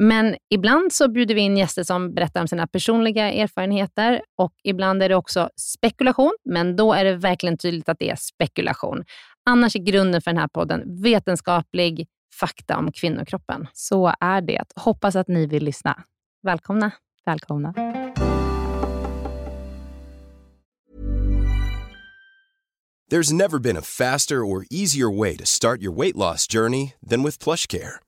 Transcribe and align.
Men 0.00 0.36
ibland 0.50 0.92
så 0.92 1.08
bjuder 1.08 1.34
vi 1.34 1.40
in 1.40 1.56
gäster 1.56 1.82
som 1.82 2.14
berättar 2.14 2.40
om 2.40 2.48
sina 2.48 2.66
personliga 2.66 3.32
erfarenheter 3.32 4.22
och 4.36 4.52
ibland 4.64 5.02
är 5.02 5.08
det 5.08 5.14
också 5.14 5.50
spekulation, 5.56 6.36
men 6.44 6.76
då 6.76 6.92
är 6.92 7.04
det 7.04 7.16
verkligen 7.16 7.58
tydligt 7.58 7.88
att 7.88 7.98
det 7.98 8.10
är 8.10 8.16
spekulation. 8.16 9.04
Annars 9.50 9.76
är 9.76 9.80
grunden 9.80 10.22
för 10.22 10.30
den 10.30 10.40
här 10.40 10.48
podden 10.48 11.02
vetenskaplig 11.02 12.06
fakta 12.40 12.76
om 12.76 12.92
kvinnokroppen. 12.92 13.66
Så 13.72 14.14
är 14.20 14.40
det. 14.40 14.64
Hoppas 14.76 15.16
att 15.16 15.28
ni 15.28 15.46
vill 15.46 15.64
lyssna. 15.64 16.04
Välkomna. 16.42 16.90
Välkomna. 17.26 17.74
There's 23.10 23.32
never 23.32 23.58
been 23.58 23.76
a 23.76 23.82
faster 23.82 24.36
or 24.36 24.66
easier 24.70 25.18
way 25.18 25.36
to 25.36 25.46
start 25.46 25.80
your 25.80 25.96
weight 25.96 26.16
loss 26.16 26.46
journey 26.46 26.92
than 27.10 27.22
with 27.22 27.44
PlushCare. 27.44 28.07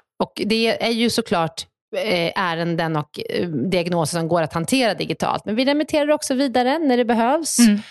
Och 0.21 0.41
det 0.45 0.83
är 0.83 0.91
ju 0.91 1.09
såklart 1.09 1.65
Eh, 1.97 2.31
ärenden 2.35 2.95
och 2.95 3.19
eh, 3.29 3.47
diagnoser 3.47 4.19
som 4.19 4.27
går 4.27 4.41
att 4.41 4.53
hantera 4.53 4.93
digitalt. 4.93 5.45
Men 5.45 5.55
vi 5.55 5.65
remitterar 5.65 6.11
också 6.11 6.33
vidare 6.33 6.79
när 6.79 6.97
det 6.97 7.05
behövs 7.05 7.59
mm. 7.59 7.81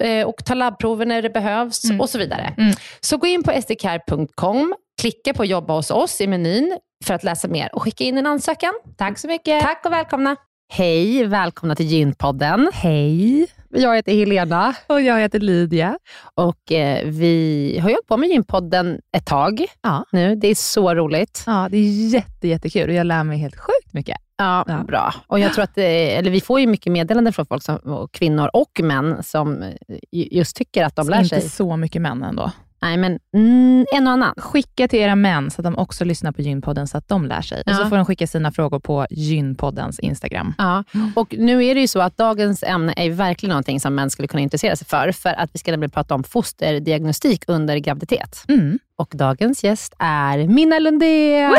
Eh, 0.00 0.26
och 0.26 0.44
tar 0.44 0.54
labbprover 0.54 1.06
när 1.06 1.22
det 1.22 1.30
behövs 1.30 1.84
mm. 1.84 2.00
och 2.00 2.10
så 2.10 2.18
vidare. 2.18 2.54
Mm. 2.58 2.74
Så 3.00 3.16
gå 3.16 3.26
in 3.26 3.42
på 3.42 3.60
sdcare.com, 3.62 4.74
klicka 5.00 5.34
på 5.34 5.44
jobba 5.44 5.74
hos 5.74 5.90
oss 5.90 6.20
i 6.20 6.26
menyn 6.26 6.78
för 7.04 7.14
att 7.14 7.24
läsa 7.24 7.48
mer 7.48 7.74
och 7.74 7.82
skicka 7.82 8.04
in 8.04 8.18
en 8.18 8.26
ansökan. 8.26 8.72
Tack 8.96 9.18
så 9.18 9.28
mycket. 9.28 9.62
Tack 9.62 9.82
och 9.84 9.92
välkomna. 9.92 10.36
Hej, 10.72 11.24
välkomna 11.24 11.74
till 11.74 11.86
Gynpodden. 11.86 12.70
Hej. 12.74 13.46
Jag 13.74 13.96
heter 13.96 14.12
Helena. 14.12 14.74
Och 14.86 15.00
jag 15.00 15.20
heter 15.20 15.40
Lydia. 15.40 15.98
Och 16.34 16.72
eh, 16.72 17.06
vi 17.06 17.78
har 17.82 17.90
hållit 17.90 18.06
på 18.06 18.16
med 18.16 18.28
Gynpodden 18.28 19.00
ett 19.16 19.26
tag 19.26 19.64
ja. 19.82 20.04
nu. 20.12 20.36
Det 20.36 20.48
är 20.48 20.54
så 20.54 20.94
roligt. 20.94 21.42
Ja, 21.46 21.68
det 21.70 21.76
är 21.76 22.08
jätte, 22.08 22.48
jättekul 22.48 22.88
och 22.88 22.94
jag 22.94 23.06
lär 23.06 23.24
mig 23.24 23.38
helt 23.38 23.56
sjukt 23.56 23.92
mycket. 23.92 24.16
Ja, 24.36 24.64
ja. 24.66 24.82
bra. 24.82 25.14
Och 25.26 25.38
jag 25.38 25.52
tror 25.52 25.64
att, 25.64 25.78
eller 25.78 26.30
vi 26.30 26.40
får 26.40 26.60
ju 26.60 26.66
mycket 26.66 26.92
meddelanden 26.92 27.32
från 27.32 27.46
folk, 27.46 27.62
som, 27.62 28.08
kvinnor 28.12 28.50
och 28.52 28.80
män, 28.82 29.22
som 29.22 29.72
just 30.10 30.56
tycker 30.56 30.84
att 30.84 30.96
de 30.96 31.08
lär 31.08 31.24
sig. 31.24 31.38
Inte 31.38 31.50
så 31.50 31.76
mycket 31.76 32.02
män 32.02 32.22
ändå. 32.22 32.52
Nej, 32.84 32.96
men 32.96 33.18
mm, 33.34 33.86
en 33.92 34.06
och 34.06 34.12
annan. 34.12 34.34
Skicka 34.36 34.88
till 34.88 34.98
era 34.98 35.14
män 35.14 35.50
så 35.50 35.60
att 35.60 35.64
de 35.64 35.78
också 35.78 36.04
lyssnar 36.04 36.32
på 36.32 36.42
Gynpodden 36.42 36.88
så 36.88 36.98
att 36.98 37.08
de 37.08 37.26
lär 37.26 37.42
sig. 37.42 37.62
Ja. 37.66 37.72
Och 37.72 37.78
så 37.78 37.88
får 37.88 37.96
de 37.96 38.06
skicka 38.06 38.26
sina 38.26 38.52
frågor 38.52 38.80
på 38.80 39.06
Gynpoddens 39.10 39.98
Instagram. 39.98 40.54
Ja, 40.58 40.84
och 41.14 41.34
nu 41.38 41.64
är 41.64 41.74
det 41.74 41.80
ju 41.80 41.88
så 41.88 42.00
att 42.00 42.16
dagens 42.16 42.62
ämne 42.62 42.94
är 42.96 43.10
verkligen 43.10 43.50
någonting 43.50 43.80
som 43.80 43.94
män 43.94 44.10
skulle 44.10 44.28
kunna 44.28 44.40
intressera 44.40 44.76
sig 44.76 44.86
för, 44.86 45.12
för 45.12 45.32
att 45.32 45.50
vi 45.52 45.58
ska 45.58 45.70
nämligen 45.70 45.90
prata 45.90 46.14
om 46.14 46.24
fosterdiagnostik 46.24 47.44
under 47.46 47.76
graviditet. 47.76 48.44
Mm. 48.48 48.78
Och 48.96 49.08
dagens 49.12 49.64
gäst 49.64 49.94
är 49.98 50.48
Minna 50.48 50.78
Lundén. 50.78 51.54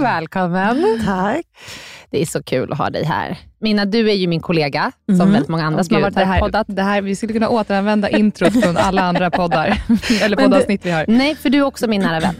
Välkommen. 0.00 1.02
Tack. 1.06 1.46
Det 2.10 2.22
är 2.22 2.26
så 2.26 2.42
kul 2.42 2.72
att 2.72 2.78
ha 2.78 2.90
dig 2.90 3.04
här. 3.04 3.38
Minna, 3.60 3.84
du 3.84 4.10
är 4.10 4.14
ju 4.14 4.26
min 4.26 4.40
kollega, 4.40 4.92
som 5.06 5.14
mm. 5.14 5.32
väldigt 5.32 5.48
många 5.48 5.64
andra 5.64 5.84
som 5.84 5.94
har 5.94 6.02
varit 6.02 6.16
här 6.16 6.34
och 6.34 6.40
poddat. 6.40 6.66
Det 6.70 6.82
här, 6.82 7.02
vi 7.02 7.16
skulle 7.16 7.32
kunna 7.32 7.48
återanvända 7.48 8.08
introt 8.08 8.62
från 8.62 8.76
alla 8.76 9.02
andra 9.02 9.30
poddar, 9.30 9.82
eller 10.22 10.36
poddavsnitt 10.36 10.86
vi 10.86 10.90
har. 10.90 11.04
Nej, 11.08 11.34
för 11.34 11.50
du 11.50 11.58
är 11.58 11.62
också 11.62 11.86
min 11.86 12.00
nära 12.02 12.20
vän. 12.20 12.34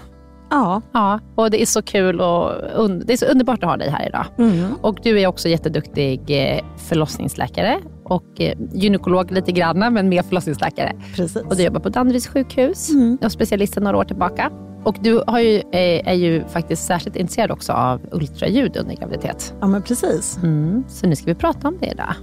Ja. 0.51 0.83
ja. 0.93 1.21
Och 1.35 1.51
det 1.51 1.63
är 1.63 1.67
så 1.67 1.83
kul 1.83 2.21
och 2.21 2.53
det 2.91 3.13
är 3.13 3.17
så 3.17 3.27
underbart 3.27 3.63
att 3.63 3.71
ha 3.71 3.77
dig 3.77 3.91
här 3.91 4.09
idag. 4.09 4.27
Mm. 4.39 4.75
Och 4.83 4.99
du 5.03 5.21
är 5.21 5.27
också 5.27 5.49
jätteduktig 5.49 6.21
eh, 6.29 6.65
förlossningsläkare 6.77 7.81
och 8.05 8.41
eh, 8.41 8.59
gynekolog 8.73 9.33
lite 9.33 9.53
grann, 9.53 9.79
men 9.79 10.09
mer 10.09 10.23
förlossningsläkare. 10.23 10.93
Precis. 11.17 11.43
Och 11.43 11.57
du 11.57 11.63
jobbar 11.63 11.81
på 11.81 11.89
Danderyds 11.89 12.27
sjukhus 12.27 12.91
mm. 12.91 13.19
och 13.23 13.33
specialist 13.33 13.77
några 13.77 13.97
år 13.97 14.05
tillbaka. 14.05 14.51
Och 14.85 14.97
du 15.01 15.23
har 15.27 15.41
ju, 15.41 15.63
är, 15.73 16.09
är 16.09 16.15
ju 16.15 16.45
faktiskt 16.45 16.85
särskilt 16.85 17.17
intresserad 17.17 17.51
också 17.51 17.73
av 17.73 18.01
ultraljud 18.13 18.77
under 18.77 18.97
graviditet. 18.97 19.55
Ja, 19.61 19.67
men 19.67 19.83
precis. 19.83 20.39
Mm. 20.43 20.85
Så 20.89 21.07
nu 21.07 21.17
ska 21.17 21.27
vi 21.27 21.35
prata 21.35 21.69
om 21.69 21.79
det 21.81 21.87
idag. 21.87 22.15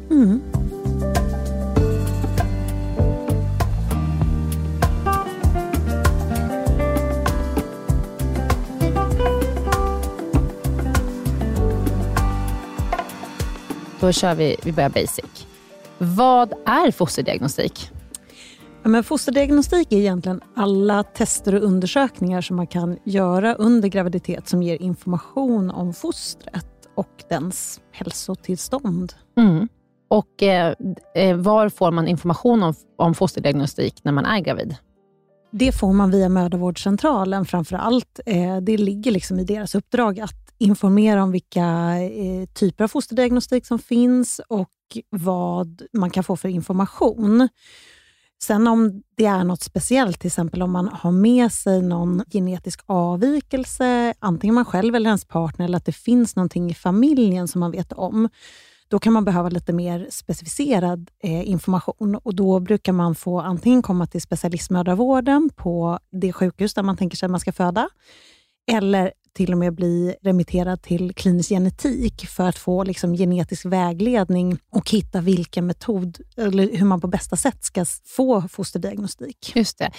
Då 14.03 14.11
kör 14.11 14.35
vi, 14.35 14.55
vi 14.63 14.71
börjar 14.71 14.89
basic. 14.89 15.47
Vad 15.97 16.53
är 16.65 16.91
fosterdiagnostik? 16.91 17.89
Ja, 18.83 18.89
men 18.89 19.03
fosterdiagnostik 19.03 19.91
är 19.91 19.97
egentligen 19.97 20.41
alla 20.55 21.03
tester 21.03 21.55
och 21.55 21.63
undersökningar 21.63 22.41
som 22.41 22.55
man 22.55 22.67
kan 22.67 22.97
göra 23.03 23.55
under 23.55 23.89
graviditet 23.89 24.47
som 24.47 24.63
ger 24.63 24.81
information 24.81 25.71
om 25.71 25.93
fostret 25.93 26.65
och 26.95 27.23
dens 27.29 27.81
hälsotillstånd. 27.91 29.13
Mm. 29.37 29.67
Och 30.09 30.43
eh, 30.43 30.73
eh, 31.15 31.37
Var 31.37 31.69
får 31.69 31.91
man 31.91 32.07
information 32.07 32.63
om, 32.63 32.73
om 32.97 33.15
fosterdiagnostik 33.15 34.03
när 34.03 34.11
man 34.11 34.25
är 34.25 34.39
gravid? 34.39 34.75
Det 35.51 35.71
får 35.71 35.93
man 35.93 36.11
via 36.11 36.29
mödravårdscentralen 36.29 37.45
framför 37.45 37.75
allt. 37.75 38.19
Eh, 38.25 38.57
det 38.57 38.77
ligger 38.77 39.11
liksom 39.11 39.39
i 39.39 39.43
deras 39.43 39.75
uppdrag 39.75 40.19
att 40.19 40.42
informera 40.57 41.23
om 41.23 41.31
vilka 41.31 41.97
eh, 42.01 42.45
typer 42.53 42.83
av 42.83 42.87
fosterdiagnostik 42.87 43.65
som 43.65 43.79
finns 43.79 44.41
och 44.47 44.69
vad 45.09 45.81
man 45.93 46.09
kan 46.09 46.23
få 46.23 46.35
för 46.35 46.49
information. 46.49 47.49
Sen 48.43 48.67
om 48.67 49.03
det 49.17 49.25
är 49.25 49.43
något 49.43 49.63
speciellt, 49.63 50.19
till 50.19 50.27
exempel 50.27 50.61
om 50.61 50.71
man 50.71 50.87
har 50.87 51.11
med 51.11 51.51
sig 51.51 51.81
någon 51.81 52.23
genetisk 52.31 52.81
avvikelse, 52.85 54.13
antingen 54.19 54.55
man 54.55 54.65
själv 54.65 54.95
eller 54.95 55.09
ens 55.09 55.25
partner, 55.25 55.65
eller 55.65 55.77
att 55.77 55.85
det 55.85 55.91
finns 55.91 56.35
någonting 56.35 56.69
i 56.69 56.73
familjen 56.73 57.47
som 57.47 57.59
man 57.59 57.71
vet 57.71 57.93
om, 57.93 58.29
då 58.87 58.99
kan 58.99 59.13
man 59.13 59.25
behöva 59.25 59.49
lite 59.49 59.73
mer 59.73 60.07
specificerad 60.11 61.11
eh, 61.23 61.49
information 61.49 62.15
och 62.15 62.35
då 62.35 62.59
brukar 62.59 62.93
man 62.93 63.15
få 63.15 63.39
antingen 63.39 63.81
komma 63.81 64.07
till 64.07 64.21
specialistmödravården 64.21 65.49
på 65.55 65.99
det 66.11 66.33
sjukhus 66.33 66.73
där 66.73 66.83
man 66.83 66.97
tänker 66.97 67.17
sig 67.17 67.25
att 67.25 67.31
man 67.31 67.39
ska 67.39 67.51
föda, 67.51 67.89
eller 68.71 69.11
till 69.33 69.51
och 69.51 69.57
med 69.57 69.75
bli 69.75 70.15
remitterad 70.21 70.81
till 70.81 71.13
klinisk 71.13 71.49
genetik 71.49 72.27
för 72.27 72.49
att 72.49 72.57
få 72.57 72.83
liksom, 72.83 73.13
genetisk 73.13 73.65
vägledning 73.65 74.57
och 74.71 74.89
hitta 74.89 75.21
vilken 75.21 75.65
metod, 75.67 76.17
eller 76.37 76.77
hur 76.77 76.85
man 76.85 77.01
på 77.01 77.07
bästa 77.07 77.35
sätt 77.35 77.63
ska 77.63 77.85
få 78.05 78.41
fosterdiagnostik. 78.41 79.51
Just 79.55 79.77
det. 79.77 79.91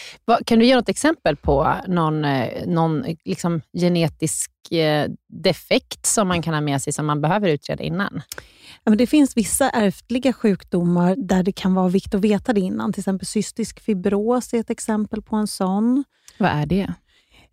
Kan 0.47 0.59
du 0.59 0.67
ge 0.67 0.77
något 0.77 0.89
exempel 0.89 1.37
på 1.37 1.75
någon, 1.89 2.25
eh, 2.25 2.67
någon 2.67 3.05
liksom 3.25 3.61
genetisk 3.79 4.51
eh, 4.73 5.11
defekt 5.29 6.07
som 6.07 6.29
man 6.29 6.43
kan 6.43 6.55
ha 6.55 6.61
med 6.61 6.83
sig 6.83 6.93
som 6.93 7.07
man 7.07 7.21
behöver 7.21 7.49
utreda 7.49 7.83
innan? 7.83 8.23
Ja, 8.85 8.91
men 8.91 8.99
det 8.99 9.07
finns 9.07 9.37
vissa 9.37 9.71
ärftliga 9.71 10.33
sjukdomar 10.33 11.17
där 11.17 11.43
det 11.43 11.53
kan 11.53 11.75
vara 11.75 11.89
viktigt 11.89 12.15
att 12.15 12.21
veta 12.21 12.53
det 12.53 12.61
innan. 12.61 12.93
Till 12.93 13.01
exempel 13.01 13.27
cystisk 13.27 13.81
fibros 13.81 14.55
är 14.55 14.61
ett 14.61 14.71
exempel 14.71 15.23
på 15.23 15.37
en 15.37 15.47
sån. 15.47 16.05
Vad 16.39 16.51
är 16.51 16.67
det? 16.67 16.95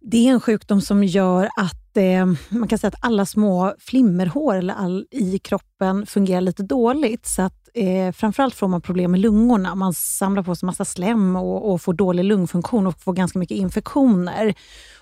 Det 0.04 0.28
är 0.28 0.32
en 0.32 0.40
sjukdom 0.40 0.82
som 0.82 1.04
gör 1.04 1.50
att 1.58 1.98
eh, 1.98 2.26
man 2.50 2.68
kan 2.68 2.78
säga 2.78 2.88
att 2.90 3.06
alla 3.06 3.26
små 3.26 3.76
flimmerhår 3.80 4.56
eller 4.56 4.74
all, 4.74 5.06
i 5.12 5.40
kroppen 5.40 6.06
fungerar 6.06 6.42
lite 6.42 6.64
dåligt. 6.64 7.26
Så 7.26 7.42
att, 7.42 7.70
eh, 7.74 8.12
framförallt 8.12 8.56
får 8.56 8.68
man 8.68 8.82
problem 8.82 9.12
med 9.12 9.20
lungorna. 9.20 9.76
Man 9.76 9.94
samlar 9.94 10.44
på 10.44 10.56
sig 10.56 10.66
massa 10.66 10.86
slem 10.86 11.36
och, 11.36 11.72
och 11.72 11.82
får 11.82 11.94
dålig 11.94 12.24
lungfunktion 12.24 12.88
och 12.88 13.02
får 13.02 13.14
ganska 13.14 13.40
mycket 13.40 13.58
infektioner. 13.58 14.54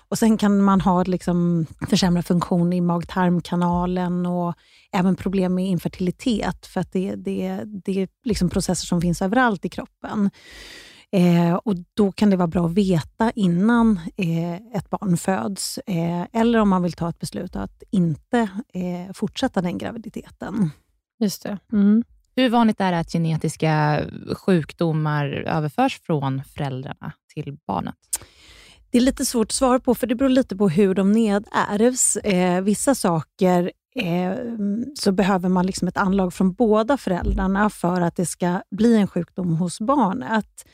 Och 0.08 0.18
Sen 0.18 0.36
kan 0.36 0.62
man 0.62 0.80
ha 0.80 1.04
liksom, 1.04 1.66
försämrad 1.90 2.26
funktion 2.26 2.72
i 2.72 2.80
mag-tarmkanalen 2.80 4.26
och 4.26 4.54
även 4.92 5.16
problem 5.16 5.54
med 5.54 5.66
infertilitet, 5.66 6.66
för 6.66 6.80
att 6.80 6.92
det, 6.92 7.14
det, 7.14 7.62
det 7.84 8.02
är 8.02 8.08
liksom 8.24 8.50
processer 8.50 8.86
som 8.86 9.00
finns 9.00 9.22
överallt 9.22 9.64
i 9.64 9.68
kroppen. 9.68 10.30
Eh, 11.12 11.54
och 11.54 11.74
Då 11.94 12.12
kan 12.12 12.30
det 12.30 12.36
vara 12.36 12.46
bra 12.46 12.66
att 12.66 12.74
veta 12.74 13.30
innan 13.34 14.00
eh, 14.16 14.54
ett 14.54 14.90
barn 14.90 15.16
föds, 15.16 15.78
eh, 15.78 16.26
eller 16.32 16.58
om 16.58 16.68
man 16.68 16.82
vill 16.82 16.92
ta 16.92 17.08
ett 17.08 17.18
beslut 17.18 17.56
att 17.56 17.82
inte 17.90 18.38
eh, 18.74 19.12
fortsätta 19.14 19.62
den 19.62 19.78
graviditeten. 19.78 20.70
Just 21.20 21.42
det. 21.42 21.58
Mm. 21.72 22.04
Hur 22.36 22.48
vanligt 22.48 22.80
är 22.80 22.92
det 22.92 22.98
att 22.98 23.12
genetiska 23.12 24.04
sjukdomar 24.36 25.26
överförs 25.26 26.00
från 26.00 26.42
föräldrarna 26.44 27.12
till 27.34 27.58
barnet? 27.66 27.94
Det 28.90 28.98
är 28.98 29.02
lite 29.02 29.24
svårt 29.24 29.46
att 29.46 29.52
svara 29.52 29.80
på, 29.80 29.94
för 29.94 30.06
det 30.06 30.14
beror 30.14 30.28
lite 30.28 30.56
på 30.56 30.68
hur 30.68 30.94
de 30.94 31.12
nedärvs. 31.12 32.16
Eh, 32.16 32.62
vissa 32.62 32.94
saker 32.94 33.72
eh, 33.94 34.34
så 34.94 35.12
behöver 35.12 35.48
man 35.48 35.66
liksom 35.66 35.88
ett 35.88 35.96
anlag 35.96 36.34
från 36.34 36.52
båda 36.52 36.96
föräldrarna 36.96 37.70
för 37.70 38.00
att 38.00 38.16
det 38.16 38.26
ska 38.26 38.62
bli 38.70 38.96
en 38.96 39.08
sjukdom 39.08 39.56
hos 39.56 39.80
barnet. 39.80 40.64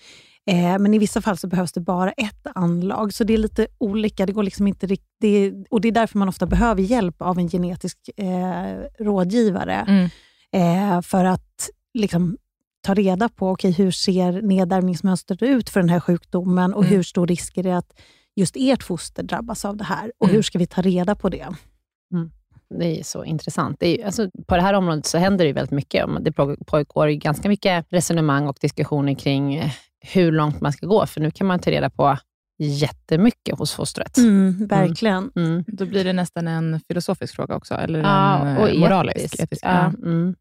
Eh, 0.50 0.78
men 0.78 0.94
i 0.94 0.98
vissa 0.98 1.20
fall 1.20 1.36
så 1.36 1.46
behövs 1.46 1.72
det 1.72 1.80
bara 1.80 2.12
ett 2.12 2.46
anlag, 2.54 3.12
så 3.12 3.24
det 3.24 3.34
är 3.34 3.38
lite 3.38 3.66
olika. 3.78 4.26
Det 4.26 4.32
går 4.32 4.42
liksom 4.42 4.66
inte 4.66 4.86
det, 5.20 5.52
och 5.70 5.80
Det 5.80 5.88
är 5.88 5.92
därför 5.92 6.18
man 6.18 6.28
ofta 6.28 6.46
behöver 6.46 6.82
hjälp 6.82 7.22
av 7.22 7.38
en 7.38 7.48
genetisk 7.48 8.10
eh, 8.16 9.04
rådgivare. 9.04 9.74
Mm. 9.88 10.08
Eh, 10.52 11.02
för 11.02 11.24
att 11.24 11.70
liksom, 11.94 12.36
ta 12.80 12.94
reda 12.94 13.28
på 13.28 13.50
okay, 13.50 13.70
hur 13.70 13.90
ser 13.90 14.42
nedärvningsmönstret 14.42 15.42
ut 15.42 15.70
för 15.70 15.80
den 15.80 15.88
här 15.88 16.00
sjukdomen 16.00 16.74
och 16.74 16.84
mm. 16.84 16.94
hur 16.96 17.02
stor 17.02 17.26
risk 17.26 17.56
är 17.56 17.62
det 17.62 17.76
att 17.76 18.00
just 18.36 18.56
ert 18.56 18.82
foster 18.82 19.22
drabbas 19.22 19.64
av 19.64 19.76
det 19.76 19.84
här 19.84 20.12
och 20.18 20.26
mm. 20.26 20.36
hur 20.36 20.42
ska 20.42 20.58
vi 20.58 20.66
ta 20.66 20.82
reda 20.82 21.14
på 21.14 21.28
det? 21.28 21.48
Mm. 22.12 22.30
Det 22.78 23.00
är 23.00 23.04
så 23.04 23.24
intressant. 23.24 23.76
Det 23.80 24.00
är, 24.00 24.06
alltså, 24.06 24.30
på 24.46 24.56
det 24.56 24.62
här 24.62 24.74
området 24.74 25.06
så 25.06 25.18
händer 25.18 25.44
det 25.44 25.52
väldigt 25.52 25.70
mycket. 25.70 26.06
Det 26.20 26.32
pågår 26.66 27.08
ganska 27.08 27.48
mycket 27.48 27.86
resonemang 27.88 28.48
och 28.48 28.56
diskussioner 28.60 29.14
kring 29.14 29.54
eh, 29.54 29.70
hur 30.00 30.32
långt 30.32 30.60
man 30.60 30.72
ska 30.72 30.86
gå, 30.86 31.06
för 31.06 31.20
nu 31.20 31.30
kan 31.30 31.46
man 31.46 31.58
ta 31.58 31.70
reda 31.70 31.90
på 31.90 32.18
jättemycket 32.58 33.58
hos 33.58 33.72
fostret. 33.72 34.18
Mm, 34.18 34.66
verkligen. 34.66 35.30
Mm. 35.36 35.50
Mm. 35.50 35.64
Då 35.66 35.86
blir 35.86 36.04
det 36.04 36.12
nästan 36.12 36.48
en 36.48 36.80
filosofisk 36.88 37.36
fråga 37.36 37.54
också, 37.56 37.74
eller 37.74 38.00
ja, 38.00 38.46
en 38.46 38.56
och 38.56 38.78
moralisk. 38.78 39.16
Etisk. 39.16 39.42
etisk. 39.42 39.64
Ja. 39.64 39.92
Mm. 40.02 40.34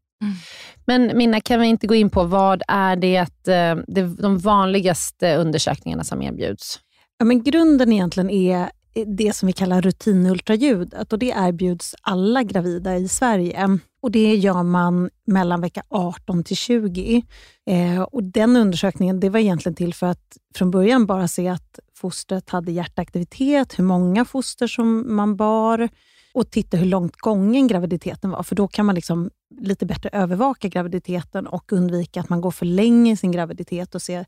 Men 0.86 1.18
Minna, 1.18 1.40
kan 1.40 1.60
vi 1.60 1.66
inte 1.66 1.86
gå 1.86 1.94
in 1.94 2.10
på 2.10 2.24
vad 2.24 2.62
är 2.68 2.96
det, 2.96 3.48
eh, 3.48 3.76
det 3.86 4.02
de 4.22 4.38
vanligaste 4.38 5.36
undersökningarna 5.36 6.04
som 6.04 6.22
erbjuds? 6.22 6.80
Ja, 7.18 7.24
men 7.24 7.42
grunden 7.42 7.92
egentligen 7.92 8.30
är 8.30 8.70
det 9.04 9.36
som 9.36 9.46
vi 9.46 9.52
kallar 9.52 9.82
rutinultraljudet 9.82 11.12
och 11.12 11.18
det 11.18 11.26
erbjuds 11.26 11.94
alla 12.00 12.42
gravida 12.42 12.96
i 12.96 13.08
Sverige. 13.08 13.78
Och 14.02 14.10
Det 14.10 14.34
gör 14.34 14.62
man 14.62 15.10
mellan 15.26 15.60
vecka 15.60 15.82
18 15.88 16.44
till 16.44 16.56
20. 16.56 17.22
Eh, 17.66 18.02
och 18.02 18.22
Den 18.24 18.56
undersökningen 18.56 19.20
det 19.20 19.28
var 19.28 19.40
egentligen 19.40 19.76
till 19.76 19.94
för 19.94 20.06
att 20.06 20.36
från 20.54 20.70
början 20.70 21.06
bara 21.06 21.28
se 21.28 21.48
att 21.48 21.78
fostret 21.94 22.50
hade 22.50 22.72
hjärtaktivitet, 22.72 23.78
hur 23.78 23.84
många 23.84 24.24
foster 24.24 24.66
som 24.66 25.16
man 25.16 25.36
bar 25.36 25.88
och 26.34 26.50
titta 26.50 26.76
hur 26.76 26.86
långt 26.86 27.16
gången 27.16 27.66
graviditeten 27.66 28.30
var, 28.30 28.42
för 28.42 28.54
då 28.54 28.68
kan 28.68 28.86
man 28.86 28.94
liksom 28.94 29.30
lite 29.60 29.86
bättre 29.86 30.10
övervaka 30.12 30.68
graviditeten 30.68 31.46
och 31.46 31.72
undvika 31.72 32.20
att 32.20 32.28
man 32.28 32.40
går 32.40 32.50
för 32.50 32.66
länge 32.66 33.12
i 33.12 33.16
sin 33.16 33.32
graviditet 33.32 33.94
och 33.94 34.02
se 34.02 34.24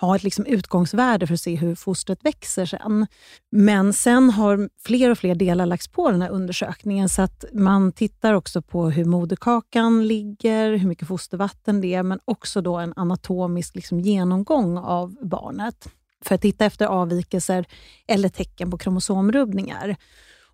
ha 0.00 0.16
ett 0.16 0.22
liksom 0.22 0.46
utgångsvärde 0.46 1.26
för 1.26 1.34
att 1.34 1.40
se 1.40 1.54
hur 1.54 1.74
fostret 1.74 2.18
växer 2.22 2.66
sen. 2.66 3.06
Men 3.50 3.92
sen 3.92 4.30
har 4.30 4.68
fler 4.84 5.10
och 5.10 5.18
fler 5.18 5.34
delar 5.34 5.66
lagts 5.66 5.88
på 5.88 6.10
den 6.10 6.22
här 6.22 6.30
undersökningen, 6.30 7.08
så 7.08 7.22
att 7.22 7.44
man 7.52 7.92
tittar 7.92 8.34
också 8.34 8.62
på 8.62 8.90
hur 8.90 9.04
moderkakan 9.04 10.06
ligger, 10.06 10.72
hur 10.76 10.88
mycket 10.88 11.08
fostervatten 11.08 11.80
det 11.80 11.94
är, 11.94 12.02
men 12.02 12.20
också 12.24 12.60
då 12.60 12.76
en 12.76 12.92
anatomisk 12.96 13.74
liksom 13.74 14.00
genomgång 14.00 14.78
av 14.78 15.16
barnet 15.22 15.88
för 16.24 16.34
att 16.34 16.40
titta 16.40 16.64
efter 16.64 16.86
avvikelser 16.86 17.64
eller 18.06 18.28
tecken 18.28 18.70
på 18.70 18.78
kromosomrubbningar. 18.78 19.96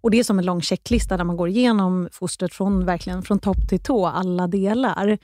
Och 0.00 0.11
Det 0.11 0.19
är 0.19 0.25
som 0.25 0.38
en 0.38 0.45
lång 0.45 0.62
checklista 0.62 1.17
där 1.17 1.25
man 1.25 1.37
går 1.37 1.49
igenom 1.49 2.09
fostret 2.12 2.55
från, 2.55 2.85
verkligen 2.85 3.23
från 3.23 3.38
topp 3.38 3.69
till 3.69 3.81
tå, 3.81 4.07
alla 4.07 4.47
delar. 4.47 5.19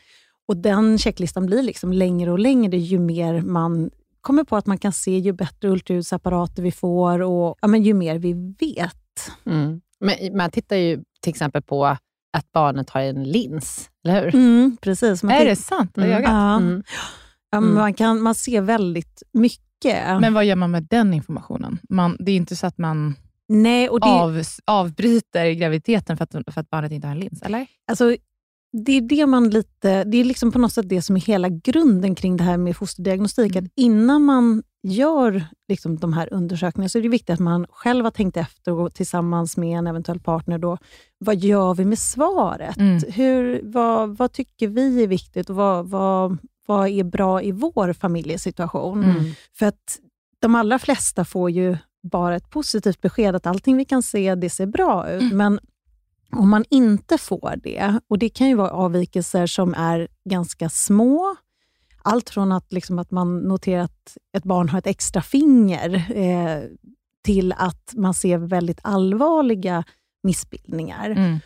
Och 0.48 0.56
Den 0.56 0.98
checklistan 0.98 1.46
blir 1.46 1.62
liksom 1.62 1.92
längre 1.92 2.32
och 2.32 2.38
längre 2.38 2.76
ju 2.76 2.98
mer 2.98 3.40
man 3.40 3.90
kommer 4.22 4.44
på 4.44 4.56
att 4.56 4.66
man 4.66 4.78
kan 4.78 4.92
se, 4.92 5.18
ju 5.18 5.32
bättre 5.32 5.68
ultraljudsapparater 5.68 6.62
vi 6.62 6.72
får 6.72 7.22
och 7.22 7.58
ja, 7.60 7.68
men 7.68 7.82
ju 7.82 7.94
mer 7.94 8.18
vi 8.18 8.32
vet. 8.60 9.30
Mm. 9.46 9.80
Men 10.00 10.36
man 10.36 10.50
tittar 10.50 10.76
ju 10.76 11.02
till 11.20 11.30
exempel 11.30 11.62
på 11.62 11.86
att 12.32 12.52
barnet 12.52 12.90
har 12.90 13.00
en 13.00 13.24
lins, 13.24 13.90
eller 14.04 14.24
hur? 14.24 14.34
Mm, 14.34 14.76
precis. 14.80 15.22
Man 15.22 15.32
är 15.32 15.44
det 15.44 15.56
sant? 15.56 15.96
Mm. 15.96 16.10
Ja. 16.10 16.56
Mm. 16.56 16.82
Ja, 17.50 17.58
mm. 17.58 17.74
man, 17.74 17.94
kan, 17.94 18.20
man 18.20 18.34
ser 18.34 18.60
väldigt 18.60 19.22
mycket. 19.32 20.20
Men 20.20 20.34
vad 20.34 20.44
gör 20.44 20.56
man 20.56 20.70
med 20.70 20.86
den 20.90 21.14
informationen? 21.14 21.78
Man, 21.88 22.16
det 22.20 22.32
är 22.32 22.36
inte 22.36 22.56
så 22.56 22.66
att 22.66 22.78
man 22.78 23.14
Nej, 23.48 23.88
och 23.88 24.00
det... 24.00 24.06
av, 24.06 24.42
avbryter 24.64 25.50
graviditeten 25.50 26.16
för 26.16 26.24
att, 26.24 26.54
för 26.54 26.60
att 26.60 26.70
barnet 26.70 26.92
inte 26.92 27.06
har 27.06 27.14
en 27.14 27.20
lins, 27.20 27.42
eller? 27.42 27.66
Alltså, 27.90 28.16
det 28.72 28.92
är 28.92 29.00
det 29.00 29.26
man 29.26 29.50
lite, 29.50 30.04
det 30.04 30.16
är 30.16 30.24
liksom 30.24 30.52
på 30.52 30.58
något 30.58 30.72
sätt 30.72 30.88
det 30.88 31.02
som 31.02 31.16
är 31.16 31.20
hela 31.20 31.48
grunden 31.48 32.14
kring 32.14 32.36
det 32.36 32.44
här 32.44 32.56
med 32.56 32.76
fosterdiagnostik. 32.76 33.52
Mm. 33.52 33.64
Att 33.64 33.70
innan 33.76 34.22
man 34.22 34.62
gör 34.82 35.44
liksom 35.68 35.98
de 35.98 36.12
här 36.12 36.32
undersökningarna 36.32 36.88
så 36.88 36.98
är 36.98 37.02
det 37.02 37.08
viktigt 37.08 37.30
att 37.30 37.40
man 37.40 37.66
själv 37.70 38.04
har 38.04 38.10
tänkt 38.10 38.36
efter 38.36 38.72
och 38.72 38.94
tillsammans 38.94 39.56
med 39.56 39.78
en 39.78 39.86
eventuell 39.86 40.20
partner, 40.20 40.58
då, 40.58 40.78
vad 41.18 41.36
gör 41.36 41.74
vi 41.74 41.84
med 41.84 41.98
svaret? 41.98 42.76
Mm. 42.76 43.02
Hur, 43.08 43.60
vad, 43.64 44.16
vad 44.16 44.32
tycker 44.32 44.68
vi 44.68 45.02
är 45.02 45.08
viktigt 45.08 45.50
och 45.50 45.56
vad, 45.56 45.88
vad, 45.88 46.38
vad 46.66 46.88
är 46.88 47.04
bra 47.04 47.42
i 47.42 47.52
vår 47.52 47.92
familjesituation? 47.92 49.04
Mm. 49.04 49.24
För 49.58 49.66
att 49.66 49.98
de 50.40 50.54
allra 50.54 50.78
flesta 50.78 51.24
får 51.24 51.50
ju 51.50 51.76
bara 52.02 52.36
ett 52.36 52.50
positivt 52.50 53.00
besked 53.00 53.34
att 53.36 53.46
allting 53.46 53.76
vi 53.76 53.84
kan 53.84 54.02
se, 54.02 54.34
det 54.34 54.50
ser 54.50 54.66
bra 54.66 55.10
ut. 55.10 55.22
Mm. 55.22 55.36
Men 55.36 55.60
om 56.36 56.50
man 56.50 56.64
inte 56.70 57.18
får 57.18 57.54
det, 57.62 58.00
och 58.08 58.18
det 58.18 58.28
kan 58.28 58.48
ju 58.48 58.54
vara 58.54 58.70
avvikelser 58.70 59.46
som 59.46 59.74
är 59.74 60.08
ganska 60.24 60.68
små, 60.68 61.36
allt 62.02 62.30
från 62.30 62.52
att, 62.52 62.72
liksom, 62.72 62.98
att 62.98 63.10
man 63.10 63.38
noterar 63.38 63.82
att 63.82 64.16
ett 64.36 64.44
barn 64.44 64.68
har 64.68 64.78
ett 64.78 64.86
extra 64.86 65.22
finger, 65.22 66.04
eh, 66.16 66.62
till 67.24 67.54
att 67.56 67.92
man 67.94 68.14
ser 68.14 68.38
väldigt 68.38 68.80
allvarliga 68.82 69.84
missbildningar. 70.22 71.10
Mm. 71.10 71.38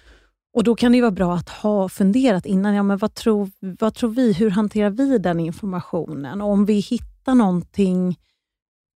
Och 0.55 0.65
Då 0.65 0.75
kan 0.75 0.93
det 0.93 1.01
vara 1.01 1.11
bra 1.11 1.35
att 1.35 1.49
ha 1.49 1.89
funderat 1.89 2.47
innan. 2.47 2.75
Ja, 2.75 2.83
men 2.83 2.99
vad, 2.99 3.15
tror, 3.15 3.51
vad 3.61 3.95
tror 3.95 4.11
vi? 4.11 4.33
Hur 4.33 4.51
hanterar 4.51 4.91
vi 4.91 5.19
den 5.19 5.41
informationen? 5.41 6.41
Och 6.41 6.51
om 6.51 6.65
vi 6.65 6.75
hittar 6.75 7.35
någonting, 7.35 8.19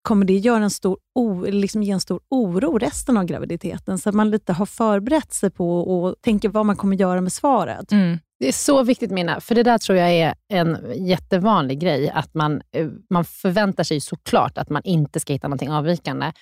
kommer 0.02 0.26
det 0.26 0.32
göra 0.32 0.64
en 0.64 0.70
stor, 0.70 0.98
o, 1.14 1.44
liksom 1.44 1.82
ge 1.82 1.92
en 1.92 2.00
stor 2.00 2.20
oro 2.30 2.78
resten 2.78 3.16
av 3.16 3.24
graviditeten? 3.24 3.98
Så 3.98 4.08
att 4.08 4.14
man 4.14 4.30
lite 4.30 4.52
har 4.52 4.66
förberett 4.66 5.32
sig 5.32 5.50
på 5.50 5.80
och 5.80 6.14
tänker 6.20 6.48
vad 6.48 6.66
man 6.66 6.76
kommer 6.76 6.96
göra 6.96 7.20
med 7.20 7.32
svaret. 7.32 7.92
Mm. 7.92 8.18
Det 8.38 8.48
är 8.48 8.52
så 8.52 8.82
viktigt 8.82 9.10
Minna, 9.10 9.40
för 9.40 9.54
det 9.54 9.62
där 9.62 9.78
tror 9.78 9.98
jag 9.98 10.10
är 10.10 10.34
en 10.48 10.78
jättevanlig 10.96 11.80
grej. 11.80 12.10
Att 12.10 12.34
man, 12.34 12.62
eh, 12.72 12.88
man 13.10 13.24
förväntar 13.24 13.84
sig 13.84 14.00
såklart 14.00 14.58
att 14.58 14.70
man 14.70 14.82
inte 14.84 15.20
ska 15.20 15.32
hitta 15.32 15.48
någonting 15.48 15.70
avvikande. 15.70 16.32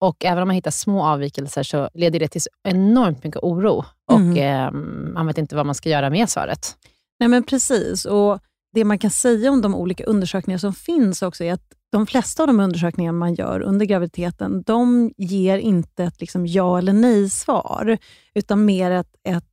Och 0.00 0.24
även 0.24 0.42
om 0.42 0.48
man 0.48 0.54
hittar 0.54 0.70
små 0.70 1.04
avvikelser 1.04 1.62
så 1.62 1.88
leder 1.94 2.20
det 2.20 2.28
till 2.28 2.40
enormt 2.64 3.24
mycket 3.24 3.42
oro 3.42 3.84
och 4.10 4.18
mm. 4.18 4.36
eh, 4.36 4.70
man 5.12 5.26
vet 5.26 5.38
inte 5.38 5.56
vad 5.56 5.66
man 5.66 5.74
ska 5.74 5.88
göra 5.88 6.10
med 6.10 6.28
svaret. 6.28 6.76
Nej 7.20 7.28
men 7.28 7.42
Precis. 7.42 8.04
Och 8.04 8.38
Det 8.74 8.84
man 8.84 8.98
kan 8.98 9.10
säga 9.10 9.50
om 9.50 9.62
de 9.62 9.74
olika 9.74 10.04
undersökningar 10.04 10.58
som 10.58 10.74
finns 10.74 11.22
också 11.22 11.44
är 11.44 11.52
att 11.52 11.72
de 11.92 12.06
flesta 12.06 12.42
av 12.42 12.46
de 12.46 12.60
undersökningar 12.60 13.12
man 13.12 13.34
gör 13.34 13.60
under 13.60 13.86
graviditeten, 13.86 14.62
de 14.62 15.12
ger 15.16 15.58
inte 15.58 16.04
ett 16.04 16.20
liksom 16.20 16.46
ja 16.46 16.78
eller 16.78 16.92
nej-svar, 16.92 17.98
utan 18.34 18.64
mer 18.64 18.90
ett, 18.90 19.14
ett 19.24 19.44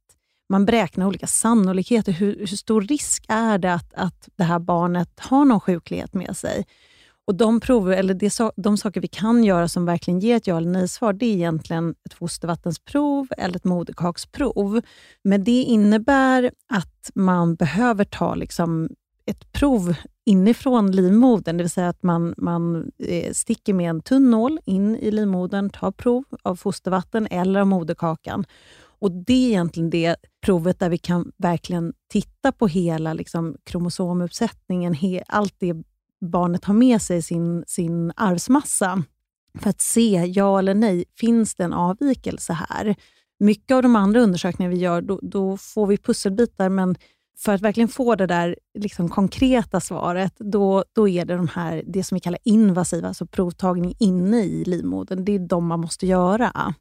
man 0.50 0.66
beräknar 0.66 1.06
olika 1.06 1.28
sannolikheter. 1.28 2.12
Hur, 2.12 2.40
hur, 2.40 2.46
stor 2.46 2.82
risk 2.82 3.26
är 3.28 3.58
det 3.58 3.74
att, 3.74 3.94
att 3.94 4.30
det 4.36 4.44
här 4.44 4.60
barnet 4.60 5.20
har 5.20 5.46
någon 5.46 5.60
sjuklighet 5.60 6.14
med 6.14 6.38
sig? 6.38 6.66
Och 7.28 7.36
de, 7.36 7.60
prover, 7.60 7.98
eller 7.98 8.14
det, 8.14 8.40
de 8.56 8.78
saker 8.78 9.02
vi 9.02 9.08
kan 9.08 9.44
göra 9.44 9.68
som 9.68 9.86
verkligen 9.86 10.20
ger 10.20 10.36
ett 10.36 10.48
ja 10.48 10.58
eller 10.58 10.70
nej-svar, 10.70 11.14
det 11.14 11.26
är 11.26 11.34
egentligen 11.34 11.96
ett 12.06 12.14
fostervattensprov 12.14 13.28
eller 13.38 13.56
ett 13.56 13.64
moderkaksprov. 13.64 14.82
Men 15.24 15.44
det 15.44 15.62
innebär 15.62 16.52
att 16.74 17.12
man 17.16 17.56
behöver 17.56 18.04
ta 18.04 18.36
liksom 18.36 18.90
ett 19.26 19.52
prov 19.52 19.96
inifrån 20.26 20.92
livmodern, 20.92 21.58
det 21.58 21.64
vill 21.64 21.70
säga 21.72 21.90
att 21.90 22.04
man, 22.04 22.34
man 22.38 22.92
eh, 22.98 23.34
sticker 23.34 23.74
med 23.74 23.90
en 23.90 24.02
tunn 24.02 24.32
nål 24.32 24.60
in 24.66 24.96
i 24.96 25.12
livmodern, 25.12 25.70
tar 25.70 25.92
prov 25.92 26.24
av 26.44 26.56
fostervatten 26.56 27.28
eller 27.32 27.60
av 27.60 27.68
moderkakan. 27.68 28.46
Och 29.00 29.12
Det 29.12 29.34
är 29.34 29.50
egentligen 29.50 29.90
det 29.90 30.16
provet 30.46 30.80
där 30.80 30.90
vi 30.90 30.98
kan 30.98 31.32
verkligen 31.38 31.94
titta 32.12 32.52
på 32.52 32.68
hela 32.68 33.14
liksom, 33.14 33.56
kromosomuppsättningen, 33.64 34.94
he, 34.94 35.24
allt 35.28 35.56
det 35.60 35.76
barnet 36.22 36.66
har 36.66 36.74
med 36.74 37.02
sig 37.02 37.22
sin, 37.22 37.64
sin 37.68 38.12
arvsmassa 38.16 39.04
för 39.60 39.70
att 39.70 39.82
se, 39.82 40.32
ja 40.36 40.60
eller 40.60 40.74
nej, 40.74 41.06
finns 41.20 41.56
det 41.56 41.64
en 41.64 41.74
avvikelse 41.74 42.54
här? 42.54 42.96
Mycket 43.40 43.76
av 43.76 43.84
de 43.84 43.96
andra 43.96 44.22
undersökningar 44.22 44.72
vi 44.72 44.78
gör, 44.78 45.02
då, 45.02 45.20
då 45.22 45.58
får 45.58 45.88
vi 45.88 45.98
pusselbitar, 45.98 46.70
men 46.70 46.96
för 47.38 47.54
att 47.54 47.62
verkligen 47.62 47.88
få 47.88 48.16
det 48.16 48.28
där 48.28 48.56
liksom 48.80 49.10
konkreta 49.10 49.80
svaret, 49.80 50.34
då, 50.38 50.84
då 50.94 51.10
är 51.10 51.26
det 51.26 51.36
de 51.36 51.48
här, 51.48 51.84
det 51.88 52.04
som 52.04 52.16
vi 52.16 52.20
kallar 52.20 52.40
invasiva, 52.44 53.08
alltså 53.08 53.26
provtagning 53.26 53.96
inne 54.00 54.44
i 54.44 54.64
livmodern. 54.66 55.26
Det 55.26 55.36
är 55.36 55.40
de 55.40 55.68
man 55.68 55.80
måste 55.80 56.08
göra. 56.08 56.74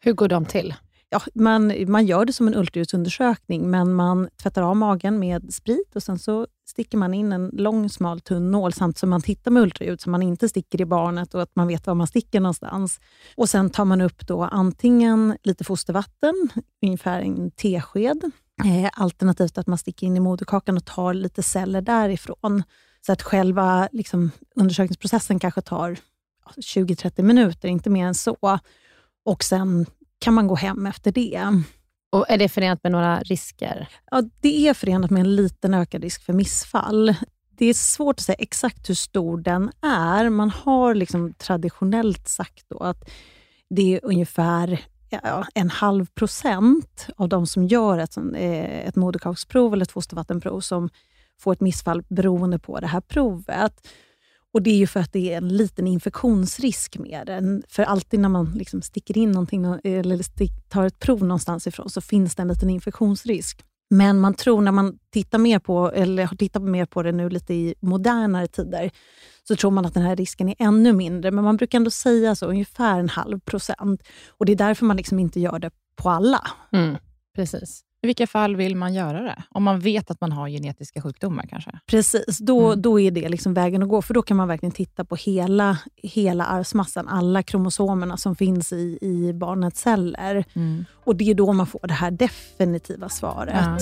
Hur 0.00 0.12
går 0.12 0.28
de 0.28 0.44
till? 0.44 0.74
ja, 1.12 1.20
man, 1.34 1.72
man 1.86 2.06
gör 2.06 2.24
det 2.24 2.32
som 2.32 2.48
en 2.48 2.54
ultraljudsundersökning, 2.54 3.70
men 3.70 3.94
man 3.94 4.28
tvättar 4.42 4.62
av 4.62 4.76
magen 4.76 5.18
med 5.18 5.54
sprit 5.54 5.96
och 5.96 6.02
sen 6.02 6.18
så 6.18 6.46
sticker 6.66 6.98
man 6.98 7.14
in 7.14 7.32
en 7.32 7.50
lång, 7.52 7.88
smal, 7.88 8.20
tunn 8.20 8.50
nål 8.50 8.72
samt 8.72 8.98
som 8.98 9.10
man 9.10 9.22
tittar 9.22 9.50
med 9.50 9.62
ultraljud, 9.62 10.00
så 10.00 10.10
man 10.10 10.22
inte 10.22 10.48
sticker 10.48 10.80
i 10.80 10.84
barnet 10.84 11.34
och 11.34 11.42
att 11.42 11.56
man 11.56 11.68
vet 11.68 11.86
var 11.86 11.94
man 11.94 12.06
sticker 12.06 12.40
någonstans. 12.40 13.00
Och 13.36 13.48
Sen 13.48 13.70
tar 13.70 13.84
man 13.84 14.00
upp 14.00 14.26
då 14.26 14.42
antingen 14.42 15.36
lite 15.42 15.64
fostervatten, 15.64 16.48
ungefär 16.82 17.20
en 17.20 17.50
tesked, 17.50 18.30
eh, 18.64 18.90
alternativt 18.92 19.58
att 19.58 19.66
man 19.66 19.78
sticker 19.78 20.06
in 20.06 20.16
i 20.16 20.20
moderkakan 20.20 20.76
och 20.76 20.84
tar 20.84 21.14
lite 21.14 21.42
celler 21.42 21.80
därifrån. 21.80 22.62
Så 23.06 23.12
att 23.12 23.22
själva 23.22 23.88
liksom, 23.92 24.30
undersökningsprocessen 24.56 25.38
kanske 25.38 25.60
tar 25.60 25.96
20-30 26.56 27.22
minuter, 27.22 27.68
inte 27.68 27.90
mer 27.90 28.06
än 28.06 28.14
så. 28.14 28.58
Och 29.24 29.44
Sen 29.44 29.86
kan 30.18 30.34
man 30.34 30.46
gå 30.46 30.54
hem 30.54 30.86
efter 30.86 31.12
det. 31.12 31.62
Och 32.12 32.30
Är 32.30 32.38
det 32.38 32.48
förenat 32.48 32.82
med 32.82 32.92
några 32.92 33.20
risker? 33.20 33.88
Ja, 34.10 34.22
det 34.40 34.68
är 34.68 34.74
förenat 34.74 35.10
med 35.10 35.20
en 35.20 35.36
liten 35.36 35.74
ökad 35.74 36.02
risk 36.02 36.22
för 36.24 36.32
missfall. 36.32 37.14
Det 37.50 37.66
är 37.66 37.74
svårt 37.74 38.18
att 38.18 38.24
säga 38.24 38.36
exakt 38.38 38.90
hur 38.90 38.94
stor 38.94 39.38
den 39.38 39.70
är. 39.82 40.28
Man 40.28 40.50
har 40.50 40.94
liksom 40.94 41.34
traditionellt 41.34 42.28
sagt 42.28 42.72
att 42.80 43.10
det 43.70 43.94
är 43.94 44.00
ungefär 44.02 44.80
ja, 45.22 45.46
en 45.54 45.70
halv 45.70 46.06
procent 46.06 47.06
av 47.16 47.28
de 47.28 47.46
som 47.46 47.66
gör 47.66 47.98
ett, 47.98 48.16
eh, 48.16 48.86
ett 48.86 48.96
moderkaksprov 48.96 49.72
eller 49.72 49.84
ett 49.84 49.92
fostervattenprov 49.92 50.60
som 50.60 50.90
får 51.40 51.52
ett 51.52 51.60
missfall 51.60 52.02
beroende 52.08 52.58
på 52.58 52.80
det 52.80 52.86
här 52.86 53.00
provet. 53.00 53.88
Och 54.54 54.62
Det 54.62 54.70
är 54.70 54.76
ju 54.76 54.86
för 54.86 55.00
att 55.00 55.12
det 55.12 55.32
är 55.32 55.36
en 55.36 55.48
liten 55.48 55.86
infektionsrisk 55.86 56.98
med 56.98 57.26
den. 57.26 57.62
För 57.68 57.82
alltid 57.82 58.20
när 58.20 58.28
man 58.28 58.52
liksom 58.54 58.82
sticker 58.82 59.18
in 59.18 59.32
någonting 59.32 59.64
eller 59.84 60.68
tar 60.68 60.84
ett 60.86 60.98
prov 60.98 61.20
någonstans 61.20 61.66
ifrån 61.66 61.90
så 61.90 62.00
finns 62.00 62.34
det 62.34 62.42
en 62.42 62.48
liten 62.48 62.70
infektionsrisk. 62.70 63.64
Men 63.92 64.20
man 64.20 64.34
tror 64.34 64.60
när 64.60 64.72
man 64.72 64.98
tittar 65.10 65.38
mer 65.38 65.58
på, 65.58 65.90
eller 65.90 66.24
har 66.26 66.36
tittat 66.36 66.62
mer 66.62 66.86
på 66.86 67.02
det 67.02 67.12
nu 67.12 67.28
lite 67.28 67.54
i 67.54 67.74
modernare 67.80 68.46
tider, 68.46 68.90
så 69.48 69.56
tror 69.56 69.70
man 69.70 69.86
att 69.86 69.94
den 69.94 70.02
här 70.02 70.16
risken 70.16 70.48
är 70.48 70.54
ännu 70.58 70.92
mindre. 70.92 71.30
Men 71.30 71.44
man 71.44 71.56
brukar 71.56 71.78
ändå 71.78 71.90
säga 71.90 72.34
så, 72.34 72.46
ungefär 72.46 72.98
en 72.98 73.08
halv 73.08 73.40
procent. 73.40 74.02
Och 74.28 74.46
Det 74.46 74.52
är 74.52 74.56
därför 74.56 74.86
man 74.86 74.96
liksom 74.96 75.18
inte 75.18 75.40
gör 75.40 75.58
det 75.58 75.70
på 75.96 76.10
alla. 76.10 76.46
Mm, 76.72 76.96
precis. 77.36 77.84
I 78.04 78.06
vilka 78.06 78.26
fall 78.26 78.56
vill 78.56 78.76
man 78.76 78.94
göra 78.94 79.22
det? 79.22 79.42
Om 79.50 79.62
man 79.62 79.80
vet 79.80 80.10
att 80.10 80.20
man 80.20 80.32
har 80.32 80.48
genetiska 80.48 81.02
sjukdomar 81.02 81.46
kanske? 81.50 81.70
Precis, 81.86 82.38
då, 82.38 82.66
mm. 82.66 82.82
då 82.82 83.00
är 83.00 83.10
det 83.10 83.28
liksom 83.28 83.54
vägen 83.54 83.82
att 83.82 83.88
gå. 83.88 84.02
För 84.02 84.14
då 84.14 84.22
kan 84.22 84.36
man 84.36 84.48
verkligen 84.48 84.72
titta 84.72 85.04
på 85.04 85.16
hela, 85.16 85.78
hela 85.96 86.44
arvsmassan, 86.44 87.08
alla 87.08 87.42
kromosomerna 87.42 88.16
som 88.16 88.36
finns 88.36 88.72
i, 88.72 88.98
i 89.00 89.32
barnets 89.32 89.80
celler. 89.80 90.44
Mm. 90.54 90.84
Och 91.04 91.16
Det 91.16 91.30
är 91.30 91.34
då 91.34 91.52
man 91.52 91.66
får 91.66 91.86
det 91.86 91.94
här 91.94 92.10
definitiva 92.10 93.08
svaret. 93.08 93.54
Ja. 93.54 93.78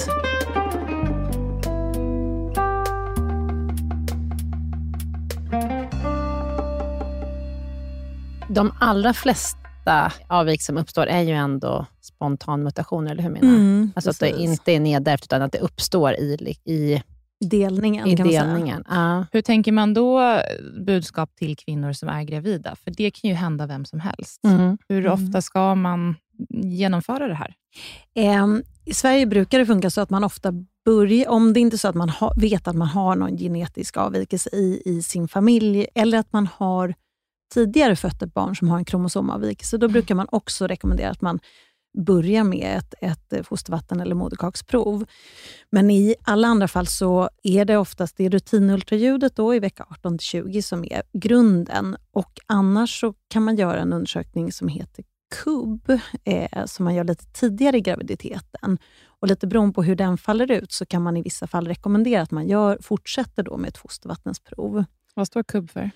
De 8.48 8.72
allra 8.80 9.14
flesta 9.14 9.59
flesta 9.80 10.12
avvik 10.26 10.62
som 10.62 10.78
uppstår 10.78 11.06
är 11.06 11.22
ju 11.22 11.32
ändå 11.32 11.87
spontanmutationer, 12.00 13.10
eller 13.10 13.22
hur 13.22 13.30
menar 13.30 13.49
mm, 13.49 13.92
Alltså 13.96 14.08
precis. 14.08 14.32
att 14.32 14.37
det 14.37 14.42
inte 14.42 14.72
är 14.72 14.80
nedärvt, 14.80 15.25
utan 15.25 15.42
att 15.42 15.52
det 15.52 15.58
uppstår 15.58 16.12
i, 16.12 16.56
i 16.64 17.02
delningen. 17.40 18.06
I 18.08 18.14
delningen. 18.14 18.84
Ja. 18.88 19.26
Hur 19.32 19.42
tänker 19.42 19.72
man 19.72 19.94
då 19.94 20.40
budskap 20.87 21.37
till 21.37 21.56
kvinnor 21.56 21.92
som 21.92 22.08
är 22.08 22.22
gravida? 22.22 22.76
För 22.76 22.90
det 22.90 23.10
kan 23.10 23.30
ju 23.30 23.37
hända 23.37 23.66
vem 23.66 23.84
som 23.84 24.00
helst. 24.00 24.44
Mm. 24.44 24.78
Hur 24.88 25.06
mm. 25.06 25.12
ofta 25.12 25.42
ska 25.42 25.75
man 25.75 26.16
genomföra 26.64 27.28
det 27.28 27.34
här? 27.34 27.54
Um, 28.42 28.62
I 28.84 28.94
Sverige 28.94 29.26
brukar 29.26 29.58
det 29.58 29.66
funka 29.66 29.90
så 29.90 30.00
att 30.00 30.10
man 30.10 30.25
ofta 30.25 30.52
börjar, 30.84 31.28
om 31.28 31.52
det 31.52 31.60
inte 31.60 31.76
är 31.76 31.78
så 31.78 31.88
att 31.88 31.94
man 31.94 32.08
ha, 32.08 32.32
vet 32.37 32.68
att 32.68 32.76
man 32.76 32.88
har 32.88 33.16
någon 33.16 33.38
genetisk 33.38 33.96
avvikelse 33.96 34.50
i, 34.52 34.82
i 34.84 35.02
sin 35.02 35.28
familj, 35.28 35.87
eller 35.94 36.18
att 36.18 36.32
man 36.32 36.49
har 36.56 36.94
tidigare 37.50 37.97
fött 37.97 38.23
ett 38.23 38.35
barn 38.35 38.57
som 38.57 38.69
har 38.69 38.78
en 38.78 38.85
kromosomavvikelse, 38.85 39.78
då 39.78 39.88
brukar 39.88 40.14
man 40.14 40.26
också 40.30 40.66
rekommendera 40.66 41.11
att 41.11 41.21
man 41.21 41.40
börjar 41.99 42.45
med 42.45 42.76
ett, 42.78 42.95
ett 43.00 43.33
eh, 43.33 43.42
fostervatten 43.42 44.00
eller 44.00 44.14
moderkaksprov. 44.14 45.04
Men 45.71 45.90
i 45.90 46.14
alla 46.23 46.49
andra 46.49 46.69
fall 46.69 46.87
så 46.87 47.30
är 47.42 47.64
det 47.64 47.76
oftast 47.76 48.16
det 48.16 48.28
rutinultraljudet 48.28 49.37
då 49.37 49.54
i 49.54 49.59
vecka 49.59 49.87
18-20 50.02 50.61
som 50.61 50.85
är 50.85 51.02
grunden. 51.12 51.97
Och 52.12 52.38
Annars 52.47 53.00
så 53.00 53.14
kan 53.28 53.42
man 53.42 53.57
göra 53.57 53.80
en 53.80 53.92
undersökning 53.92 54.52
som 54.52 54.69
heter 54.69 55.04
KUB, 55.45 55.90
eh, 56.25 56.64
som 56.64 56.85
man 56.85 56.95
gör 56.95 57.04
lite 57.04 57.25
tidigare 57.25 57.76
i 57.76 57.80
graviditeten. 57.80 58.78
Och 59.21 59.28
Lite 59.28 59.47
beroende 59.47 59.75
på 59.75 59.83
hur 59.83 59.97
den 59.97 60.19
faller 60.19 60.50
ut 60.50 60.73
så 60.73 60.87
kan 60.87 61.02
man 61.02 61.16
i 61.16 61.23
vissa 61.23 61.47
fall 61.47 61.66
rekommendera 61.66 62.23
att 62.23 62.30
man 62.30 62.49
gör, 62.49 62.78
fortsätter 62.83 63.42
då 63.42 63.57
med 63.57 63.69
ett 63.69 63.78
fostervattensprov. 63.78 64.85
Vad 65.14 65.26
står 65.26 65.42
KUB 65.42 65.71
för? 65.71 65.90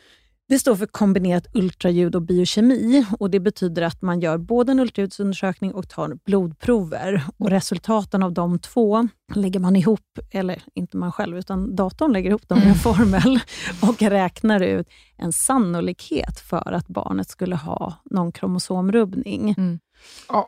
Det 0.48 0.58
står 0.58 0.76
för 0.76 0.86
kombinerat 0.86 1.46
ultraljud 1.54 2.14
och 2.14 2.22
biokemi 2.22 3.06
och 3.18 3.30
det 3.30 3.40
betyder 3.40 3.82
att 3.82 4.02
man 4.02 4.20
gör 4.20 4.38
både 4.38 4.72
en 4.72 4.80
ultraljudsundersökning 4.80 5.74
och 5.74 5.88
tar 5.88 6.18
blodprover. 6.24 7.24
Och 7.36 7.50
Resultaten 7.50 8.22
av 8.22 8.32
de 8.32 8.58
två 8.58 9.08
lägger 9.34 9.60
man 9.60 9.76
ihop, 9.76 10.18
eller 10.30 10.62
inte 10.74 10.96
man 10.96 11.12
själv, 11.12 11.38
utan 11.38 11.76
datorn 11.76 12.12
lägger 12.12 12.30
ihop 12.30 12.48
dem 12.48 12.58
i 12.58 12.60
en 12.60 12.66
mm. 12.66 12.78
formel 12.78 13.40
och 13.82 14.02
räknar 14.02 14.60
ut 14.60 14.88
en 15.16 15.32
sannolikhet 15.32 16.40
för 16.40 16.72
att 16.72 16.86
barnet 16.86 17.28
skulle 17.28 17.56
ha 17.56 17.94
någon 18.04 18.32
kromosomrubbning. 18.32 19.54
Mm. 19.58 19.78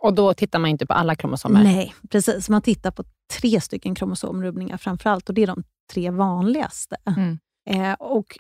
Och 0.00 0.15
Då 0.15 0.35
tittar 0.35 0.59
man 0.59 0.71
inte 0.71 0.87
på 0.87 0.93
alla 0.93 1.15
kromosomer? 1.15 1.65
Nej, 1.65 1.95
precis. 2.11 2.49
Man 2.49 2.62
tittar 2.62 2.91
på 2.91 3.05
tre 3.41 3.61
stycken 3.61 3.95
kromosomrubbningar 3.95 4.76
framför 4.76 5.11
allt 5.11 5.29
och 5.29 5.35
det 5.35 5.43
är 5.43 5.47
de 5.47 5.62
tre 5.93 6.11
vanligaste. 6.11 6.97
Mm. 7.07 7.38
Eh, 7.71 7.93
och 7.93 8.38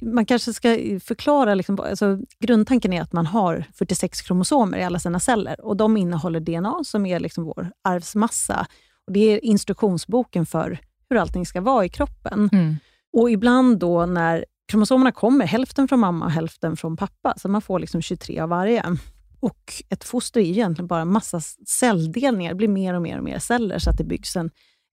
man 0.00 0.26
kanske 0.26 0.52
ska 0.52 0.68
förklara, 1.04 1.54
liksom, 1.54 1.80
alltså, 1.80 2.18
grundtanken 2.40 2.92
är 2.92 3.02
att 3.02 3.12
man 3.12 3.26
har 3.26 3.64
46 3.74 4.22
kromosomer 4.22 4.78
i 4.78 4.84
alla 4.84 4.98
sina 4.98 5.20
celler 5.20 5.60
och 5.60 5.76
de 5.76 5.96
innehåller 5.96 6.40
DNA 6.40 6.84
som 6.84 7.06
är 7.06 7.20
liksom 7.20 7.44
vår 7.44 7.70
arvsmassa. 7.84 8.66
Och 9.06 9.12
det 9.12 9.20
är 9.20 9.44
instruktionsboken 9.44 10.46
för 10.46 10.78
hur 11.10 11.16
allting 11.16 11.46
ska 11.46 11.60
vara 11.60 11.84
i 11.84 11.88
kroppen. 11.88 12.48
Mm. 12.52 12.76
Och 13.12 13.30
ibland 13.30 13.78
då 13.78 14.06
när 14.06 14.44
kromosomerna 14.68 15.12
kommer, 15.12 15.46
hälften 15.46 15.88
från 15.88 16.00
mamma 16.00 16.24
och 16.24 16.30
hälften 16.30 16.76
från 16.76 16.96
pappa, 16.96 17.34
så 17.36 17.48
man 17.48 17.62
får 17.62 17.78
liksom 17.78 18.02
23 18.02 18.40
av 18.40 18.48
varje. 18.48 18.96
Och 19.40 19.82
ett 19.88 20.04
foster 20.04 20.40
är 20.40 20.44
egentligen 20.44 20.86
bara 20.86 21.00
en 21.00 21.12
massa 21.12 21.40
celldelningar. 21.80 22.50
Det 22.50 22.56
blir 22.56 22.68
mer 22.68 22.94
och 22.94 23.02
mer 23.02 23.18
och 23.18 23.24
mer 23.24 23.38
celler 23.38 23.78
så 23.78 23.90
att 23.90 23.98
det 23.98 24.04
byggs 24.04 24.36
en, 24.36 24.50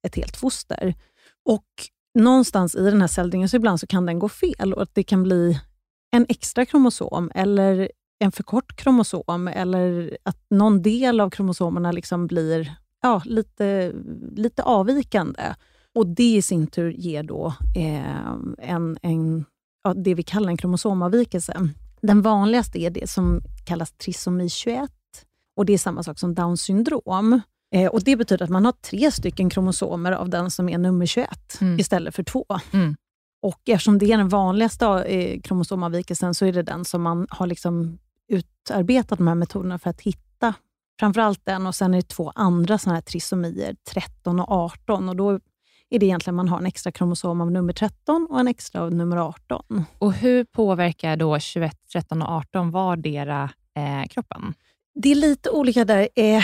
ett 0.07 0.15
helt 0.15 0.37
foster. 0.37 0.95
Och 1.45 1.65
någonstans 2.15 2.75
i 2.75 2.83
den 2.83 3.01
här 3.01 3.07
celldelningen 3.07 3.49
så 3.49 3.55
ibland 3.55 3.79
så 3.79 3.87
kan 3.87 4.05
den 4.05 4.19
gå 4.19 4.29
fel 4.29 4.73
och 4.73 4.81
att 4.81 4.95
det 4.95 5.03
kan 5.03 5.23
bli 5.23 5.59
en 6.15 6.25
extra 6.29 6.65
kromosom 6.65 7.31
eller 7.35 7.91
en 8.19 8.31
för 8.31 8.43
kort 8.43 8.75
kromosom 8.75 9.47
eller 9.47 10.17
att 10.23 10.37
någon 10.49 10.81
del 10.81 11.19
av 11.19 11.29
kromosomerna 11.29 11.91
liksom 11.91 12.27
blir 12.27 12.75
ja, 13.01 13.21
lite, 13.25 13.93
lite 14.35 14.63
avvikande. 14.63 15.55
Och 15.95 16.07
Det 16.07 16.35
i 16.35 16.41
sin 16.41 16.67
tur 16.67 16.91
ger 16.91 17.23
då 17.23 17.53
eh, 17.75 18.31
en, 18.57 18.97
en, 19.01 19.45
ja, 19.83 19.93
det 19.93 20.13
vi 20.13 20.23
kallar 20.23 20.49
en 20.49 20.57
kromosomavvikelse. 20.57 21.69
Den 22.01 22.21
vanligaste 22.21 22.79
är 22.79 22.89
det 22.89 23.09
som 23.09 23.41
kallas 23.65 23.91
trisomi 23.91 24.49
21 24.49 24.91
och 25.57 25.65
det 25.65 25.73
är 25.73 25.77
samma 25.77 26.03
sak 26.03 26.19
som 26.19 26.35
Downs 26.35 26.61
syndrom. 26.61 27.41
Eh, 27.71 27.87
och 27.91 28.03
Det 28.03 28.15
betyder 28.15 28.43
att 28.43 28.49
man 28.49 28.65
har 28.65 28.71
tre 28.71 29.11
stycken 29.11 29.49
kromosomer 29.49 30.11
av 30.11 30.29
den 30.29 30.51
som 30.51 30.69
är 30.69 30.77
nummer 30.77 31.05
21 31.05 31.57
Mm. 31.61 31.79
istället 31.79 32.15
för 32.15 32.23
två. 32.23 32.45
Mm. 32.73 32.95
Och 33.41 33.61
Eftersom 33.69 33.97
det 33.97 34.11
är 34.11 34.17
den 34.17 34.29
vanligaste 34.29 34.85
eh, 34.85 35.41
kromosomavvikelsen 35.41 36.33
så 36.33 36.45
är 36.45 36.53
det 36.53 36.63
den 36.63 36.85
som 36.85 37.01
man 37.01 37.27
har 37.29 37.47
liksom 37.47 37.97
utarbetat 38.27 39.17
de 39.17 39.27
här 39.27 39.35
metoderna 39.35 39.79
för 39.79 39.89
att 39.89 40.01
hitta. 40.01 40.53
Framförallt 40.99 41.45
den 41.45 41.67
och 41.67 41.75
sen 41.75 41.93
är 41.93 41.97
det 41.97 42.07
två 42.07 42.31
andra 42.35 42.77
såna 42.77 42.95
här 42.95 43.01
trisomier, 43.01 43.75
13 43.93 44.39
och 44.39 44.51
18. 44.51 45.09
Och 45.09 45.15
Då 45.15 45.31
är 45.89 45.99
det 45.99 46.05
egentligen 46.05 46.35
man 46.35 46.47
har 46.49 46.57
en 46.57 46.65
extra 46.65 46.91
kromosom 46.91 47.41
av 47.41 47.51
nummer 47.51 47.73
13 47.73 48.27
och 48.29 48.39
en 48.39 48.47
extra 48.47 48.81
av 48.81 48.93
nummer 48.93 49.17
18. 49.17 49.85
Och 49.99 50.13
hur 50.13 50.43
påverkar 50.43 51.17
då 51.17 51.39
21, 51.39 51.77
13 51.93 52.21
och 52.21 52.29
18 52.29 52.71
vardera 52.71 53.49
eh, 53.75 54.07
kroppen? 54.09 54.53
Det 54.95 55.11
är 55.11 55.15
lite 55.15 55.49
olika 55.49 55.85
där. 55.85 56.09
Eh, 56.15 56.43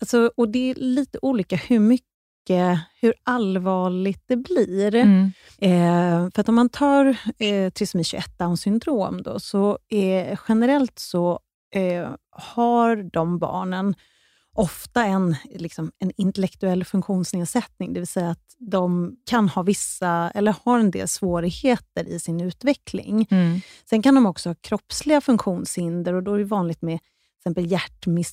alltså, 0.00 0.30
och 0.36 0.48
det 0.48 0.70
är 0.70 0.74
lite 0.74 1.18
olika 1.22 1.56
hur 1.56 1.78
mycket, 1.78 2.78
hur 3.00 3.14
allvarligt 3.24 4.24
det 4.26 4.36
blir. 4.36 4.94
Mm. 4.94 5.32
Eh, 5.58 6.30
för 6.34 6.40
att 6.40 6.48
om 6.48 6.54
man 6.54 6.68
tar 6.68 7.16
eh, 7.38 7.70
trisomi 7.70 8.04
21, 8.04 8.38
Downs 8.38 8.60
syndrom, 8.60 9.22
då, 9.22 9.40
så 9.40 9.78
är, 9.88 10.40
generellt 10.48 10.98
så 10.98 11.40
eh, 11.74 12.10
har 12.30 13.10
de 13.12 13.38
barnen 13.38 13.94
ofta 14.56 15.04
en, 15.04 15.36
liksom, 15.54 15.92
en 15.98 16.12
intellektuell 16.16 16.84
funktionsnedsättning, 16.84 17.92
det 17.92 18.00
vill 18.00 18.06
säga 18.06 18.30
att 18.30 18.56
de 18.58 19.16
kan 19.24 19.48
ha 19.48 19.62
vissa, 19.62 20.30
eller 20.34 20.54
har 20.64 20.78
en 20.78 20.90
del 20.90 21.08
svårigheter 21.08 22.04
i 22.08 22.20
sin 22.20 22.40
utveckling. 22.40 23.26
Mm. 23.30 23.60
Sen 23.90 24.02
kan 24.02 24.14
de 24.14 24.26
också 24.26 24.48
ha 24.48 24.54
kroppsliga 24.54 25.20
funktionshinder 25.20 26.14
och 26.14 26.22
då 26.22 26.34
är 26.34 26.38
det 26.38 26.44
vanligt 26.44 26.82
med 26.82 26.98
exempel 27.46 27.72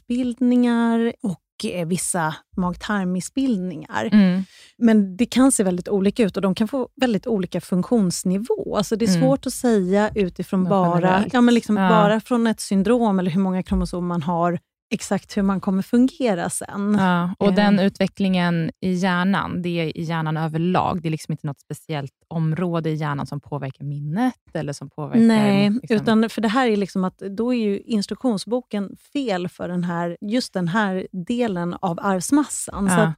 hjärtmissbildningar 0.08 1.14
och 1.24 1.40
eh, 1.72 1.88
vissa 1.88 2.36
mag-tarmmissbildningar. 2.58 4.10
Mm. 4.12 4.44
Men 4.78 5.18
det 5.18 5.26
kan 5.26 5.52
se 5.52 5.64
väldigt 5.64 5.90
olika 5.90 6.24
ut 6.24 6.36
och 6.38 6.42
de 6.42 6.56
kan 6.56 6.68
få 6.68 6.90
väldigt 7.02 7.28
olika 7.28 7.62
funktionsnivå. 7.62 8.76
Alltså 8.78 8.96
det 8.96 9.06
är 9.06 9.10
Mm. 9.10 9.22
svårt 9.22 9.46
att 9.46 9.54
säga 9.54 10.10
utifrån 10.16 10.64
bara, 10.64 11.26
ja, 11.34 11.42
men 11.42 11.54
liksom 11.54 11.78
Ja. 11.78 11.90
bara 11.90 12.20
från 12.22 12.48
ett 12.48 12.60
syndrom 12.62 13.20
eller 13.20 13.32
hur 13.32 13.42
många 13.42 13.64
kromosomer 13.64 14.08
man 14.08 14.22
har, 14.24 14.60
exakt 14.94 15.38
hur 15.38 15.42
man 15.42 15.62
kommer 15.62 15.82
fungera 15.82 16.50
sen. 16.50 16.96
Ja, 17.00 17.34
och 17.40 17.48
Eh. 17.48 17.56
den 17.56 17.80
utvecklingen 17.80 18.72
i 18.82 18.94
hjärnan, 18.94 19.62
det 19.62 19.70
är 19.70 19.98
i 19.98 20.04
hjärnan 20.04 20.38
överlag. 20.38 21.02
Det 21.02 21.08
är 21.10 21.12
liksom 21.12 21.32
inte 21.32 21.48
något 21.48 21.60
speciellt 21.62 22.12
område 22.28 22.90
i 22.90 22.96
hjärnan 22.96 23.26
som 23.28 23.40
påverkar 23.42 23.86
minnet 23.86 24.34
eller 24.54 24.74
som 24.74 24.90
påverkar... 24.90 25.20
Nej, 25.22 25.70
liksom- 25.70 25.96
utan 25.98 26.30
för 26.30 26.42
det 26.42 26.48
här 26.48 26.68
är 26.68 26.78
liksom 26.78 27.04
att 27.04 27.18
då 27.18 27.54
är 27.54 27.58
ju 27.58 27.80
instruktionsboken 27.80 28.96
fel 29.14 29.48
för 29.50 29.68
den 29.68 29.84
här, 29.84 30.18
just 30.22 30.54
den 30.54 30.68
här 30.68 31.08
delen 31.28 31.74
av 31.82 32.00
arvsmassan. 32.02 32.90
Så 32.90 32.96
Ja. 32.96 33.02
att 33.04 33.14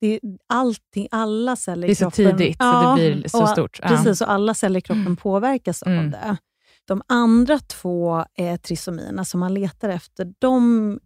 det 0.00 0.14
är 0.14 0.20
allting, 0.48 1.08
alla 1.10 1.56
celler 1.56 1.86
Det 1.86 1.90
är 1.90 1.92
i 1.92 1.94
så 1.94 2.10
kroppen... 2.10 2.38
tidigt, 2.38 2.56
så 2.62 2.94
det 2.96 3.14
blir 3.14 3.28
så 3.28 3.42
och- 3.42 3.48
stort. 3.48 3.78
Ja. 3.82 3.88
Precis, 3.88 4.20
och 4.20 4.30
alla 4.30 4.54
celler 4.54 4.78
i 4.78 4.82
kroppen 4.82 5.16
påverkas 5.22 5.82
av 5.82 5.92
Mm. 5.92 6.10
det. 6.10 6.36
De 6.84 7.02
andra 7.08 7.58
två 7.58 8.24
eh, 8.38 8.56
trisomierna 8.60 9.24
som 9.24 9.40
man 9.40 9.54
letar 9.54 9.88
efter, 9.88 10.32
de 10.38 11.00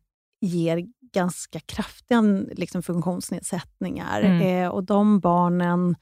ger 0.46 0.87
ganska 1.12 1.61
kraftiga 1.61 2.22
liksom, 2.52 2.82
funktionsnedsättningar. 2.82 4.20
Mm. 4.22 4.64
Eh, 4.64 4.68
och 4.68 4.85
de 4.85 5.20
barnen, 5.20 5.96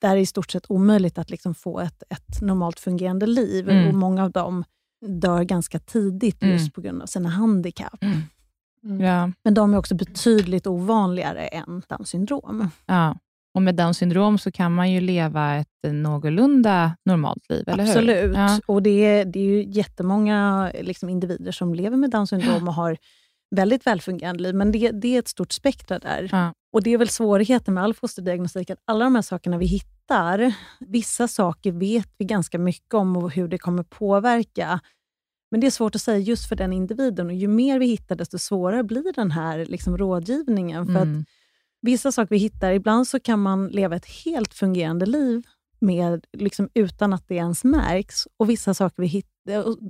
där 0.00 0.10
är 0.10 0.14
det 0.14 0.20
i 0.20 0.26
stort 0.26 0.50
sett 0.50 0.70
omöjligt 0.70 1.18
att 1.18 1.30
liksom, 1.30 1.54
få 1.54 1.80
ett, 1.80 2.02
ett 2.10 2.40
normalt 2.40 2.80
fungerande 2.80 3.26
liv. 3.26 3.68
Mm. 3.70 3.88
Och 3.88 3.94
Många 3.94 4.24
av 4.24 4.30
dem 4.30 4.64
dör 5.06 5.42
ganska 5.42 5.78
tidigt 5.78 6.42
Mm. 6.42 6.54
just 6.54 6.72
på 6.74 6.80
grund 6.80 7.02
av 7.02 7.06
sina 7.06 7.28
handikapp. 7.28 8.02
Mm. 8.02 8.20
Mm. 8.84 9.00
Ja, 9.00 9.30
Men 9.44 9.54
de 9.54 9.74
är 9.74 9.78
också 9.78 9.94
betydligt 9.94 10.66
ovanligare 10.66 11.46
än 11.46 11.82
Downs 11.88 12.08
syndrom. 12.08 12.70
ja. 12.86 13.16
Och 13.54 13.62
med 13.62 13.74
Downs 13.74 13.98
syndrom 13.98 14.38
så 14.38 14.52
kan 14.52 14.74
man 14.74 14.90
ju 14.92 15.00
leva 15.00 15.54
ett 15.56 15.68
någorlunda 15.92 16.96
normalt 17.04 17.50
liv, 17.50 17.64
eller 17.66 17.84
hur? 17.84 17.90
Absolut. 17.90 18.36
Ja. 18.36 18.60
Och 18.66 18.82
det 18.82 18.90
är, 19.04 19.24
det 19.24 19.38
är 19.38 19.44
ju 19.44 19.64
jättemånga 19.64 20.70
liksom, 20.80 21.08
individer 21.08 21.52
som 21.52 21.74
lever 21.74 21.96
med 21.96 22.10
Downs 22.10 22.30
syndrom 22.30 22.68
och 22.68 22.74
har 22.74 22.96
väldigt 23.50 23.86
välfungerande 23.86 24.42
liv, 24.42 24.54
men 24.54 24.72
det, 24.72 24.90
det 24.90 25.14
är 25.14 25.18
ett 25.18 25.28
stort 25.28 25.52
spektra 25.52 25.98
där. 25.98 26.28
Ja. 26.32 26.52
Och 26.72 26.82
Det 26.82 26.90
är 26.90 26.98
väl 26.98 27.08
svårigheten 27.08 27.74
med 27.74 27.84
all 27.84 27.94
fosterdiagnostik, 27.94 28.70
att 28.70 28.82
alla 28.84 29.04
de 29.04 29.14
här 29.14 29.22
sakerna 29.22 29.58
vi 29.58 29.66
hittar, 29.66 30.54
vissa 30.80 31.28
saker 31.28 31.72
vet 31.72 32.08
vi 32.18 32.24
ganska 32.24 32.58
mycket 32.58 32.94
om 32.94 33.16
och 33.16 33.30
hur 33.32 33.48
det 33.48 33.58
kommer 33.58 33.82
påverka. 33.82 34.80
Men 35.50 35.60
det 35.60 35.66
är 35.66 35.70
svårt 35.70 35.94
att 35.94 36.00
säga 36.02 36.18
just 36.18 36.48
för 36.48 36.56
den 36.56 36.72
individen 36.72 37.26
och 37.26 37.32
ju 37.32 37.48
mer 37.48 37.78
vi 37.78 37.86
hittar, 37.86 38.16
desto 38.16 38.38
svårare 38.38 38.84
blir 38.84 39.12
den 39.14 39.30
här 39.30 39.64
liksom, 39.66 39.98
rådgivningen. 39.98 40.86
För 40.86 40.94
att 40.96 41.02
Mm. 41.02 41.24
vissa 41.82 42.12
saker 42.12 42.30
vi 42.30 42.38
hittar, 42.38 42.72
ibland 42.72 43.08
så 43.08 43.20
kan 43.20 43.40
man 43.40 43.66
leva 43.68 43.96
ett 43.96 44.06
helt 44.24 44.54
fungerande 44.54 45.06
liv 45.06 45.42
med, 45.80 46.24
liksom, 46.32 46.68
utan 46.74 47.12
att 47.12 47.28
det 47.28 47.34
ens 47.34 47.64
märks. 47.64 48.26
Och 48.36 48.50
vissa 48.50 48.74
saker 48.74 49.02
vi 49.02 49.08
hittar, 49.08 49.30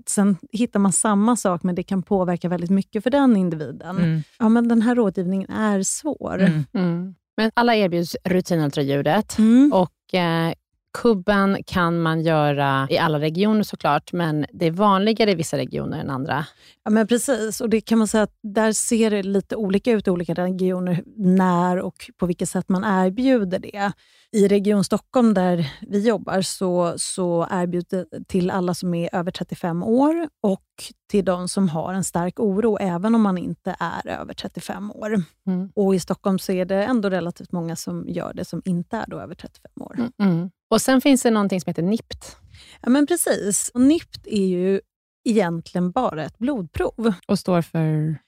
sen 0.07 0.37
hittar 0.53 0.81
man 0.81 0.93
samma 0.93 1.37
sak, 1.37 1.63
men 1.63 1.75
det 1.75 1.83
kan 1.83 2.03
påverka 2.03 2.49
väldigt 2.49 2.71
mycket 2.71 3.03
för 3.03 3.11
den 3.11 3.37
individen. 3.37 3.97
Mm. 3.99 4.23
Ja, 4.39 4.49
men 4.49 4.69
den 4.69 4.83
här 4.83 4.95
rådgivningen 4.95 5.51
är 5.51 5.83
svår. 5.83 6.39
Mm. 6.41 6.65
Mm. 6.75 7.15
Men 7.37 7.51
alla 7.55 7.75
erbjuds 7.77 8.17
rutinultraljudet 8.25 9.39
Mm. 9.39 9.73
och 9.75 10.15
eh, 10.15 10.53
kubben 10.93 11.63
kan 11.67 12.01
man 12.01 12.21
göra 12.21 12.87
i 12.91 12.99
alla 12.99 13.21
regioner 13.21 13.63
såklart, 13.63 14.13
men 14.13 14.47
det 14.53 14.67
är 14.67 14.71
vanligare 14.71 15.31
i 15.31 15.35
vissa 15.35 15.57
regioner 15.57 16.01
än 16.01 16.11
andra. 16.11 16.47
Ja, 16.85 16.91
men 16.91 17.07
precis. 17.07 17.61
Och 17.61 17.69
det 17.69 17.81
kan 17.81 17.99
man 17.99 18.09
säga 18.09 18.23
att 18.23 18.39
där 18.43 18.73
ser 18.73 19.11
det 19.11 19.23
lite 19.23 19.57
olika 19.57 19.93
ut 19.93 20.07
i 20.07 20.11
olika 20.11 20.35
regioner, 20.35 21.03
när 21.17 21.81
och 21.81 22.11
på 22.17 22.27
vilket 22.27 22.49
sätt 22.49 22.69
man 22.69 22.85
erbjuder 22.85 23.59
det. 23.59 23.93
I 24.33 24.49
Region 24.49 24.85
Stockholm, 24.85 25.35
där 25.35 25.71
vi 25.81 26.09
jobbar, 26.09 26.43
så, 26.43 26.95
så 26.97 27.49
erbjuds 27.51 27.89
det 27.89 28.07
till 28.29 28.51
alla 28.51 28.75
som 28.75 28.95
är 28.95 29.15
över 29.15 29.31
35 29.31 29.83
år 29.83 30.29
och 30.43 30.63
till 31.11 31.25
de 31.25 31.49
som 31.49 31.69
har 31.69 31.95
en 31.95 32.05
stark 32.05 32.41
oro, 32.41 32.79
även 32.81 33.15
om 33.15 33.23
man 33.23 33.39
inte 33.39 33.77
är 33.79 34.09
över 34.09 34.35
35 34.35 34.93
år. 34.93 35.23
Mm. 35.47 35.73
Och 35.75 35.95
I 35.95 36.01
Stockholm 36.01 36.39
så 36.39 36.53
är 36.53 36.65
det 36.65 36.85
ändå 36.85 37.11
relativt 37.11 37.53
många 37.53 37.77
som 37.77 38.05
gör 38.09 38.33
det, 38.35 38.45
som 38.45 38.63
inte 38.65 38.97
är 38.97 39.07
då 39.07 39.21
över 39.21 39.35
35 39.35 39.71
år. 39.81 40.11
Mm. 40.19 40.51
Och 40.71 40.81
Sen 40.81 41.01
finns 41.01 41.23
det 41.23 41.31
någonting 41.31 41.61
som 41.61 41.71
heter 41.71 41.83
NIPT. 41.83 42.37
Ja, 42.81 42.91
men 42.91 43.07
precis. 43.07 43.71
Och 43.75 43.81
NIPT 43.81 44.27
är 44.27 44.47
ju 44.47 44.81
egentligen 45.25 45.91
bara 45.91 46.25
ett 46.25 46.39
blodprov. 46.39 47.13
Och 47.29 47.39
står 47.39 47.63
för... 47.63 48.19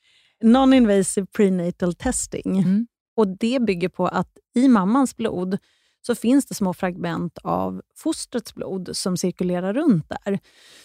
Non-invasive 0.44 1.26
prenatal 1.26 1.94
testing. 1.94 2.58
Mm. 2.58 2.86
Och 3.16 3.28
Det 3.28 3.62
bygger 3.62 3.88
på 3.88 4.06
att 4.06 4.38
i 4.54 4.68
mammans 4.68 5.16
blod 5.16 5.58
så 6.06 6.14
finns 6.14 6.46
det 6.46 6.54
små 6.54 6.74
fragment 6.74 7.38
av 7.42 7.82
fostrets 7.96 8.54
blod 8.54 8.90
som 8.92 9.16
cirkulerar 9.16 9.74
runt 9.74 10.06
där. 10.24 10.38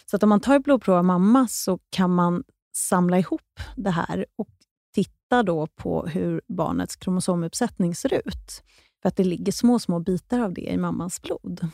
Så 0.06 0.16
att 0.16 0.24
om 0.24 0.30
man 0.30 0.40
tar 0.40 0.56
ett 0.56 0.64
blodprov 0.64 0.96
av 0.96 1.06
mamma 1.06 1.48
så 1.48 1.80
kan 1.90 2.12
man 2.16 2.44
samla 2.76 3.20
ihop 3.20 3.60
det 3.76 3.90
här 3.92 4.26
och 4.36 4.48
titta 4.96 5.44
då 5.44 5.68
på 5.68 6.06
hur 6.08 6.42
barnets 6.48 6.96
kromosomuppsättning 6.96 7.96
ser 7.96 8.14
ut. 8.14 8.64
För 9.02 9.10
att 9.10 9.16
det 9.16 9.24
ligger 9.24 9.52
små, 9.52 9.80
små 9.80 10.00
bitar 10.00 10.40
av 10.40 10.54
det 10.54 10.62
i 10.62 10.78
mammans 10.78 11.22
blod. 11.22 11.68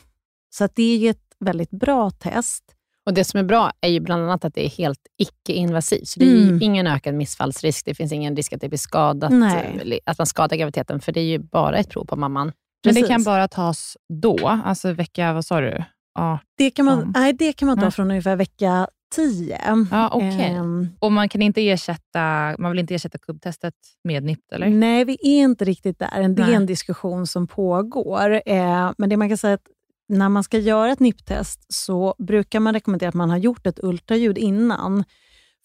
Så 0.50 0.64
att 0.64 0.76
det 0.76 1.08
är 1.08 1.12
ett 1.12 1.36
väldigt 1.40 1.72
bra 1.72 2.12
test. 2.12 2.64
Och 3.06 3.14
Det 3.14 3.24
som 3.24 3.40
är 3.40 3.44
bra 3.44 3.72
är 3.82 3.90
ju 3.90 4.00
bland 4.00 4.24
annat 4.24 4.46
att 4.46 4.54
det 4.54 4.66
är 4.66 4.70
helt 4.70 5.00
icke-invasivt. 5.18 6.08
Så 6.08 6.20
det 6.20 6.26
är 6.26 6.44
Mm. 6.48 6.60
ingen 6.62 6.88
ökad 6.88 7.14
missfallsrisk. 7.14 7.86
Det 7.86 7.96
finns 7.96 8.12
ingen 8.12 8.36
risk 8.36 8.54
att 8.54 8.62
det 8.62 8.70
blir 8.70 8.78
skadat, 8.80 9.32
Nej. 9.32 9.78
eller 9.82 10.00
att 10.06 10.18
man 10.18 10.28
skadar 10.28 10.58
graviditeten, 10.58 11.00
för 11.02 11.12
det 11.12 11.20
är 11.20 11.26
ju 11.26 11.40
bara 11.40 11.78
ett 11.78 11.90
prov 11.90 12.06
på 12.06 12.16
mamman. 12.16 12.52
Men 12.86 12.96
det 12.96 13.08
kan 13.08 13.24
bara 13.24 13.48
tas 13.48 13.98
då, 14.14 14.48
alltså 14.66 14.94
vecka, 14.94 15.34
vad 15.34 15.46
sa 15.46 15.62
du? 15.62 15.84
18. 16.20 16.40
Det 16.58 16.72
kan 16.72 16.86
man, 16.86 17.14
nej, 17.16 17.34
det 17.34 17.54
kan 17.54 17.68
man 17.68 17.80
ta 17.80 17.92
från 17.92 18.12
ungefär 18.12 18.36
vecka 18.36 18.88
10. 19.16 19.60
Ja, 19.92 20.10
okej. 20.14 20.42
Ehm, 20.42 20.90
Och 21.00 21.12
man 21.12 21.30
kan 21.30 21.42
inte 21.42 21.70
ersätta, 21.70 22.56
man 22.60 22.72
vill 22.72 22.80
inte 22.80 22.96
ersätta 22.96 23.18
kubbtestet 23.18 23.74
med 24.04 24.24
NIPT, 24.24 24.52
eller? 24.52 24.70
Nej, 24.70 25.06
vi 25.06 25.18
är 25.22 25.44
inte 25.44 25.66
riktigt 25.66 26.00
där. 26.00 26.08
Det 26.30 26.42
är 26.42 26.46
Nej. 26.48 26.56
en 26.56 26.66
diskussion 26.66 27.28
som 27.28 27.48
pågår. 27.48 28.42
Eh, 28.46 28.92
men 28.98 29.10
det 29.10 29.18
man 29.18 29.30
kan 29.30 29.38
säga 29.38 29.52
är 29.52 29.56
att 29.56 29.68
när 30.10 30.30
man 30.30 30.44
ska 30.44 30.58
göra 30.58 30.92
ett 30.92 31.00
NIPT-test 31.00 31.66
så 31.74 32.16
brukar 32.18 32.60
man 32.60 32.74
rekommendera 32.74 33.10
att 33.10 33.16
man 33.16 33.30
har 33.30 33.38
gjort 33.38 33.68
ett 33.68 33.80
ultraljud 33.84 34.38
innan 34.38 35.04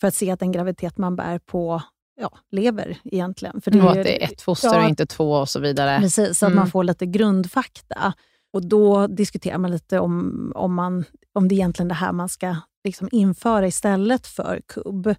för 0.01 0.09
att 0.09 0.15
se 0.15 0.31
att 0.31 0.41
den 0.41 0.53
graviditet 0.53 0.99
man 0.99 1.17
bär 1.17 1.39
på 1.39 1.83
ja, 2.21 2.39
lever 2.51 2.99
egentligen. 3.05 3.61
För 3.61 3.71
Och 3.71 3.77
ju- 3.77 3.89
att 3.89 3.95
det 3.95 4.25
är 4.25 4.33
ett 4.33 4.43
foster 4.43 4.69
Ja, 4.69 4.83
och 4.83 4.89
inte 4.89 5.07
två 5.07 5.33
och 5.33 5.49
så 5.49 5.61
vidare. 5.61 5.99
Precis, 6.01 6.39
så 6.39 6.47
att 6.47 6.53
Mm. 6.53 6.59
man 6.63 6.71
får 6.71 6.85
lite 6.85 7.07
grundfakta. 7.07 8.13
Och 8.53 8.67
Då 8.69 9.07
diskuterar 9.07 9.59
man 9.59 9.71
lite 9.71 9.99
om, 10.01 10.53
om, 10.55 10.75
man, 10.75 11.05
om 11.33 11.49
det 11.49 11.55
är 11.55 11.57
egentligen 11.57 11.89
det 11.89 11.95
här 11.95 12.13
man 12.13 12.29
ska 12.29 12.57
liksom 12.85 13.09
införa 13.13 13.67
istället 13.67 14.27
för 14.27 14.61
kubb. 14.69 15.15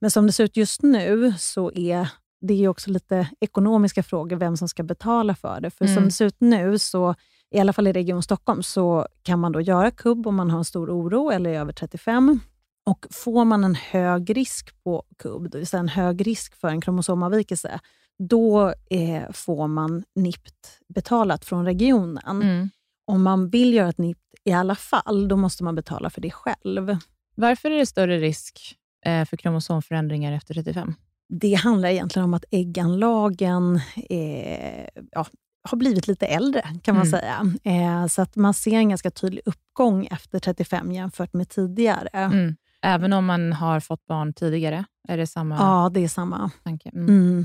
Men 0.00 0.10
som 0.10 0.26
det 0.26 0.32
ser 0.32 0.44
ut 0.44 0.56
just 0.56 0.82
nu 0.82 1.34
så 1.38 1.72
är 1.74 2.08
det 2.40 2.64
är 2.64 2.68
också 2.68 2.90
lite 2.90 3.28
ekonomiska 3.40 4.02
frågor, 4.02 4.36
vem 4.36 4.56
som 4.56 4.68
ska 4.68 4.82
betala 4.82 5.34
för 5.34 5.60
det. 5.60 5.70
För 5.70 5.84
som 5.86 5.92
Mm. 5.92 6.04
det 6.04 6.10
ser 6.10 6.24
ut 6.26 6.36
nu, 6.40 6.78
så 6.78 7.14
i 7.50 7.60
alla 7.60 7.72
fall 7.72 7.86
i 7.86 7.92
Region 7.92 8.22
Stockholm, 8.22 8.62
så 8.62 9.06
kan 9.22 9.38
man 9.38 9.52
då 9.52 9.60
göra 9.60 9.90
kubb 9.90 10.26
om 10.26 10.34
man 10.34 10.50
har 10.50 10.58
en 10.58 10.64
stor 10.64 10.90
oro 10.90 11.30
eller 11.30 11.50
är 11.50 11.60
över 11.60 11.72
35. 11.72 12.40
Och 12.84 13.06
får 13.10 13.44
man 13.44 13.64
en 13.64 13.74
hög 13.74 14.36
risk 14.36 14.82
på 14.84 15.02
kubb, 15.18 15.50
det 15.50 15.58
vill 15.58 15.66
säga 15.66 15.80
en 15.80 15.88
hög 15.88 16.26
risk 16.26 16.54
för 16.56 16.68
en 16.68 16.80
kromosomavvikelse, 16.80 17.80
då 18.18 18.74
eh, 18.90 19.32
får 19.32 19.68
man 19.68 20.04
NIPT 20.14 20.78
betalat 20.94 21.44
från 21.44 21.64
regionen. 21.64 22.42
Mm. 22.42 22.70
Om 23.06 23.22
man 23.22 23.48
vill 23.48 23.74
göra 23.74 23.88
ett 23.88 23.98
NIPT 23.98 24.20
i 24.44 24.52
alla 24.52 24.74
fall, 24.74 25.28
då 25.28 25.36
måste 25.36 25.64
man 25.64 25.74
betala 25.74 26.10
för 26.10 26.20
det 26.20 26.30
själv. 26.30 26.96
Varför 27.34 27.70
är 27.70 27.78
det 27.78 27.86
större 27.86 28.18
risk 28.18 28.76
eh, 29.06 29.24
för 29.24 29.36
kromosomförändringar 29.36 30.32
efter 30.32 30.54
35? 30.54 30.94
Det 31.28 31.54
handlar 31.54 31.88
egentligen 31.88 32.24
om 32.24 32.34
att 32.34 32.44
ägganlagen 32.50 33.80
eh, 34.10 34.86
ja, 35.12 35.26
har 35.68 35.76
blivit 35.78 36.06
lite 36.08 36.26
äldre, 36.26 36.62
kan 36.82 36.94
man 36.96 37.06
Mm. 37.06 37.20
säga. 37.20 37.54
Eh, 37.64 38.06
så 38.06 38.22
att 38.22 38.36
man 38.36 38.54
ser 38.54 38.76
en 38.76 38.88
ganska 38.88 39.10
tydlig 39.10 39.42
uppgång 39.44 40.06
efter 40.10 40.38
35 40.38 40.92
jämfört 40.92 41.32
med 41.32 41.48
tidigare. 41.48 42.08
Mm. 42.12 42.56
Även 42.82 43.12
om 43.12 43.24
man 43.24 43.52
har 43.52 43.80
fått 43.80 44.06
barn 44.06 44.32
tidigare? 44.32 44.84
Är 45.08 45.16
det 45.16 45.26
samma 45.26 45.56
Ja, 45.56 45.90
det 45.94 46.00
är 46.04 46.08
samma. 46.08 46.50
tanke? 46.64 46.88
Mm. 46.88 47.08
Mm. 47.08 47.44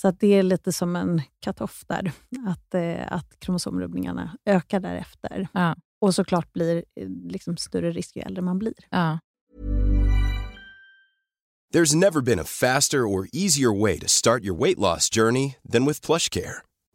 Så 0.00 0.08
att 0.08 0.20
det 0.20 0.26
är 0.34 0.42
lite 0.42 0.72
som 0.72 0.96
en 0.96 1.22
cut-off 1.44 1.84
där, 1.88 2.12
att, 2.48 2.74
eh, 2.74 3.12
att 3.12 3.38
kromosomrubbningarna 3.38 4.36
ökar 4.46 4.80
därefter. 4.80 5.48
Ja. 5.52 5.76
Och 6.00 6.14
såklart 6.14 6.52
blir 6.52 6.76
eh, 7.00 7.08
liksom 7.08 7.56
större 7.56 7.90
risk 7.90 8.16
ju 8.16 8.22
äldre 8.22 8.42
man 8.42 8.58
blir. 8.58 8.74
Ja. 8.90 9.18
There's 11.74 11.96
never 11.96 12.20
been 12.20 12.38
a 12.40 12.44
faster 12.44 12.98
or 12.98 13.26
easier 13.32 13.82
way 13.82 13.98
to 13.98 14.08
start 14.08 14.42
your 14.44 14.56
weight 14.62 14.78
loss 14.78 15.10
journey 15.10 15.56
than 15.72 15.86
with 15.86 16.06
PlushCare. 16.06 16.62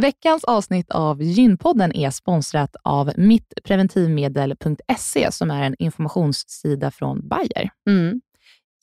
Veckans 0.00 0.44
avsnitt 0.44 0.90
av 0.90 1.22
Gynpodden 1.22 1.96
är 1.96 2.10
sponsrat 2.10 2.76
av 2.84 3.12
mittpreventivmedel.se 3.16 5.32
som 5.32 5.50
är 5.50 5.62
en 5.62 5.76
informationssida 5.78 6.90
från 6.90 7.28
Bayer. 7.28 7.70
Mm. 7.88 8.20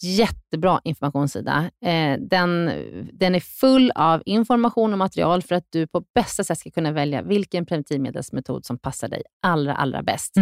Jättebra 0.01 0.81
informationssida. 0.83 1.69
Eh, 1.85 2.17
den, 2.19 2.71
den 3.13 3.35
är 3.35 3.39
full 3.39 3.91
av 3.95 4.23
information 4.25 4.91
och 4.93 4.99
material 4.99 5.41
för 5.41 5.55
att 5.55 5.65
du 5.69 5.87
på 5.87 6.03
bästa 6.15 6.43
sätt 6.43 6.59
ska 6.59 6.71
kunna 6.71 6.91
välja 6.91 7.21
vilken 7.21 7.65
preventivmedelsmetod 7.65 8.65
som 8.65 8.77
passar 8.77 9.07
dig 9.07 9.21
allra, 9.41 9.75
allra 9.75 10.03
bäst. 10.03 10.37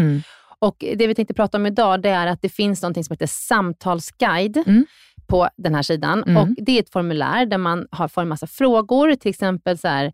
Och 0.59 0.75
Det 0.95 1.07
vi 1.07 1.15
tänkte 1.15 1.33
prata 1.33 1.57
om 1.57 1.65
idag 1.65 2.01
det 2.01 2.09
är 2.09 2.27
att 2.27 2.41
det 2.41 2.49
finns 2.49 2.81
något 2.81 3.05
som 3.05 3.13
heter 3.13 3.27
samtalsguide 3.27 4.63
Mm. 4.67 4.85
på 5.27 5.49
den 5.57 5.75
här 5.75 5.81
sidan. 5.81 6.23
Mm. 6.23 6.37
Och 6.37 6.47
Det 6.57 6.71
är 6.71 6.79
ett 6.79 6.91
formulär 6.91 7.45
där 7.45 7.57
man 7.57 7.87
har, 7.91 8.07
får 8.07 8.21
en 8.21 8.27
massa 8.27 8.47
frågor, 8.47 9.15
till 9.15 9.29
exempel 9.29 9.77
så 9.77 9.87
här, 9.87 10.13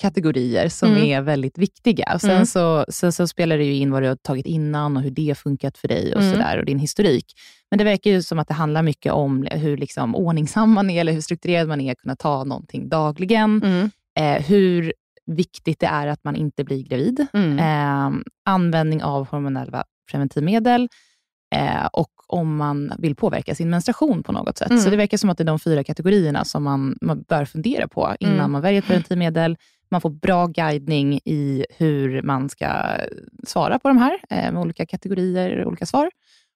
kategorier 0.00 0.68
som 0.68 0.90
Mm. 0.90 1.02
är 1.02 1.20
väldigt 1.20 1.58
viktiga. 1.58 2.18
Sen, 2.18 2.30
Mm. 2.30 2.46
så, 2.46 2.84
sen 2.88 3.12
så 3.12 3.26
spelar 3.26 3.58
det 3.58 3.64
ju 3.64 3.74
in 3.74 3.90
vad 3.90 4.02
du 4.02 4.08
har 4.08 4.16
tagit 4.16 4.46
innan 4.46 4.96
och 4.96 5.02
hur 5.02 5.10
det 5.10 5.28
har 5.28 5.34
funkat 5.34 5.78
för 5.78 5.88
dig 5.88 6.14
och, 6.14 6.22
Mm. 6.22 6.32
sådär, 6.32 6.58
och 6.58 6.64
din 6.64 6.78
historik. 6.78 7.24
Men 7.70 7.78
det 7.78 7.84
verkar 7.84 8.10
ju 8.10 8.22
som 8.22 8.38
att 8.38 8.48
det 8.48 8.54
handlar 8.54 8.82
mycket 8.82 9.12
om 9.12 9.46
hur 9.50 9.76
liksom 9.76 10.14
ordningsam 10.14 10.70
man 10.72 10.90
är, 10.90 11.00
eller 11.00 11.12
hur 11.12 11.20
strukturerad 11.20 11.68
man 11.68 11.80
är, 11.80 11.92
att 11.92 11.98
kunna 11.98 12.16
ta 12.16 12.44
någonting 12.44 12.88
dagligen. 12.88 13.62
Mm. 13.64 13.90
Eh, 14.18 14.42
hur 14.46 14.92
viktigt 15.26 15.80
det 15.80 15.86
är 15.86 16.06
att 16.06 16.24
man 16.24 16.36
inte 16.36 16.64
blir 16.64 16.82
gravid. 16.82 17.26
Mm. 17.32 17.58
Eh, 17.58 18.20
användning 18.44 19.02
av 19.02 19.28
hormonella 19.28 19.84
preventivmedel 20.10 20.88
eh, 21.54 21.86
och 21.92 22.10
om 22.26 22.56
man 22.56 22.92
vill 22.98 23.16
påverka 23.16 23.54
sin 23.54 23.70
menstruation 23.70 24.22
på 24.22 24.32
något 24.32 24.58
sätt. 24.58 24.70
Mm. 24.70 24.82
Så 24.82 24.90
det 24.90 24.96
verkar 24.96 25.16
som 25.16 25.30
att 25.30 25.38
det 25.38 25.42
är 25.44 25.46
de 25.46 25.58
fyra 25.58 25.84
kategorierna 25.84 26.44
som 26.44 26.62
man, 26.62 26.96
man 27.00 27.22
bör 27.28 27.44
fundera 27.44 27.88
på 27.88 28.16
innan 28.20 28.34
Mm. 28.34 28.52
man 28.52 28.62
väljer 28.62 28.78
ett 28.80 28.86
preventivmedel. 28.86 29.56
Man 29.90 30.00
får 30.00 30.10
bra 30.10 30.46
guidning 30.46 31.20
i 31.24 31.66
hur 31.78 32.22
man 32.22 32.48
ska 32.48 32.96
svara 33.46 33.78
på 33.78 33.88
de 33.88 33.98
här 33.98 34.20
eh, 34.30 34.52
med 34.52 34.62
olika 34.62 34.86
kategorier 34.86 35.58
och 35.58 35.68
olika 35.68 35.86
svar. 35.86 36.10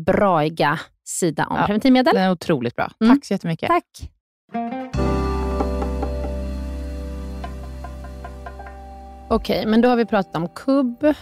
braiga 0.00 0.80
sida 1.04 1.46
om 1.46 1.56
Ja. 1.56 1.66
preventivmedel. 1.66 2.14
Den 2.14 2.22
är 2.24 2.30
otroligt 2.30 2.76
bra. 2.76 2.90
Mm. 3.00 3.16
Tack 3.16 3.24
så 3.24 3.34
jättemycket. 3.34 3.68
Tack. 3.68 4.10
Okej, 9.28 9.66
men 9.66 9.80
då 9.80 9.88
har 9.88 9.96
vi 9.96 10.04
pratat 10.06 10.36
om 10.36 10.48
kubb 10.48 11.14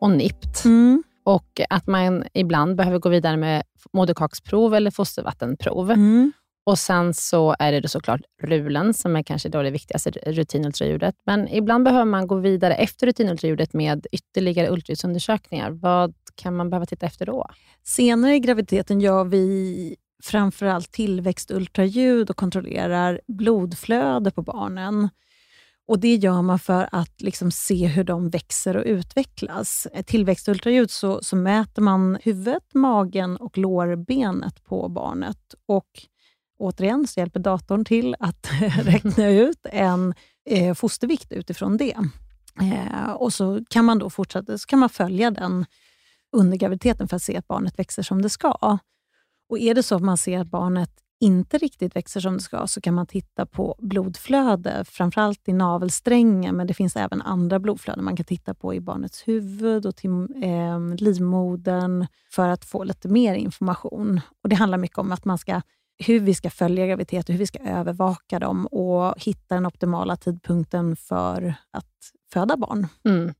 och 0.00 0.10
NIPT. 0.10 0.64
Mm. 0.64 1.02
och 1.24 1.60
att 1.70 1.86
man 1.86 2.24
ibland 2.34 2.76
behöver 2.76 2.98
gå 2.98 3.08
vidare 3.08 3.36
med 3.36 3.62
moderkaksprov 3.92 4.74
eller 4.74 4.90
fostervattenprov. 4.90 5.90
Mm. 5.90 6.32
Och 6.70 6.78
sen 6.78 7.14
så 7.14 7.56
är 7.58 7.72
det 7.72 7.80
då 7.80 7.88
såklart 7.88 8.20
rulen 8.42 8.94
som 8.94 9.16
är 9.16 9.22
kanske 9.22 9.48
då 9.48 9.62
det 9.62 9.70
viktigaste 9.70 10.10
rutinultraljudet. 10.10 11.14
Men 11.26 11.48
ibland 11.48 11.84
behöver 11.84 12.04
man 12.04 12.26
gå 12.26 12.34
vidare 12.34 12.74
efter 12.74 13.06
rutinultraljudet 13.06 13.72
med 13.72 14.06
ytterligare 14.12 14.70
ultraljudsundersökningar. 14.70 15.70
Vad 15.70 16.14
kan 16.34 16.56
man 16.56 16.70
behöva 16.70 16.86
titta 16.86 17.06
efter 17.06 17.26
då? 17.26 17.46
Senare 17.82 18.34
i 18.34 18.40
graviditeten 18.40 19.00
gör 19.00 19.24
vi 19.24 19.96
framförallt 20.22 20.92
tillväxtultraljud 20.92 22.30
och 22.30 22.36
kontrollerar 22.36 23.20
blodflöde 23.26 24.30
på 24.30 24.42
barnen. 24.42 25.08
Och 25.88 25.98
Det 25.98 26.14
gör 26.14 26.42
man 26.42 26.58
för 26.58 26.88
att 26.92 27.22
liksom 27.22 27.50
se 27.50 27.86
hur 27.86 28.04
de 28.04 28.30
växer 28.30 28.76
och 28.76 28.84
utvecklas. 28.86 29.86
Tillväxtultraljud 30.06 30.90
så, 30.90 31.22
så 31.22 31.36
mäter 31.36 31.82
man 31.82 32.18
huvudet, 32.22 32.74
magen 32.74 33.36
och 33.36 33.58
lårbenet 33.58 34.64
på 34.64 34.88
barnet. 34.88 35.54
Och 35.66 36.06
återigen 36.60 37.06
så 37.06 37.20
hjälper 37.20 37.40
datorn 37.40 37.84
till 37.84 38.16
att 38.18 38.50
räkna 38.82 39.28
ut 39.28 39.66
en 39.72 40.14
eh, 40.50 40.74
fostervikt 40.74 41.32
utifrån 41.32 41.76
det. 41.76 41.96
Eh, 42.60 43.10
och 43.10 43.32
så 43.32 43.64
kan 43.68 43.84
man 43.84 43.98
då 43.98 44.10
fortsätta 44.10 44.58
så 44.58 44.66
kan 44.66 44.78
man 44.78 44.88
följa 44.88 45.30
den 45.30 45.66
under 46.32 46.56
graviditeten 46.56 47.08
för 47.08 47.16
att 47.16 47.22
se 47.22 47.36
att 47.36 47.48
barnet 47.48 47.78
växer 47.78 48.02
som 48.02 48.22
det 48.22 48.30
ska. 48.30 48.78
Och 49.48 49.58
Är 49.58 49.74
det 49.74 49.82
så 49.82 49.94
att 49.94 50.02
man 50.02 50.16
ser 50.16 50.38
att 50.38 50.46
barnet 50.46 50.90
inte 51.20 51.58
riktigt 51.58 51.96
växer 51.96 52.20
som 52.20 52.34
det 52.34 52.40
ska, 52.40 52.66
så 52.66 52.80
kan 52.80 52.94
man 52.94 53.06
titta 53.06 53.46
på 53.46 53.74
blodflöde, 53.78 54.84
framförallt 54.84 55.48
i 55.48 55.52
navelsträngen, 55.52 56.56
men 56.56 56.66
det 56.66 56.74
finns 56.74 56.96
även 56.96 57.22
andra 57.22 57.58
blodflöden 57.58 58.04
man 58.04 58.16
kan 58.16 58.24
titta 58.24 58.54
på 58.54 58.74
i 58.74 58.80
barnets 58.80 59.28
huvud 59.28 59.86
och 59.86 59.96
till 59.96 60.10
eh, 60.42 60.94
livmodern 60.96 62.06
för 62.30 62.48
att 62.48 62.64
få 62.64 62.84
lite 62.84 63.08
mer 63.08 63.34
information. 63.34 64.20
Och 64.42 64.48
Det 64.48 64.56
handlar 64.56 64.78
mycket 64.78 64.98
om 64.98 65.12
att 65.12 65.24
man 65.24 65.38
ska 65.38 65.62
hur 66.06 66.20
vi 66.20 66.34
ska 66.34 66.50
följa 66.50 66.86
graviditeter, 66.86 67.32
hur 67.32 67.38
vi 67.38 67.46
ska 67.46 67.58
övervaka 67.58 68.38
dem 68.38 68.66
och 68.66 69.14
hitta 69.22 69.54
den 69.54 69.66
optimala 69.66 70.16
tidpunkten 70.16 70.96
för 70.96 71.54
att 71.70 71.86
föda 72.32 72.56
barn. 72.56 72.86
Mm. 73.04 73.34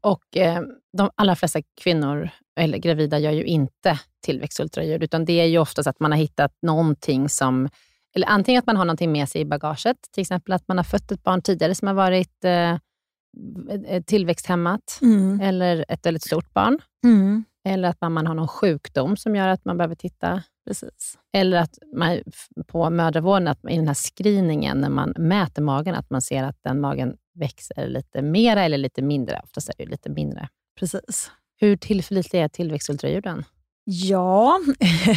Och 0.00 0.36
eh, 0.36 0.62
De 0.96 1.10
allra 1.14 1.36
flesta 1.36 1.62
kvinnor 1.80 2.30
eller 2.60 2.78
gravida 2.78 3.18
gör 3.18 3.32
ju 3.32 3.44
inte 3.44 4.00
tillväxtultraljud, 4.24 5.02
utan 5.02 5.24
det 5.24 5.40
är 5.40 5.46
ju 5.46 5.58
oftast 5.58 5.88
att 5.88 6.00
man 6.00 6.12
har 6.12 6.18
hittat 6.18 6.52
någonting 6.62 7.28
som 7.28 7.68
eller 8.14 8.26
antingen 8.26 8.58
att 8.58 8.66
man 8.66 8.76
har 8.76 8.84
någonting 8.84 9.12
med 9.12 9.28
sig 9.28 9.40
i 9.40 9.44
bagaget, 9.44 9.96
till 10.12 10.20
exempel 10.20 10.52
att 10.52 10.68
man 10.68 10.76
har 10.76 10.84
fött 10.84 11.12
ett 11.12 11.22
barn 11.22 11.42
tidigare 11.42 11.74
som 11.74 11.88
har 11.88 11.94
varit 11.94 12.44
eh, 12.44 12.76
tillväxthämmat, 14.06 14.98
mm. 15.02 15.40
eller 15.40 15.84
ett 15.88 16.06
väldigt 16.06 16.22
stort 16.22 16.52
barn. 16.52 16.78
Mm. 17.04 17.44
Eller 17.64 17.88
att 17.88 18.00
man, 18.00 18.12
man 18.12 18.26
har 18.26 18.34
någon 18.34 18.48
sjukdom 18.48 19.16
som 19.16 19.36
gör 19.36 19.48
att 19.48 19.64
man 19.64 19.76
behöver 19.76 19.94
titta. 19.94 20.42
Precis. 20.70 21.18
Eller 21.32 21.58
att 21.58 21.78
man 21.96 22.18
på 22.66 22.90
mödravården, 22.90 23.48
att 23.48 23.58
i 23.70 23.76
den 23.76 23.86
här 23.86 23.94
screeningen, 23.94 24.80
när 24.80 24.88
man 24.88 25.14
mäter 25.18 25.62
magen, 25.62 25.94
att 25.94 26.10
man 26.10 26.22
ser 26.22 26.42
att 26.42 26.56
den 26.64 26.80
magen 26.80 27.16
växer 27.34 27.88
lite 27.88 28.22
mera 28.22 28.64
eller 28.64 28.78
lite 28.78 29.02
mindre. 29.02 29.40
Oftast 29.44 29.68
är 29.68 29.74
det 29.78 29.90
lite 29.90 30.10
mindre. 30.10 30.48
Precis. 30.78 31.30
Hur 31.56 31.76
tillförlitliga 31.76 32.44
är 32.44 32.48
tillväxtultraljuden? 32.48 33.44
Ja. 33.84 34.60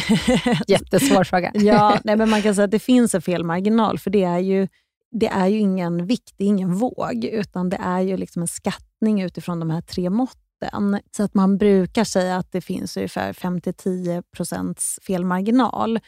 Jättesvår 0.66 1.24
fråga. 1.24 1.52
ja, 1.54 1.98
nej, 2.04 2.16
men 2.16 2.30
man 2.30 2.42
kan 2.42 2.54
säga 2.54 2.64
att 2.64 2.70
det 2.70 2.78
finns 2.78 3.14
en 3.14 3.22
felmarginal, 3.22 3.98
för 3.98 4.10
det 4.10 4.24
är 4.24 4.38
ju, 4.38 4.68
det 5.10 5.26
är 5.26 5.46
ju 5.46 5.58
ingen 5.58 6.06
vikt, 6.06 6.34
det 6.36 6.44
är 6.44 6.48
ingen 6.48 6.74
våg, 6.74 7.24
utan 7.24 7.68
det 7.68 7.78
är 7.82 8.00
ju 8.00 8.16
liksom 8.16 8.42
en 8.42 8.48
skattning 8.48 9.22
utifrån 9.22 9.60
de 9.60 9.70
här 9.70 9.80
tre 9.80 10.10
måtten 10.10 10.43
den. 10.60 11.00
Så 11.16 11.22
att 11.22 11.34
man 11.34 11.58
brukar 11.58 12.04
säga 12.04 12.36
att 12.36 12.52
det 12.52 12.60
finns 12.60 12.96
ungefär 12.96 13.32
5-10% 13.32 15.00
felmarginal. 15.02 16.00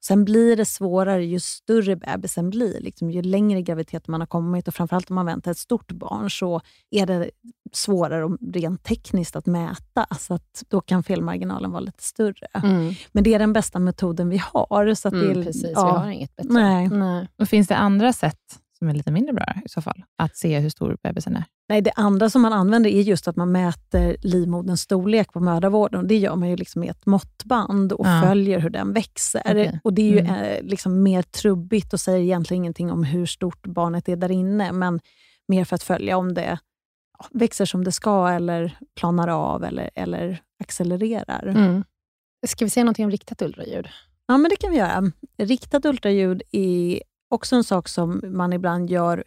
Sen 0.00 0.24
blir 0.24 0.56
det 0.56 0.64
svårare 0.64 1.24
ju 1.24 1.40
större 1.40 1.96
bebisen 1.96 2.50
blir. 2.50 2.80
Liksom, 2.80 3.10
ju 3.10 3.22
längre 3.22 3.62
graviditet 3.62 4.08
man 4.08 4.20
har 4.20 4.26
kommit 4.26 4.68
och 4.68 4.74
framförallt 4.74 5.10
om 5.10 5.14
man 5.14 5.26
väntar 5.26 5.50
ett 5.50 5.58
stort 5.58 5.92
barn 5.92 6.30
så 6.30 6.60
är 6.90 7.06
det 7.06 7.30
svårare 7.72 8.36
rent 8.52 8.84
tekniskt 8.84 9.36
att 9.36 9.46
mäta. 9.46 10.06
Så 10.18 10.34
att 10.34 10.64
då 10.68 10.80
kan 10.80 11.02
felmarginalen 11.02 11.70
vara 11.70 11.80
lite 11.80 12.02
större. 12.02 12.46
Mm. 12.54 12.94
Men 13.12 13.24
det 13.24 13.34
är 13.34 13.38
den 13.38 13.52
bästa 13.52 13.78
metoden 13.78 14.28
vi 14.28 14.42
har. 14.52 14.94
Så 14.94 15.08
att 15.08 15.14
mm, 15.14 15.26
det 15.34 15.40
är, 15.40 15.44
precis, 15.44 15.72
ja, 15.74 15.92
vi 15.92 15.98
har 15.98 16.10
inget 16.10 16.36
bättre. 16.36 16.52
Nej. 16.52 16.88
Nej. 16.88 17.28
Och 17.36 17.48
finns 17.48 17.68
det 17.68 17.76
andra 17.76 18.12
sätt 18.12 18.58
som 18.82 18.88
är 18.88 18.94
lite 18.94 19.10
mindre 19.10 19.32
bra 19.32 19.54
i 19.64 19.68
så 19.68 19.82
fall? 19.82 20.04
Att 20.16 20.36
se 20.36 20.58
hur 20.58 20.70
stor 20.70 20.96
bebisen 21.02 21.36
är? 21.36 21.44
Nej, 21.68 21.82
det 21.82 21.90
andra 21.96 22.30
som 22.30 22.42
man 22.42 22.52
använder 22.52 22.90
är 22.90 23.00
just 23.00 23.28
att 23.28 23.36
man 23.36 23.52
mäter 23.52 24.16
livmoderns 24.22 24.80
storlek 24.80 25.32
på 25.32 25.40
mödravården. 25.40 26.08
Det 26.08 26.16
gör 26.16 26.36
man 26.36 26.48
ju 26.48 26.56
liksom 26.56 26.80
med 26.80 26.90
ett 26.90 27.06
måttband 27.06 27.92
och 27.92 28.06
ja. 28.06 28.22
följer 28.22 28.58
hur 28.58 28.70
den 28.70 28.92
växer. 28.92 29.50
Okay. 29.50 29.78
Och 29.84 29.92
Det 29.94 30.02
är 30.02 30.12
ju 30.12 30.18
mm. 30.18 30.34
Eh, 30.34 30.62
liksom 30.62 31.02
mer 31.02 31.22
trubbigt 31.22 31.92
och 31.92 32.00
säger 32.00 32.20
egentligen 32.20 32.62
ingenting 32.62 32.92
om 32.92 33.04
hur 33.04 33.26
stort 33.26 33.66
barnet 33.66 34.08
är 34.08 34.16
där 34.16 34.30
inne, 34.30 34.72
men 34.72 35.00
mer 35.48 35.64
för 35.64 35.74
att 35.74 35.82
följa 35.82 36.16
om 36.16 36.34
det 36.34 36.58
växer 37.30 37.64
som 37.64 37.84
det 37.84 37.92
ska 37.92 38.28
eller 38.28 38.78
planar 38.96 39.28
av 39.28 39.64
eller, 39.64 39.90
eller 39.94 40.42
accelererar. 40.60 41.46
Mm. 41.46 41.84
Ska 42.46 42.64
vi 42.64 42.70
säga 42.70 42.84
någonting 42.84 43.04
om 43.04 43.10
riktat 43.10 43.42
ultraljud? 43.42 43.88
Ja, 44.26 44.38
men 44.38 44.50
det 44.50 44.56
kan 44.56 44.70
vi 44.70 44.76
göra. 44.76 45.12
Riktat 45.38 45.84
ultraljud 45.84 46.42
är 46.52 47.02
också 47.32 47.56
en 47.56 47.64
sak 47.64 47.88
som 47.88 48.20
man 48.24 48.52
ibland 48.52 48.90
gör 48.90 49.24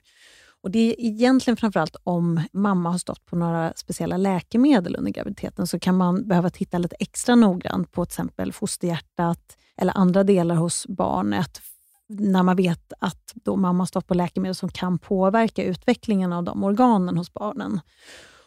och 0.65 0.71
Det 0.71 0.79
är 0.79 0.95
egentligen 0.99 1.57
framförallt 1.57 1.95
om 2.03 2.41
mamma 2.53 2.91
har 2.91 2.97
stått 2.97 3.25
på 3.25 3.35
några 3.35 3.73
speciella 3.75 4.17
läkemedel 4.17 4.95
under 4.95 5.11
graviditeten, 5.11 5.67
så 5.67 5.79
kan 5.79 5.97
man 5.97 6.27
behöva 6.27 6.49
titta 6.49 6.77
lite 6.77 6.95
extra 6.99 7.35
noggrant 7.35 7.91
på 7.91 8.05
till 8.05 8.11
exempel 8.11 8.53
fosterhjärtat 8.53 9.57
eller 9.77 9.97
andra 9.97 10.23
delar 10.23 10.55
hos 10.55 10.87
barnet, 10.87 11.61
när 12.07 12.43
man 12.43 12.55
vet 12.55 12.93
att 12.99 13.33
då 13.33 13.55
mamma 13.55 13.81
har 13.81 13.85
stått 13.85 14.07
på 14.07 14.13
läkemedel 14.13 14.55
som 14.55 14.69
kan 14.69 14.99
påverka 14.99 15.63
utvecklingen 15.63 16.33
av 16.33 16.43
de 16.43 16.63
organen 16.63 17.17
hos 17.17 17.33
barnen. 17.33 17.79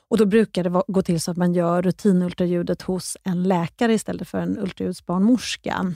Och 0.08 0.18
Då 0.18 0.26
brukar 0.26 0.64
det 0.64 0.82
gå 0.88 1.02
till 1.02 1.20
så 1.20 1.30
att 1.30 1.36
man 1.36 1.54
gör 1.54 1.82
rutinultraljudet 1.82 2.82
hos 2.82 3.16
en 3.24 3.42
läkare 3.42 3.94
istället 3.94 4.28
för 4.28 4.38
en 4.38 4.58
ultraljudsbarnmorska 4.58 5.94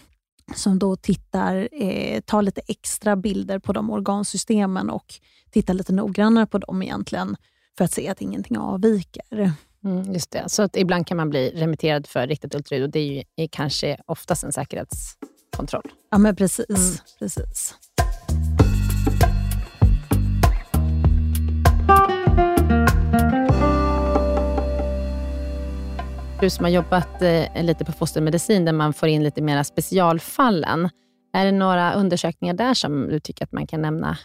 som 0.54 0.78
då 0.78 0.96
tittar, 0.96 1.68
eh, 1.72 2.20
tar 2.20 2.42
lite 2.42 2.60
extra 2.66 3.16
bilder 3.16 3.58
på 3.58 3.72
de 3.72 3.90
organsystemen 3.90 4.90
och 4.90 5.14
tittar 5.50 5.74
lite 5.74 5.92
noggrannare 5.92 6.46
på 6.46 6.58
dem 6.58 6.82
egentligen, 6.82 7.36
för 7.78 7.84
att 7.84 7.92
se 7.92 8.08
att 8.08 8.20
ingenting 8.20 8.58
avviker. 8.58 9.52
Mm, 9.84 10.12
just 10.12 10.30
det, 10.30 10.44
så 10.46 10.62
att 10.62 10.76
ibland 10.76 11.06
kan 11.06 11.16
man 11.16 11.30
bli 11.30 11.50
remitterad 11.50 12.06
för 12.06 12.26
riktat 12.26 12.54
ultraljud 12.54 12.84
och 12.84 12.90
det 12.90 12.98
är 13.36 13.42
ju 13.42 13.48
kanske 13.50 13.96
oftast 14.06 14.44
en 14.44 14.52
säkerhetskontroll. 14.52 15.92
Ja, 16.10 16.18
men 16.18 16.36
precis. 16.36 16.68
Mm. 16.68 16.98
precis. 17.18 17.74
Du 26.42 26.50
som 26.50 26.64
har 26.64 26.70
jobbat 26.70 27.22
eh, 27.22 27.64
lite 27.64 27.84
på 27.84 27.92
fostermedicin, 27.92 28.64
där 28.64 28.72
man 28.72 28.92
får 28.92 29.08
in 29.08 29.24
lite 29.24 29.42
mera 29.42 29.64
specialfallen. 29.64 30.88
Är 31.32 31.44
det 31.44 31.52
några 31.52 31.94
undersökningar 31.94 32.54
där 32.54 32.74
som 32.74 33.08
du 33.08 33.20
tycker 33.20 33.44
att 33.44 33.52
man 33.52 33.66
kan 33.66 33.82
nämna? 33.82 34.18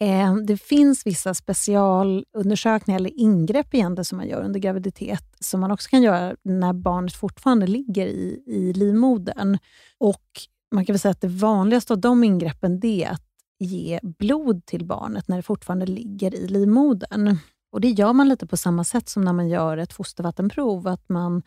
Eh, 0.00 0.34
det 0.36 0.56
finns 0.56 1.06
vissa 1.06 1.34
specialundersökningar 1.34 3.00
eller 3.00 3.20
ingrepp 3.20 3.74
egentligen 3.74 4.04
som 4.04 4.18
man 4.18 4.28
gör 4.28 4.42
under 4.42 4.60
graviditet, 4.60 5.36
som 5.40 5.60
man 5.60 5.70
också 5.70 5.90
kan 5.90 6.02
göra 6.02 6.36
när 6.42 6.72
barnet 6.72 7.12
fortfarande 7.12 7.66
ligger 7.66 8.06
i, 8.06 8.42
i 8.46 8.72
livmodern. 8.72 9.58
Och 9.98 10.26
man 10.74 10.84
kan 10.84 10.92
väl 10.92 11.00
säga 11.00 11.12
att 11.12 11.20
det 11.20 11.28
vanligaste 11.28 11.92
av 11.92 11.98
de 11.98 12.24
ingreppen 12.24 12.84
är 12.86 13.08
att 13.08 13.26
ge 13.58 14.00
blod 14.02 14.66
till 14.66 14.84
barnet 14.84 15.28
när 15.28 15.36
det 15.36 15.42
fortfarande 15.42 15.86
ligger 15.86 16.34
i 16.34 16.48
livmodern. 16.48 17.38
Och 17.72 17.80
Det 17.80 17.88
gör 17.88 18.12
man 18.12 18.28
lite 18.28 18.46
på 18.46 18.56
samma 18.56 18.84
sätt 18.84 19.08
som 19.08 19.24
när 19.24 19.32
man 19.32 19.48
gör 19.48 19.76
ett 19.76 19.92
fostervattenprov. 19.92 20.88
Att 20.88 21.08
man 21.08 21.42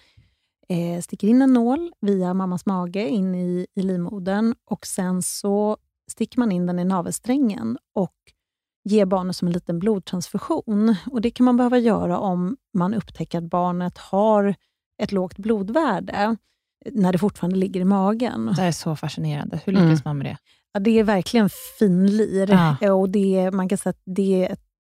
eh, 0.69 1.01
sticker 1.01 1.27
in 1.27 1.41
en 1.41 1.53
nål 1.53 1.91
via 2.01 2.33
mammas 2.33 2.65
mage 2.65 3.09
in 3.09 3.35
i, 3.35 3.67
i 3.75 3.81
livmodern 3.81 4.55
och 4.65 4.85
sen 4.85 5.21
så 5.21 5.77
sticker 6.11 6.39
man 6.39 6.51
in 6.51 6.65
den 6.65 6.79
i 6.79 6.85
navelsträngen 6.85 7.77
och 7.95 8.15
ger 8.83 9.05
barnet 9.05 9.35
som 9.35 9.47
en 9.47 9.53
liten 9.53 9.79
blodtransfusion. 9.79 10.95
Och 11.11 11.21
Det 11.21 11.31
kan 11.31 11.45
man 11.45 11.57
behöva 11.57 11.77
göra 11.77 12.19
om 12.19 12.57
man 12.73 12.93
upptäcker 12.93 13.37
att 13.37 13.43
barnet 13.43 13.97
har 13.97 14.55
ett 15.01 15.11
lågt 15.11 15.37
blodvärde 15.37 16.37
när 16.91 17.11
det 17.11 17.17
fortfarande 17.17 17.57
ligger 17.57 17.81
i 17.81 17.85
magen. 17.85 18.53
Det 18.55 18.61
är 18.61 18.71
så 18.71 18.95
fascinerande. 18.95 19.61
Hur 19.65 19.73
lyckas 19.73 19.85
mm. 19.85 20.01
man 20.05 20.17
med 20.17 20.25
det? 20.25 20.37
Ja, 20.73 20.79
det 20.79 20.99
är 20.99 21.03
verkligen 21.03 21.49
finlir. 21.79 22.77
Ja. 22.81 22.93
Och 22.93 23.09
det, 23.09 23.51
man 23.51 23.69
kan 23.69 23.77
säga 23.77 23.91
att 23.91 24.01
det 24.05 24.45
är 24.45 24.53
ett 24.53 24.59
Eh, 24.59 24.72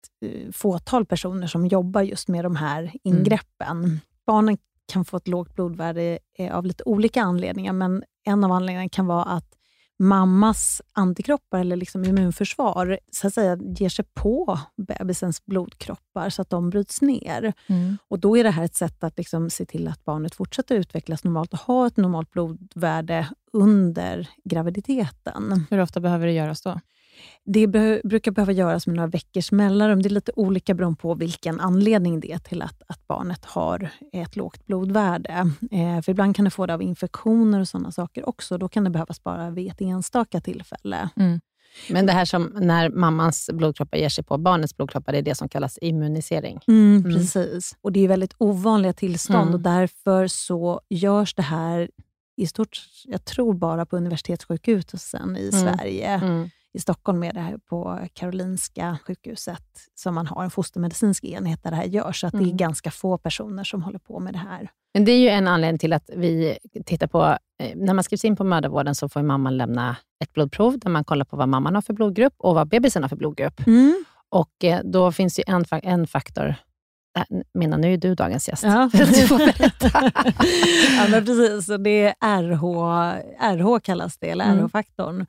fåtal 0.53 1.07
personer 1.07 1.47
som 1.47 1.67
jobbar 1.67 2.03
just 2.03 2.29
med 2.29 2.45
de 2.45 2.57
här 2.57 2.83
mm. 2.83 2.93
ingreppen. 3.03 3.85
Mm. 3.85 3.99
Barnen 4.27 4.59
kan 4.93 5.05
få 5.05 5.17
ett 5.17 5.29
lågt 5.29 5.55
blodvärde 5.55 6.19
eh, 6.39 6.57
av 6.57 6.67
lite 6.67 6.85
olika 6.85 7.23
anledningar, 7.23 7.73
men 7.73 8.05
en 8.25 8.45
av 8.45 8.53
anledningarna 8.53 8.89
kan 8.89 9.07
vara 9.07 9.25
att 9.25 9.57
mammas 9.99 10.83
antikroppar 10.93 11.59
eller 11.59 11.77
liksom 11.77 12.05
immunförsvar 12.05 12.99
så 13.13 13.27
att 13.27 13.35
säga, 13.35 13.59
ger 13.79 13.89
sig 13.89 14.05
på 14.15 14.59
bebisens 14.77 15.47
blodkroppar 15.47 16.31
så 16.31 16.43
att 16.43 16.51
de 16.51 16.71
bryts 16.71 17.03
ner. 17.03 17.53
Mm. 17.67 17.99
Och 18.09 18.19
Då 18.19 18.37
är 18.37 18.45
det 18.45 18.51
här 18.51 18.65
ett 18.65 18.75
sätt 18.75 19.05
att 19.05 19.19
liksom 19.19 19.51
se 19.51 19.65
till 19.65 19.89
att 19.89 20.05
barnet 20.05 20.35
fortsätter 20.35 20.75
utvecklas 20.75 21.25
normalt 21.25 21.53
och 21.53 21.59
ha 21.59 21.87
ett 21.87 21.97
normalt 21.97 22.31
blodvärde 22.31 23.29
under 23.53 24.29
graviditeten. 24.45 25.67
Hur 25.71 25.81
ofta 25.81 26.01
behöver 26.01 26.27
det 26.27 26.33
göras 26.33 26.63
då? 26.63 26.81
Det 27.45 27.67
be 27.67 28.01
brukar 28.05 28.31
behöva 28.33 28.53
göras 28.53 28.87
med 28.87 28.97
några 28.97 29.07
veckors 29.07 29.53
mellanrum. 29.53 30.03
Det 30.03 30.09
är 30.09 30.11
lite 30.11 30.33
olika 30.37 30.75
beroende 30.75 31.01
på 31.01 31.15
vilken 31.15 31.61
anledning 31.61 32.21
det 32.21 32.33
är 32.33 32.39
till 32.39 32.63
att, 32.63 32.83
att 32.87 33.07
barnet 33.09 33.45
har 33.45 33.89
ett 34.13 34.37
lågt 34.37 34.67
blodvärde. 34.67 35.33
Eh, 35.71 36.01
för 36.03 36.11
ibland 36.11 36.37
kan 36.37 36.45
det 36.45 36.51
få 36.51 36.67
det 36.67 36.75
av 36.75 36.83
infektioner 36.83 37.61
och 37.61 37.69
sådana 37.69 37.93
saker 37.93 38.29
också. 38.29 38.59
Då 38.59 38.69
kan 38.69 38.85
det 38.85 38.91
behövas 38.91 39.23
bara 39.23 39.51
vid 39.51 39.71
ett 39.71 39.81
enstaka 39.81 40.41
tillfälle. 40.41 41.09
Men 41.91 42.07
det 42.07 42.13
här 42.13 42.25
som 42.25 42.45
när 42.61 42.91
mammans 42.91 43.51
blodkroppar 43.53 43.99
ger 43.99 44.09
sig 44.09 44.25
på 44.25 44.39
barnets 44.39 44.77
blodkroppar, 44.77 45.13
det 45.13 45.19
är 45.19 45.23
det 45.23 45.35
som 45.35 45.49
kallas 45.49 45.79
immunisering. 45.83 46.61
Mm, 46.69 46.97
Mm. 46.97 47.15
Precis. 47.15 47.77
Och 47.81 47.93
Det 47.93 48.01
är 48.01 48.09
väldigt 48.09 48.35
ovanliga 48.39 48.93
tillstånd 48.93 49.43
Mm. 49.43 49.55
och 49.55 49.61
därför 49.61 50.27
så 50.27 50.81
görs 50.91 51.35
det 51.35 51.43
här 51.43 51.91
i 52.37 52.47
stort 52.47 52.79
jag 53.05 53.25
tror 53.25 53.55
bara 53.55 53.87
på 53.87 53.97
universitetssjukhusen 53.97 55.37
i 55.37 55.49
Mm. 55.49 55.53
Sverige. 55.77 56.21
Mm. 56.75 56.79
I 56.79 56.81
Stockholm 56.81 57.23
är 57.23 57.33
det 57.33 57.41
här 57.41 57.59
på 57.59 57.99
Karolinska 58.13 58.99
sjukhuset 59.07 59.63
som 59.95 60.15
man 60.15 60.27
har 60.27 60.45
en 60.45 60.51
fostermedicinsk 60.51 61.25
enhet 61.25 61.63
där 61.63 61.71
det 61.71 61.77
här 61.77 61.85
görs. 61.85 62.21
Så 62.21 62.27
att 62.27 62.33
det 62.33 62.39
är 62.39 62.43
Mm. 62.43 62.57
ganska 62.57 62.91
få 62.91 63.19
personer 63.19 63.65
som 63.65 63.83
håller 63.83 63.99
på 63.99 64.21
med 64.21 64.33
det 64.35 64.39
här. 64.39 64.69
Men 64.95 65.05
det 65.05 65.13
är 65.13 65.19
ju 65.19 65.29
en 65.29 65.49
anledning 65.49 65.79
till 65.79 65.93
att 65.93 66.11
vi 66.17 66.59
tittar 66.87 67.07
på, 67.07 67.25
eh, 67.63 67.77
när 67.77 67.95
man 67.95 68.05
skrivs 68.05 68.25
in 68.25 68.37
på 68.37 68.45
mödravården 68.45 68.95
så 68.95 69.09
får 69.09 69.23
mamman 69.23 69.57
lämna 69.57 69.97
ett 70.25 70.33
blodprov 70.33 70.79
där 70.79 70.91
man 70.91 71.05
kollar 71.05 71.25
på 71.25 71.37
vad 71.37 71.49
mamman 71.49 71.75
har 71.75 71.83
för 71.83 71.93
blodgrupp 71.95 72.35
och 72.39 72.55
vad 72.55 72.69
bebisen 72.69 73.03
har 73.03 73.09
för 73.09 73.17
blodgrupp. 73.17 73.61
Och 74.29 74.65
eh, 74.65 74.81
då 74.85 75.13
finns 75.13 75.39
ju 75.39 75.43
en, 75.47 75.65
en 75.71 76.07
faktor. 76.07 76.55
Äh, 77.19 77.25
Minna, 77.55 77.77
nu 77.77 77.93
är 77.93 77.97
du 77.99 78.15
dagens 78.15 78.49
gäst. 78.49 78.63
Ja. 78.63 78.91
Du 78.99 79.27
får 79.29 79.39
berätta. 79.39 79.91
ja, 80.97 81.09
men 81.11 81.25
precis. 81.25 81.67
Det 81.79 82.15
är 82.21 82.43
RH, 82.43 82.65
RH 83.57 83.81
kallas 83.81 84.19
det, 84.19 84.31
eller 84.31 84.45
Mm. 84.45 84.65
RH-faktorn. 84.65 85.27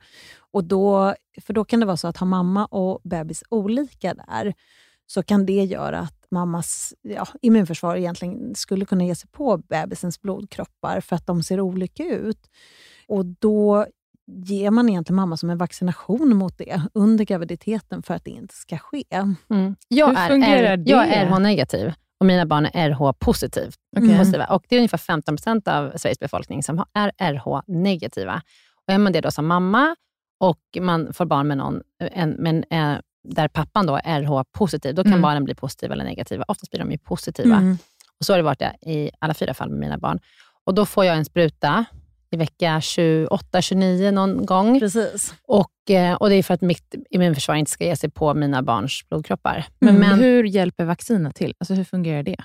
Och 0.52 0.64
då, 0.64 1.14
för 1.42 1.52
då 1.52 1.64
kan 1.64 1.80
det 1.80 1.86
vara 1.86 1.96
så 1.96 2.08
att 2.08 2.16
har 2.16 2.26
mamma 2.26 2.64
och 2.66 3.00
bebis 3.04 3.42
olika 3.48 4.14
där, 4.14 4.54
så 5.06 5.22
kan 5.22 5.46
det 5.46 5.64
göra 5.64 5.98
att 5.98 6.26
mammas 6.30 6.94
ja, 7.02 7.26
immunförsvar 7.42 7.96
egentligen 7.96 8.54
skulle 8.54 8.84
kunna 8.84 9.04
ge 9.04 9.14
sig 9.14 9.30
på 9.30 9.56
bebisens 9.56 10.20
blodkroppar 10.22 11.00
för 11.00 11.16
att 11.16 11.26
de 11.26 11.42
ser 11.42 11.60
olika 11.60 12.04
ut. 12.04 12.50
Och 13.08 13.26
då 13.26 13.86
ger 14.26 14.70
man 14.70 14.88
egentligen 14.88 15.16
mamma 15.16 15.36
som 15.36 15.50
en 15.50 15.58
vaccination 15.58 16.36
mot 16.36 16.58
det 16.58 16.82
under 16.94 17.24
graviditeten 17.24 18.02
för 18.02 18.14
att 18.14 18.24
det 18.24 18.30
inte 18.30 18.54
ska 18.54 18.78
ske. 18.78 19.04
Mm. 19.50 19.76
Jag, 19.88 20.08
Hur 20.08 20.16
är, 20.18 20.28
fungerar 20.28 20.62
är, 20.62 20.76
det? 20.76 20.90
jag 20.90 21.08
är 21.08 21.26
RH-negativ 21.26 21.92
och 22.20 22.26
mina 22.26 22.46
barn 22.46 22.66
är 22.74 22.90
RH-positiv. 22.90 23.74
Okej. 23.96 24.18
positiva. 24.18 24.44
Och 24.46 24.64
det 24.68 24.74
är 24.76 24.78
ungefär 24.78 24.98
15 24.98 25.36
procent 25.36 25.68
av 25.68 25.92
Sveriges 25.96 26.18
befolkning 26.18 26.62
som 26.62 26.84
är 26.94 27.12
RH-negativa. 27.18 28.42
Och 28.86 28.92
är 28.94 28.98
man 28.98 29.12
det 29.12 29.20
då 29.20 29.30
som 29.30 29.46
mamma 29.46 29.96
och 30.40 30.60
man 30.80 31.12
får 31.12 31.24
barn 31.26 31.48
med 31.48 31.56
någon, 31.58 31.80
en, 31.98 32.30
men, 32.30 32.64
eh, 32.70 32.98
där 33.28 33.48
pappan 33.48 33.86
då 33.86 34.00
är 34.04 34.22
RH-positiv, 34.22 34.94
då 34.94 35.02
kan 35.02 35.12
Mm. 35.12 35.22
barnen 35.22 35.44
bli 35.44 35.54
positiva 35.54 35.94
eller 35.94 36.04
negativa. 36.04 36.44
Oftast 36.48 36.70
blir 36.70 36.80
de 36.80 36.90
ju 36.92 36.98
positiva. 36.98 37.56
Mm. 37.56 37.78
Och 38.20 38.26
så 38.26 38.32
har 38.32 38.38
det 38.38 38.42
varit 38.42 38.58
det 38.58 38.90
i 38.90 39.10
alla 39.18 39.34
fyra 39.34 39.54
fall 39.54 39.70
med 39.70 39.78
mina 39.78 39.98
barn. 39.98 40.20
Och 40.64 40.74
Då 40.74 40.86
får 40.86 41.04
jag 41.04 41.16
en 41.16 41.24
spruta 41.24 41.84
i 42.34 42.36
vecka 42.36 42.80
28-29 42.80 44.10
någon 44.10 44.46
gång. 44.46 44.80
Precis. 44.80 45.34
Och, 45.42 45.90
eh, 45.90 46.14
och 46.14 46.28
Det 46.28 46.34
är 46.34 46.42
för 46.42 46.54
att 46.54 46.60
mitt 46.60 46.94
immunförsvar 47.10 47.54
inte 47.54 47.70
ska 47.70 47.84
ge 47.84 47.96
sig 47.96 48.10
på 48.10 48.34
mina 48.34 48.62
barns 48.62 49.08
blodkroppar. 49.08 49.66
Men, 49.78 49.94
men, 49.94 50.18
hur 50.18 50.44
hjälper 50.44 50.84
vaccinet 50.84 51.34
till? 51.34 51.54
Alltså 51.58 51.74
hur 51.74 51.84
fungerar 51.84 52.22
det? 52.22 52.36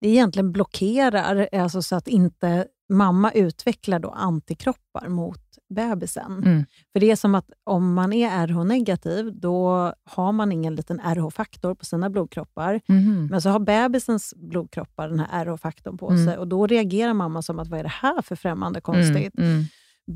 det 0.00 0.08
egentligen 0.08 0.52
blockerar 0.52 1.48
alltså 1.52 1.82
så 1.82 1.96
att 1.96 2.08
inte 2.08 2.66
mamma 2.88 3.32
utvecklar 3.32 3.98
då 3.98 4.10
antikroppar 4.10 5.08
mot 5.08 5.45
bebisen. 5.74 6.32
Mm. 6.44 6.64
För 6.92 7.00
det 7.00 7.10
är 7.10 7.16
som 7.16 7.34
att 7.34 7.50
om 7.64 7.94
man 7.94 8.12
är 8.12 8.46
RH-negativ, 8.46 9.32
då 9.40 9.92
har 10.04 10.32
man 10.32 10.52
ingen 10.52 10.74
liten 10.74 11.00
RH-faktor 11.00 11.74
på 11.74 11.84
sina 11.84 12.10
blodkroppar. 12.10 12.80
Mhm. 12.88 13.26
Men 13.30 13.42
så 13.42 13.50
har 13.50 13.58
bebisens 13.58 14.34
blodkroppar 14.36 15.08
den 15.08 15.20
här 15.20 15.44
RH-faktorn 15.44 15.98
på 15.98 16.10
Mm. 16.10 16.26
sig 16.26 16.38
och 16.38 16.48
då 16.48 16.66
reagerar 16.66 17.14
mamma 17.14 17.42
som 17.42 17.58
att 17.58 17.68
vad 17.68 17.78
är 17.80 17.82
det 17.82 17.88
här 17.88 18.22
för 18.22 18.36
främmande 18.36 18.80
konstigt? 18.80 19.38
Mm. 19.38 19.50
Mm. 19.50 19.64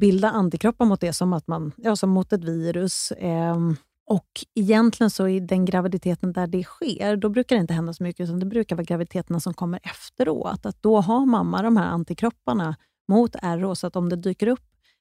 bilda 0.01 0.31
antikroppar 0.31 0.85
mot 0.85 1.01
det 1.01 1.13
som, 1.13 1.33
att 1.33 1.47
man, 1.47 1.73
ja, 1.77 1.97
som 1.97 2.11
mot 2.11 2.33
ett 2.33 2.45
virus. 2.45 3.13
ehm, 3.19 3.77
och 4.07 4.27
egentligen 4.55 5.11
så 5.11 5.29
i 5.29 5.41
den 5.41 5.65
graviditeten 5.65 6.33
där 6.33 6.47
det 6.47 6.63
sker, 6.65 7.17
då 7.17 7.29
brukar 7.29 7.57
det 7.57 7.61
inte 7.61 7.75
hända 7.75 7.93
så 7.93 8.03
mycket, 8.03 8.25
utan 8.25 8.41
det 8.41 8.47
brukar 8.47 8.77
vara 8.77 8.85
graviditeterna 8.85 9.41
som 9.41 9.55
kommer 9.55 9.81
efteråt. 9.83 10.67
Att 10.67 10.83
då 10.83 11.01
har 11.01 11.27
mamma 11.27 11.63
de 11.63 11.77
här 11.77 11.87
antikropparna 11.87 12.77
mot 13.09 13.37
RH, 13.37 13.75
så 13.75 13.87
att 13.87 13.97
om 13.97 14.09
det 14.09 14.17
dyker 14.17 14.47
upp 14.47 14.61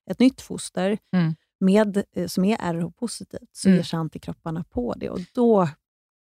ett 0.10 0.20
nytt 0.20 0.42
foster 0.42 0.98
Mm. 1.14 1.36
med, 1.60 2.04
eh, 2.16 2.28
som 2.28 2.46
är 2.46 2.58
RH-positivt, 2.58 3.50
så 3.52 3.68
Mm. 3.68 3.78
ger 3.78 3.84
sig 3.84 3.98
antikropparna 3.98 4.64
på 4.70 4.94
det. 4.98 5.10
Och 5.10 5.20
Då 5.34 5.70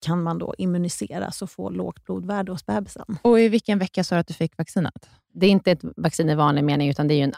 kan 0.05 0.23
man 0.23 0.37
då 0.37 0.55
immuniseras 0.57 1.41
och 1.41 1.51
få 1.51 1.69
lågt 1.69 2.03
blodvärde 2.05 2.51
hos 2.51 2.65
bebisen. 2.65 3.17
Och 3.21 3.39
i 3.39 3.49
vilken 3.49 3.79
vecka 3.79 4.03
sa 4.03 4.15
du 4.15 4.19
att 4.19 4.27
du 4.27 4.33
fick 4.33 4.57
vaccinet? 4.57 5.09
det 5.33 5.45
är 5.45 5.49
inte 5.49 5.71
ett 5.71 5.79
vaccin 5.97 6.29
i 6.29 6.35
vanlig 6.35 6.63
mening, 6.63 6.89
utan 6.89 7.07
det 7.07 7.13
är 7.13 7.15
ju 7.15 7.23
en 7.23 7.33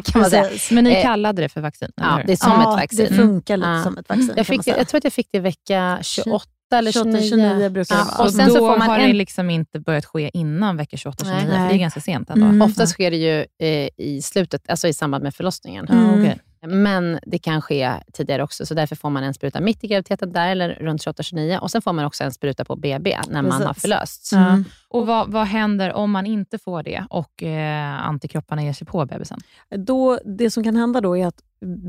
kan 0.04 0.20
man 0.20 0.30
säga. 0.30 0.42
precis. 0.42 0.70
Men 0.70 0.84
ni 0.84 0.90
Eh, 0.94 1.02
kallade 1.02 1.42
det 1.42 1.48
för 1.48 1.60
vaccin, 1.60 1.92
Ja, 1.96 2.20
det 2.26 2.32
är 2.32 2.36
som 2.36 2.50
ja, 2.52 2.60
ett 2.74 2.80
vaccin. 2.82 3.06
Det 3.10 3.14
funkar 3.16 3.56
lite 3.56 3.68
Ja. 3.68 3.82
som 3.82 3.98
ett 3.98 4.08
vaccin. 4.08 4.32
Jag, 4.36 4.46
fick 4.46 4.66
jag 4.66 4.88
tror 4.88 4.98
att 4.98 5.04
jag 5.04 5.12
fick 5.12 5.28
det 5.32 5.40
vecka 5.40 5.98
28 6.02 6.51
eller 6.78 6.92
28, 6.92 7.10
29. 7.18 7.28
29 7.28 7.68
brukar 7.68 7.94
det 7.94 8.00
Ja, 8.00 8.04
vara. 8.04 8.18
och 8.18 8.24
Och 8.24 8.32
sen 8.32 8.48
då 8.48 8.54
så 8.54 8.58
får 8.58 8.78
man 8.78 8.88
har 8.88 8.98
en, 8.98 9.06
det 9.08 9.12
liksom 9.16 9.50
inte 9.50 9.80
börjat 9.80 10.04
ske 10.04 10.30
innan 10.34 10.76
vecka 10.76 10.96
28-29, 10.96 11.24
Nej. 11.24 11.40
för 11.40 11.46
det 11.48 11.54
är 11.56 11.58
Nej. 11.68 11.78
ganska 11.78 12.00
sent 12.00 12.30
ändå. 12.30 12.46
Mm. 12.46 12.62
Oftast 12.62 12.92
sker 12.92 13.10
det 13.10 13.16
ju 13.16 13.38
eh, 13.68 13.88
i 13.96 14.20
slutet, 14.22 14.62
alltså 14.68 14.88
i 14.88 14.92
samband 14.94 15.24
med 15.24 15.34
förlossningen. 15.34 15.86
Ja, 15.88 15.94
Mm. 15.94 16.20
okej. 16.20 16.38
Men 16.66 17.18
det 17.26 17.38
kan 17.38 17.62
ske 17.62 17.92
tidigare 18.12 18.42
också, 18.42 18.66
så 18.66 18.74
därför 18.74 18.96
får 18.96 19.10
man 19.10 19.24
en 19.24 19.34
spruta 19.34 19.60
mitt 19.60 19.84
i 19.84 19.86
graviditeten 19.86 20.32
där, 20.32 20.48
eller 20.48 20.68
runt 20.74 21.04
28-29. 21.06 21.58
Och 21.58 21.70
sen 21.70 21.82
får 21.82 21.92
man 21.92 22.04
också 22.04 22.24
en 22.24 22.32
spruta 22.32 22.64
på 22.64 22.76
BB 22.76 23.18
när 23.28 23.42
man 23.42 23.50
Precis. 23.50 23.66
har 23.66 23.74
förlösts. 23.74 24.32
Mm. 24.94 25.00
Och 25.02 25.06
vad, 25.06 25.30
vad 25.32 25.46
händer 25.46 25.92
om 25.92 26.10
man 26.10 26.26
inte 26.26 26.58
får 26.58 26.82
det 26.82 27.04
och 27.10 27.42
eh, 27.42 28.06
antikropparna 28.06 28.62
ger 28.62 28.72
sig 28.72 28.86
på 28.86 29.06
bebisen? 29.06 29.38
Då, 29.76 30.18
det 30.24 30.50
som 30.50 30.64
kan 30.64 30.76
hända 30.76 31.00
då 31.00 31.16
är 31.18 31.26
att 31.26 31.40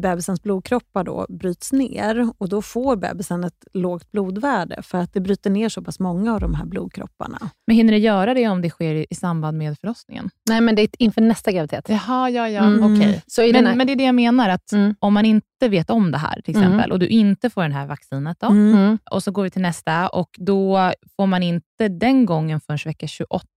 bebisens 0.01 0.43
blodkroppar 0.43 1.03
då 1.03 1.25
bryts 1.29 1.71
ner 1.73 2.29
och 2.37 2.49
då 2.49 2.61
får 2.61 2.95
bebisen 2.95 3.43
ett 3.43 3.63
lågt 3.73 4.11
blodvärde 4.11 4.81
för 4.83 4.97
att 4.97 5.13
det 5.13 5.19
bryter 5.21 5.49
ner 5.49 5.69
så 5.69 5.81
pass 5.81 5.99
många 5.99 6.33
av 6.33 6.39
de 6.39 6.53
här 6.53 6.65
blodkropparna. 6.65 7.37
Men 7.67 7.75
hinner 7.75 7.91
det 7.93 7.99
göra 7.99 8.33
det 8.33 8.47
om 8.47 8.61
det 8.61 8.69
sker 8.69 8.95
i, 8.95 9.15
samband 9.15 9.57
med 9.57 9.79
förlossningen? 9.79 10.29
Nej, 10.49 10.61
men 10.61 10.75
det 10.75 10.81
är 10.81 10.89
inför 10.99 11.21
nästa 11.21 11.51
graviditet. 11.51 11.85
Jaha, 11.89 12.29
ja, 12.29 12.49
ja, 12.49 12.63
Mm. 12.63 12.95
okej. 12.97 13.23
Så 13.27 13.43
i 13.43 13.51
den 13.51 13.65
här, 13.65 13.71
Men, 13.71 13.77
men 13.77 13.87
det 13.87 13.93
är 13.93 13.97
det 13.97 14.03
jag 14.03 14.15
menar, 14.15 14.49
att 14.49 14.71
Mm. 14.71 14.95
om 14.99 15.13
man 15.13 15.25
inte 15.25 15.43
vet 15.69 15.89
om 15.89 16.11
det 16.11 16.17
här 16.17 16.41
till 16.41 16.55
Mm. 16.55 16.67
exempel 16.67 16.91
och 16.91 16.99
du 16.99 17.07
inte 17.07 17.49
får 17.49 17.63
det 17.63 17.73
här 17.73 17.87
vaccinet 17.87 18.37
då, 18.39 18.47
Mm. 18.47 18.73
mm. 18.73 18.97
och 19.11 19.23
så 19.23 19.31
går 19.31 19.43
vi 19.43 19.49
till 19.49 19.61
nästa 19.61 20.07
och 20.07 20.29
då 20.39 20.91
får 21.15 21.25
man 21.27 21.43
inte 21.43 21.63
den 21.89 22.25
gången 22.25 22.59
förrän 22.61 22.79
vecka 22.85 23.07
28. 23.07 23.47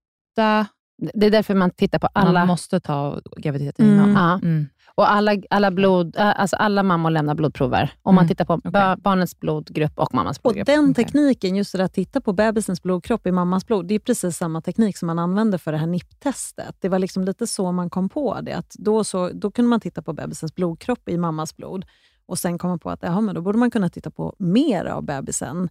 det 1.15 1.27
är 1.27 1.31
därför 1.31 1.55
man 1.55 1.71
tittar 1.71 1.99
på 1.99 2.09
alla. 2.13 2.33
Man 2.41 2.49
måste 2.49 2.81
ta 2.81 3.21
graviditeten 3.37 3.87
Mm. 3.91 4.11
innan. 4.11 4.23
Ja. 4.25 4.35
Mm. 4.49 4.67
Och 4.95 5.11
alla, 5.11 5.33
alla, 5.51 5.71
blod, 5.71 6.17
äh, 6.17 6.41
alltså 6.41 6.57
alla 6.57 6.83
mammor 6.83 7.11
lämnar 7.11 7.35
blodprover. 7.35 7.91
Om 8.03 8.15
man 8.15 8.23
Mm, 8.23 8.29
tittar 8.29 8.45
på 8.45 8.57
ba- 8.57 8.97
barnets 8.97 9.41
blodgrupp 9.41 9.99
och 9.99 10.15
mammans 10.15 10.39
Och 10.39 10.43
blodgrupp. 10.43 10.67
den 10.67 10.91
Okej. 10.91 10.95
tekniken, 11.05 11.57
just 11.57 11.73
det 11.73 11.79
där 11.79 11.85
att 11.85 11.93
titta 11.95 12.21
på 12.21 12.33
bebisens 12.33 12.83
blodkropp 12.83 13.27
i 13.27 13.33
mammans 13.33 13.67
blod, 13.67 13.87
det 13.89 13.95
är 13.95 13.99
precis 13.99 14.37
samma 14.37 14.61
teknik 14.61 14.97
som 14.99 15.07
man 15.07 15.19
använde 15.19 15.59
för 15.59 15.73
det 15.73 15.79
här 15.79 15.87
NIP-testet. 15.87 16.77
Det 16.81 16.89
var 16.89 16.99
liksom 16.99 17.25
lite 17.25 17.47
så 17.47 17.73
man 17.73 17.91
kom 17.91 18.09
på 18.09 18.41
det. 18.43 18.53
Att 18.57 18.75
då, 18.79 19.05
så, 19.05 19.31
då 19.35 19.51
kunde 19.51 19.69
man 19.69 19.81
titta 19.81 20.03
på 20.03 20.13
bebisens 20.13 20.55
blodkropp 20.55 21.09
i 21.09 21.17
mammas 21.19 21.57
blod 21.57 21.85
och 22.27 22.39
sen 22.39 22.59
kom 22.59 22.71
man 22.71 22.79
på 22.79 22.91
att 22.91 23.03
jaha, 23.03 23.21
men 23.21 23.35
då 23.35 23.41
borde 23.41 23.59
man 23.59 23.71
kunna 23.71 23.89
titta 23.89 24.11
på 24.11 24.35
mer 24.39 24.85
av 24.85 25.03
bebisen. 25.05 25.69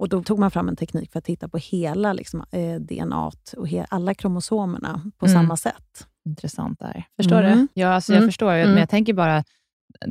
Och 0.00 0.08
Då 0.08 0.22
tog 0.22 0.38
man 0.38 0.50
fram 0.50 0.68
en 0.68 0.76
teknik 0.76 1.12
för 1.12 1.18
att 1.18 1.24
titta 1.24 1.48
på 1.48 1.58
hela 1.58 2.12
liksom, 2.12 2.44
eh, 2.52 2.74
DNA 2.80 3.26
och 3.56 3.66
he- 3.68 3.86
alla 3.90 4.14
kromosomerna 4.14 5.02
på 5.18 5.26
Mm. 5.26 5.38
samma 5.42 5.56
sätt. 5.56 6.06
Intressant 6.26 6.78
där. 6.78 7.04
Förstår 7.16 7.42
Mm. 7.42 7.58
du? 7.74 7.80
Ja, 7.80 7.88
alltså 7.88 8.12
jag 8.12 8.16
Mm. 8.18 8.28
förstår, 8.28 8.52
ju, 8.54 8.60
Mm. 8.60 8.70
men 8.70 8.80
jag 8.80 8.88
tänker 8.88 9.12
bara, 9.14 9.44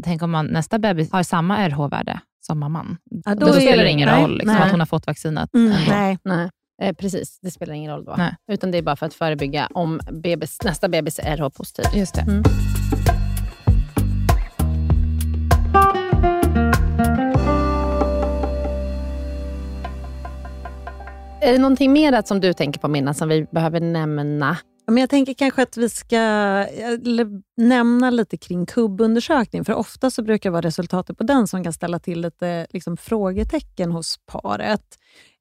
tänk 0.03 0.21
om 0.21 0.31
man, 0.31 0.45
nästa 0.45 0.79
bebis 0.79 1.11
har 1.11 1.23
samma 1.23 1.57
RH-värde 1.57 2.19
som 2.39 2.59
mamman. 2.59 2.97
Ja, 3.25 3.35
Då, 3.35 3.47
är 3.47 3.51
spelar 3.53 3.83
det 3.83 3.89
ingen 3.91 4.09
nej, 4.09 4.23
roll 4.23 4.37
liksom, 4.37 4.53
nej. 4.55 4.63
att 4.63 4.71
hon 4.71 4.79
har 4.79 4.87
fått 4.87 5.07
vaccinet. 5.07 5.53
Mm, 5.55 5.73
nej. 5.89 6.17
Nej, 6.23 6.49
eh, 6.81 6.93
precis. 6.95 7.39
Det 7.41 7.51
spelar 7.51 7.73
ingen 7.73 7.91
roll 7.91 8.05
då. 8.05 8.15
Nej. 8.17 8.35
Utan 8.51 8.71
det 8.71 8.77
är 8.77 8.81
bara 8.81 8.95
för 8.95 9.05
att 9.05 9.13
förebygga 9.13 9.67
om 9.73 9.99
bebis, 10.11 10.57
nästa 10.63 10.89
bebis 10.89 11.19
är 11.19 11.37
RH-positiv. 11.37 11.85
Just 11.99 12.15
det. 12.15 12.21
Mm. 12.21 12.43
Är 21.41 21.51
det 21.51 21.57
någonting 21.57 21.93
mer 21.93 22.21
som 22.25 22.39
du 22.39 22.53
tänker 22.53 22.79
på, 22.79 22.87
Minna, 22.87 23.13
som 23.13 23.29
vi 23.29 23.45
behöver 23.51 23.79
nämna? 23.79 24.57
Men 24.87 24.97
jag 24.97 25.09
tänker 25.09 25.33
kanske 25.33 25.61
att 25.61 25.77
vi 25.77 25.89
ska 25.89 26.17
nämna 27.57 28.09
lite 28.09 28.37
kring 28.37 28.65
kubbundersökning, 28.65 29.65
för 29.65 29.73
ofta 29.73 30.09
så 30.09 30.23
brukar 30.23 30.49
det 30.49 30.51
vara 30.51 30.61
resultatet 30.61 31.17
på 31.17 31.23
den 31.23 31.47
som 31.47 31.63
kan 31.63 31.73
ställa 31.73 31.99
till 31.99 32.21
lite 32.21 32.67
liksom, 32.69 32.97
frågetecken 32.97 33.91
hos 33.91 34.19
paret. 34.25 34.81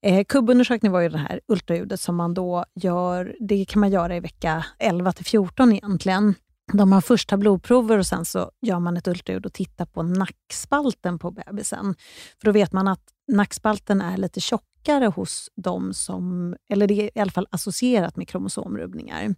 Eh, 0.02 0.24
kubbundersökning 0.24 0.92
var 0.92 1.00
ju 1.00 1.08
det 1.08 1.18
här 1.18 1.40
ultraljudet 1.48 2.00
som 2.00 2.16
man 2.16 2.34
då 2.34 2.64
gör, 2.74 3.36
det 3.40 3.64
kan 3.64 3.80
man 3.80 3.90
göra 3.90 4.16
i 4.16 4.20
vecka 4.20 4.64
11 4.78 5.12
till 5.12 5.26
14 5.26 5.72
egentligen. 5.72 6.34
De 6.72 6.92
har 6.92 7.00
först 7.00 7.32
blodprover 7.32 7.98
och 7.98 8.06
sen 8.06 8.24
så 8.24 8.50
gör 8.62 8.78
man 8.78 8.96
ett 8.96 9.08
ultraljud 9.08 9.46
och 9.46 9.52
tittar 9.52 9.86
på 9.86 10.02
nackspalten 10.02 11.18
på 11.18 11.30
bebisen. 11.30 11.94
För 12.40 12.44
då 12.44 12.52
vet 12.52 12.72
man 12.72 12.88
att 12.88 13.02
nackspalten 13.32 14.00
är 14.00 14.16
lite 14.16 14.40
tjockare 14.40 15.06
hos 15.06 15.50
dem 15.56 15.94
som, 15.94 16.56
eller 16.70 16.86
det 16.86 16.94
är 16.94 17.10
i 17.18 17.20
alla 17.20 17.30
fall 17.30 17.46
associerat 17.50 18.16
med 18.16 18.28
kromosomrubbningar. 18.28 19.34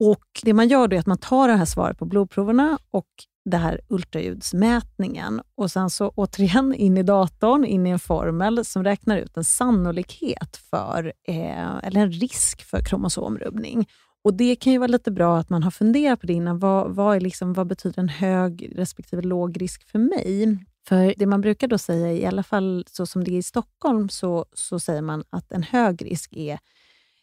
Och 0.00 0.24
Det 0.42 0.52
man 0.52 0.68
gör 0.68 0.88
då 0.88 0.96
är 0.96 1.00
att 1.00 1.06
man 1.06 1.18
tar 1.18 1.48
det 1.48 1.54
här 1.54 1.64
svaret 1.64 1.98
på 1.98 2.04
blodproverna 2.04 2.78
och 2.90 3.08
det 3.44 3.56
här 3.56 3.80
ultraljudsmätningen 3.88 5.42
och 5.54 5.70
sen 5.70 5.90
så 5.90 6.08
återigen 6.08 6.74
in 6.74 6.96
i 6.98 7.02
datorn, 7.02 7.64
in 7.64 7.86
i 7.86 7.90
en 7.90 7.98
formel 7.98 8.64
som 8.64 8.84
räknar 8.84 9.18
ut 9.18 9.36
en 9.36 9.44
sannolikhet 9.44 10.56
för, 10.70 11.12
eh, 11.28 11.76
eller 11.82 12.00
en 12.00 12.12
risk 12.12 12.64
för 12.64 12.84
kromosomrubbning. 12.84 13.86
Och 14.22 14.34
Det 14.34 14.56
kan 14.56 14.72
ju 14.72 14.78
vara 14.78 14.88
lite 14.88 15.10
bra 15.10 15.38
att 15.38 15.50
man 15.50 15.62
har 15.62 15.70
funderat 15.70 16.20
på 16.20 16.26
det 16.26 16.32
innan. 16.32 16.58
Vad, 16.58 16.94
vad, 16.94 17.16
är 17.16 17.20
liksom, 17.20 17.52
vad 17.52 17.66
betyder 17.66 18.00
en 18.02 18.08
hög 18.08 18.72
respektive 18.74 19.22
låg 19.22 19.62
risk 19.62 19.90
för 19.90 19.98
mig? 19.98 20.58
För 20.88 21.14
det 21.16 21.26
man 21.26 21.40
brukar 21.40 21.68
då 21.68 21.78
säga, 21.78 22.12
i 22.12 22.26
alla 22.26 22.42
fall 22.42 22.84
så 22.90 23.06
som 23.06 23.24
det 23.24 23.30
är 23.30 23.38
i 23.38 23.42
Stockholm, 23.42 24.08
så, 24.08 24.46
så 24.52 24.80
säger 24.80 25.02
man 25.02 25.24
att 25.30 25.52
en 25.52 25.62
hög 25.62 26.04
risk 26.04 26.32
är 26.36 26.58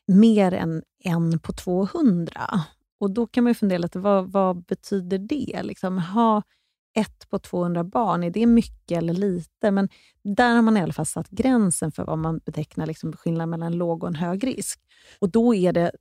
mer 0.07 0.53
än 0.53 0.83
en 1.03 1.39
på 1.39 1.53
200. 1.53 2.41
Och 2.99 3.11
Då 3.11 3.27
kan 3.27 3.43
man 3.43 3.55
fundera 3.55 3.77
lite, 3.77 3.99
vad, 3.99 4.31
vad 4.31 4.65
betyder 4.65 5.17
det? 5.17 5.63
Liksom, 5.63 5.97
ha 5.97 6.41
ett 6.95 7.29
på 7.29 7.39
200 7.39 7.83
barn, 7.83 8.23
är 8.23 8.29
det 8.29 8.45
mycket 8.45 8.97
eller 8.97 9.13
lite? 9.13 9.71
Men 9.71 9.89
där 10.23 10.55
har 10.55 10.61
man 10.61 10.77
i 10.77 10.81
alla 10.81 10.93
fall 10.93 11.05
satt 11.05 11.29
gränsen 11.29 11.91
för 11.91 12.03
vad 12.05 12.17
man 12.17 12.39
betecknar 12.45 12.85
liksom 12.85 13.13
skillnad 13.13 13.49
mellan 13.49 13.77
låg 13.77 14.03
och 14.03 14.09
en 14.09 14.15
hög 14.15 14.47
risk. 14.47 14.79
Och 15.19 15.29
då 15.29 15.55
är 15.55 15.73
det 15.73 15.91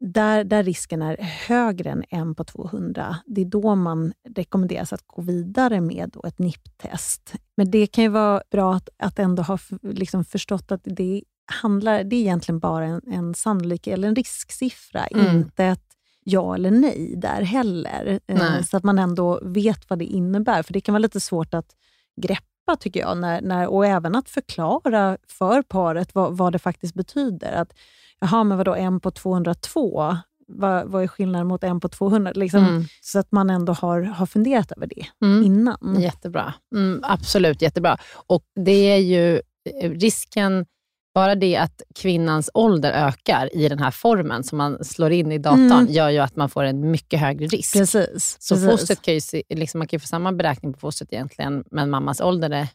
där, 0.00 0.44
där 0.44 0.62
risken 0.62 1.02
är 1.02 1.16
högre 1.22 1.90
än 1.90 2.30
1 2.30 2.36
på 2.36 2.44
200, 2.44 3.16
det 3.26 3.40
är 3.40 3.44
då 3.44 3.74
man 3.74 4.12
rekommenderas 4.28 4.92
att 4.92 5.06
gå 5.06 5.22
vidare 5.22 5.80
med 5.80 6.16
ett 6.24 6.38
NIPT-test. 6.38 7.34
Men 7.56 7.70
det 7.70 7.86
kan 7.86 8.04
ju 8.04 8.10
vara 8.10 8.42
bra 8.50 8.74
att, 8.74 8.88
att 8.98 9.18
ändå 9.18 9.42
ha 9.42 9.58
liksom 9.82 10.24
förstått 10.24 10.72
att 10.72 10.80
det 10.84 11.22
handlar, 11.46 12.04
det 12.04 12.16
är 12.16 12.20
egentligen 12.20 12.58
bara 12.58 12.84
en, 12.84 13.00
en 13.06 13.34
sannolik 13.34 13.86
eller 13.86 14.08
en 14.08 14.14
risksiffra, 14.14 15.06
mm. 15.06 15.36
inte 15.36 15.64
ett 15.64 15.82
ja 16.24 16.54
eller 16.54 16.70
nej 16.70 17.14
där 17.16 17.42
heller. 17.42 18.20
Eh, 18.26 18.38
nej. 18.38 18.64
Så 18.64 18.76
att 18.76 18.84
man 18.84 18.98
ändå 18.98 19.40
vet 19.42 19.90
vad 19.90 19.98
det 19.98 20.04
innebär. 20.04 20.62
För 20.62 20.72
det 20.72 20.80
kan 20.80 20.92
vara 20.92 20.98
lite 20.98 21.20
svårt 21.20 21.54
att 21.54 21.76
greppa 22.20 22.76
tycker 22.78 23.00
jag, 23.00 23.18
när, 23.18 23.40
när, 23.40 23.66
och 23.66 23.86
även 23.86 24.14
att 24.14 24.30
förklara 24.30 25.18
för 25.28 25.62
paret 25.62 26.14
vad, 26.14 26.36
vad 26.36 26.52
det 26.52 26.58
faktiskt 26.58 26.94
betyder. 26.94 27.52
Att 27.52 27.72
jaha, 28.20 28.44
men 28.44 28.58
vadå, 28.58 28.74
en 28.74 29.00
på 29.00 29.10
202? 29.10 30.16
Vad, 30.48 30.86
vad 30.86 31.02
är 31.02 31.06
skillnaden 31.06 31.46
mot 31.46 31.64
en 31.64 31.80
på 31.80 31.88
200? 31.88 32.32
Liksom, 32.34 32.64
mm. 32.64 32.84
Så 33.00 33.18
att 33.18 33.32
man 33.32 33.50
ändå 33.50 33.72
har, 33.72 34.02
har 34.02 34.26
funderat 34.26 34.72
över 34.72 34.86
det 34.86 35.26
mm. 35.26 35.44
innan. 35.44 35.96
Jättebra. 36.00 36.54
Mm, 36.74 37.00
absolut, 37.02 37.62
jättebra. 37.62 37.96
Och 38.26 38.42
det 38.64 38.92
är 38.92 38.98
ju 38.98 39.40
eh, 39.80 39.90
risken 39.90 40.66
bara 41.16 41.34
det 41.34 41.56
att 41.56 41.82
kvinnans 41.94 42.50
ålder 42.54 42.92
ökar 42.92 43.56
i 43.56 43.68
den 43.68 43.78
här 43.78 43.90
formen 43.90 44.44
som 44.44 44.58
man 44.58 44.84
slår 44.84 45.12
in 45.12 45.32
i 45.32 45.38
datorn 45.38 45.72
mm. 45.72 45.92
gör 45.92 46.10
ju 46.10 46.18
att 46.18 46.36
man 46.36 46.48
får 46.48 46.64
en 46.64 46.90
mycket 46.90 47.20
högre 47.20 47.46
risk. 47.46 47.72
Precis. 47.72 48.36
Så 48.40 48.54
precis. 48.54 48.70
fostret 48.70 49.02
kan 49.02 49.14
ju 49.14 49.20
se, 49.20 49.42
liksom 49.48 49.78
man 49.78 49.88
kan 49.88 50.00
få 50.00 50.06
samma 50.06 50.32
beräkning 50.32 50.72
på 50.72 50.78
fostret 50.78 51.12
egentligen, 51.12 51.64
men 51.70 51.90
mammas 51.90 52.20
ålder 52.20 52.50
är 52.50 52.68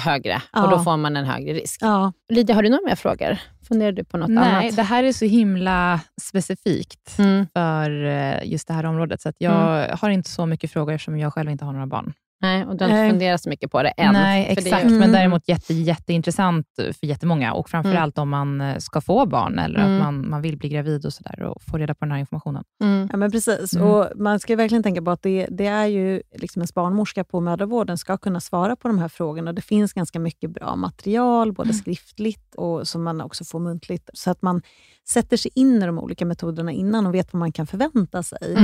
högre 0.00 0.42
ja. 0.52 0.64
och 0.64 0.70
då 0.70 0.78
får 0.78 0.96
man 0.96 1.16
en 1.16 1.24
högre 1.24 1.52
risk. 1.52 1.78
Ja. 1.82 2.12
Lydia, 2.32 2.54
har 2.54 2.62
du 2.62 2.68
några 2.68 2.84
mer 2.86 2.96
frågor? 2.96 3.38
Funderar 3.68 3.92
du 3.92 4.04
på 4.04 4.16
något 4.16 4.28
Nej, 4.28 4.44
annat? 4.44 4.62
Nej, 4.62 4.72
det 4.72 4.82
här 4.82 5.04
är 5.04 5.12
så 5.12 5.24
himla 5.24 6.00
specifikt 6.22 7.18
mm. 7.18 7.46
för 7.52 8.04
eh, 8.04 8.44
just 8.44 8.68
det 8.68 8.74
här 8.74 8.86
området, 8.86 9.20
så 9.20 9.32
jag 9.38 9.84
mm. 9.84 9.98
har 10.00 10.10
inte 10.10 10.30
så 10.30 10.46
mycket 10.46 10.70
frågor 10.70 10.98
som 10.98 11.18
jag 11.18 11.32
själv 11.32 11.50
inte 11.50 11.64
har 11.64 11.72
några 11.72 11.86
barn. 11.86 12.12
Nej, 12.44 12.64
och 12.64 12.76
du 12.76 12.84
har 12.84 12.90
inte 12.90 13.10
funderat 13.10 13.42
så 13.42 13.48
mycket 13.48 13.70
på 13.70 13.82
det 13.82 13.88
än. 13.88 14.12
Nej, 14.12 14.46
exakt. 14.50 14.84
Mm. 14.84 14.98
Men 14.98 15.12
däremot 15.12 15.48
jätte, 15.48 15.74
jätteintressant 15.74 16.66
för 16.76 17.06
jättemånga 17.06 17.52
och 17.52 17.70
framförallt 17.70 18.18
mm. 18.18 18.22
om 18.22 18.28
man 18.28 18.60
eh, 18.60 18.78
ska 18.78 19.00
få 19.00 19.26
barn 19.26 19.58
eller 19.58 19.80
mm. 19.80 19.94
att 19.94 20.02
man, 20.02 20.30
man 20.30 20.42
vill 20.42 20.56
bli 20.56 20.68
gravid 20.68 21.06
och 21.06 21.12
sådär 21.12 21.42
och 21.42 21.62
få 21.62 21.76
reda 21.78 21.94
på 21.94 22.04
den 22.04 22.12
här 22.12 22.18
informationen. 22.18 22.64
Mm. 22.82 23.08
Ja, 23.12 23.16
men 23.16 23.30
precis. 23.30 23.74
Mm. 23.74 23.88
Och 23.88 24.08
Man 24.16 24.40
ska 24.40 24.56
verkligen 24.56 24.82
tänka 24.82 25.02
på 25.02 25.10
att 25.10 25.22
det, 25.22 25.46
det 25.50 25.66
är 25.66 25.86
ju 25.86 26.22
liksom 26.34 26.62
en 26.62 26.68
barnmorska 26.74 27.24
på 27.24 27.40
mödravården 27.40 27.98
ska 27.98 28.16
kunna 28.16 28.40
svara 28.40 28.76
på 28.76 28.88
de 28.88 28.98
här 28.98 29.08
frågorna. 29.08 29.52
Det 29.52 29.62
finns 29.62 29.92
ganska 29.92 30.18
mycket 30.20 30.50
bra 30.50 30.76
material, 30.76 31.52
både 31.52 31.70
mm. 31.70 31.80
skriftligt 31.80 32.54
och 32.54 32.88
som 32.88 33.02
man 33.02 33.20
också 33.20 33.44
får 33.44 33.58
muntligt, 33.58 34.10
så 34.12 34.30
att 34.30 34.42
man 34.42 34.62
sätter 35.08 35.36
sig 35.36 35.50
in 35.54 35.82
i 35.82 35.86
de 35.86 35.98
olika 35.98 36.26
metoderna 36.26 36.72
innan 36.72 37.06
och 37.06 37.14
vet 37.14 37.32
vad 37.32 37.40
man 37.40 37.52
kan 37.52 37.66
förvänta 37.66 38.22
sig. 38.22 38.56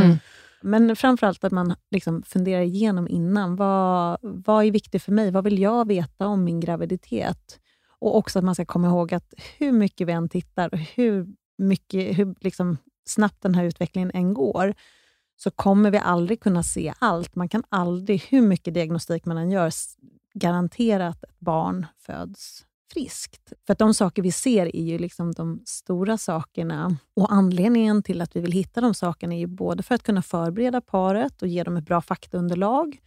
Men 0.63 0.97
framförallt 0.97 1.45
att 1.45 1.53
man 1.53 1.75
liksom 1.91 2.23
funderar 2.23 2.63
igenom 2.63 3.09
innan. 3.09 3.57
Vad, 3.57 4.19
vad 4.23 4.65
är 4.65 4.71
viktigt 4.71 5.03
för 5.03 5.13
mig? 5.13 5.31
Vad 5.31 5.45
vill 5.45 5.59
jag 5.59 5.89
veta 5.89 6.27
om 6.27 6.45
min 6.45 6.61
graviditet? 6.61 7.61
Och 7.99 8.17
också 8.17 8.39
att 8.39 8.45
man 8.45 8.55
ska 8.55 8.65
komma 8.65 8.89
ihåg 8.89 9.15
att 9.15 9.35
hur 9.59 9.73
mycket 9.73 10.09
vi 10.09 10.13
än 10.13 10.29
tittar 10.29 10.75
och 10.75 10.79
hur, 10.79 11.27
mycket, 11.59 12.19
hur 12.19 12.35
liksom 12.41 12.77
snabbt 13.05 13.43
den 13.43 13.55
här 13.55 13.65
utvecklingen 13.65 14.11
än 14.15 14.35
går, 14.35 14.75
så 15.37 15.51
kommer 15.51 15.91
vi 15.91 15.99
aldrig 15.99 16.41
kunna 16.41 16.63
se 16.63 16.95
allt. 16.99 17.35
Man 17.35 17.49
kan 17.49 17.63
aldrig, 17.69 18.23
hur 18.23 18.43
mycket 18.43 18.75
diagnostik 18.75 19.25
man 19.25 19.39
än 19.39 19.51
gör, 19.51 19.71
garantera 20.35 21.09
att 21.09 21.25
ett 21.25 21.41
barn 21.41 21.87
föds 21.99 22.65
friskt. 22.93 23.53
För 23.67 23.73
att 23.73 23.79
de 23.79 23.95
saker 23.95 24.23
vi 24.23 24.33
ser 24.33 24.77
är 24.77 24.83
ju 24.83 24.99
liksom 24.99 25.33
de 25.33 25.63
stora 25.67 26.19
sakerna. 26.19 26.97
Och 27.17 27.33
Anledningen 27.33 28.03
till 28.03 28.21
att 28.21 28.37
vi 28.37 28.41
vill 28.41 28.53
hitta 28.53 28.81
de 28.81 28.95
sakerna 28.95 29.35
är 29.35 29.39
ju 29.39 29.47
både 29.47 29.83
för 29.83 29.95
att 29.95 30.03
kunna 30.03 30.23
förbereda 30.23 30.81
paret 30.81 31.43
och 31.43 31.49
ge 31.49 31.63
dem 31.63 31.77
ett 31.77 31.85
bra 31.85 32.01
faktaunderlag, 32.01 33.01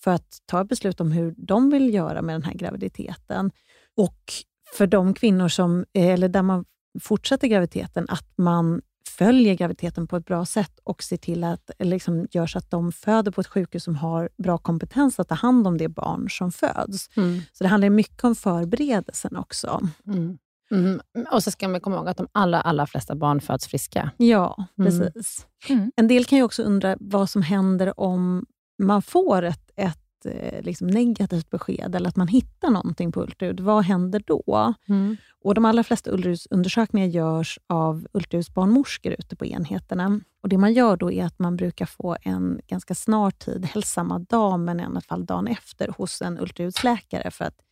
för 0.00 0.10
att 0.10 0.38
ta 0.46 0.60
ett 0.60 0.68
beslut 0.68 1.00
om 1.00 1.12
hur 1.12 1.34
de 1.38 1.70
vill 1.70 1.94
göra 1.94 2.22
med 2.22 2.34
den 2.34 2.42
här 2.42 2.54
graviditeten. 2.54 3.50
Och 3.96 4.32
för 4.76 4.86
de 4.86 5.14
kvinnor 5.14 5.48
som, 5.48 5.84
eh, 5.92 6.06
eller 6.06 6.28
där 6.28 6.42
man 6.42 6.64
fortsätter 7.00 7.48
graviditeten, 7.48 8.06
att 8.08 8.32
man 8.36 8.82
följer 9.18 9.54
graviditeten 9.54 10.06
på 10.06 10.16
ett 10.16 10.24
bra 10.24 10.44
sätt 10.46 10.80
och 10.84 11.02
ser 11.02 11.16
till 11.16 11.44
att 11.44 11.70
liksom, 11.78 12.26
gör 12.30 12.46
så 12.46 12.58
att 12.58 12.70
de 12.70 12.92
föder 12.92 13.30
på 13.30 13.40
ett 13.40 13.46
sjukhus 13.46 13.84
som 13.84 13.96
har 13.96 14.28
bra 14.38 14.58
kompetens 14.58 15.20
att 15.20 15.28
ta 15.28 15.34
hand 15.34 15.66
om 15.66 15.78
det 15.78 15.88
barn 15.88 16.30
som 16.30 16.52
föds. 16.52 17.16
Mm. 17.16 17.40
Så 17.52 17.64
det 17.64 17.68
handlar 17.68 17.90
mycket 17.90 18.24
om 18.24 18.34
förberedelsen 18.34 19.36
också. 19.36 19.80
Mm. 20.06 20.38
Mm. 20.70 21.00
Och 21.32 21.42
så 21.42 21.50
ska 21.50 21.68
man 21.68 21.80
komma 21.80 21.96
ihåg 21.96 22.08
att 22.08 22.16
de 22.16 22.28
allra, 22.32 22.60
allra 22.60 22.86
flesta 22.86 23.14
barn 23.14 23.40
föds 23.40 23.66
friska. 23.66 24.10
Ja, 24.16 24.66
mm. 24.78 24.90
precis. 24.90 25.46
Mm. 25.68 25.92
En 25.96 26.08
del 26.08 26.24
kan 26.24 26.38
ju 26.38 26.44
också 26.44 26.62
undra 26.62 26.96
vad 27.00 27.30
som 27.30 27.42
händer 27.42 28.00
om 28.00 28.46
man 28.82 29.02
får 29.02 29.42
ett, 29.42 29.65
ett 30.24 30.26
Eh, 30.26 30.62
liksom 30.62 30.86
negativt 30.86 31.50
besked 31.50 31.94
eller 31.94 32.08
att 32.08 32.16
man 32.16 32.28
hittar 32.28 32.70
någonting 32.70 33.12
på 33.12 33.22
ultraljud, 33.22 33.60
vad 33.60 33.84
händer 33.84 34.22
då? 34.26 34.74
Mm. 34.88 35.16
Och 35.44 35.54
De 35.54 35.64
allra 35.64 35.84
flesta 35.84 36.10
ultraljudsundersökningar 36.10 37.06
görs 37.06 37.58
av 37.66 38.06
ultraljudsbarnmorskor 38.12 39.14
ute 39.18 39.36
på 39.36 39.46
enheterna. 39.46 40.20
Och 40.42 40.48
Det 40.48 40.58
man 40.58 40.72
gör 40.72 40.96
då 40.96 41.12
är 41.12 41.24
att 41.24 41.38
man 41.38 41.56
brukar 41.56 41.86
få 41.86 42.16
en 42.22 42.60
ganska 42.66 42.94
snar 42.94 43.30
tid, 43.30 43.64
helst 43.64 43.92
samma 43.92 44.18
dag, 44.18 44.60
men 44.60 44.80
i 44.80 44.84
alla 44.84 45.00
fall 45.00 45.26
dagen 45.26 45.46
efter, 45.46 45.88
hos 45.98 46.22
en 46.22 46.40
ultraljudsläkare 46.40 47.30
för 47.30 47.44
att 47.44 47.62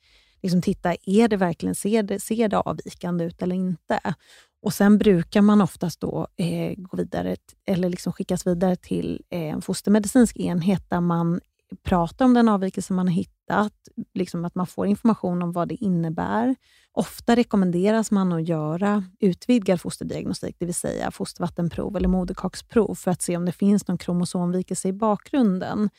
liksom 0.43 0.63
titta, 0.63 0.95
är 1.07 1.29
det 1.29 1.37
verkligen, 1.37 1.75
ser 1.75 2.03
det, 2.03 2.21
ser 2.21 2.49
det 2.49 2.59
avvikande 2.59 3.25
ut 3.25 3.43
eller 3.43 3.57
inte? 3.57 4.15
Och 4.63 4.75
Sen 4.75 4.99
brukar 4.99 5.43
man 5.43 5.61
oftast 5.61 6.01
då 6.01 6.29
eh, 6.37 6.75
gå 6.77 6.97
vidare, 6.97 7.37
eller 7.67 7.89
liksom 7.89 8.13
skickas 8.13 8.47
vidare 8.47 8.77
till 8.77 9.23
eh, 9.31 9.41
en 9.41 9.63
fostermedicinsk 9.63 10.37
enhet 10.37 10.91
där 10.91 11.01
man 11.01 11.41
prata 11.83 12.25
om 12.25 12.35
den 12.35 12.49
avvikelse 12.49 12.93
man 12.93 13.09
har 13.09 13.15
hittat, 13.15 13.73
liksom 14.15 14.45
att 14.45 14.55
man 14.55 14.67
får 14.67 14.87
information 14.87 15.43
om 15.43 15.53
vad 15.53 15.69
det 15.69 15.75
innebär. 15.75 16.57
Ofta 16.93 17.37
rekommenderas 17.37 18.11
man 18.11 18.33
att 18.33 18.49
göra 18.49 19.05
utvidgad 19.21 19.81
fosterdiagnostik, 19.81 20.57
det 20.59 20.65
vill 20.65 20.75
säga 20.75 21.11
fostervattenprov 21.11 21.97
eller 21.97 22.09
moderkaksprov, 22.09 22.95
för 22.95 23.11
att 23.11 23.23
se 23.23 23.37
om 23.37 23.45
det 23.45 23.53
finns 23.53 23.89
någon 23.89 23.99
kromosomvikelse 23.99 24.89
i 24.89 24.93
bakgrunden. 24.93 25.91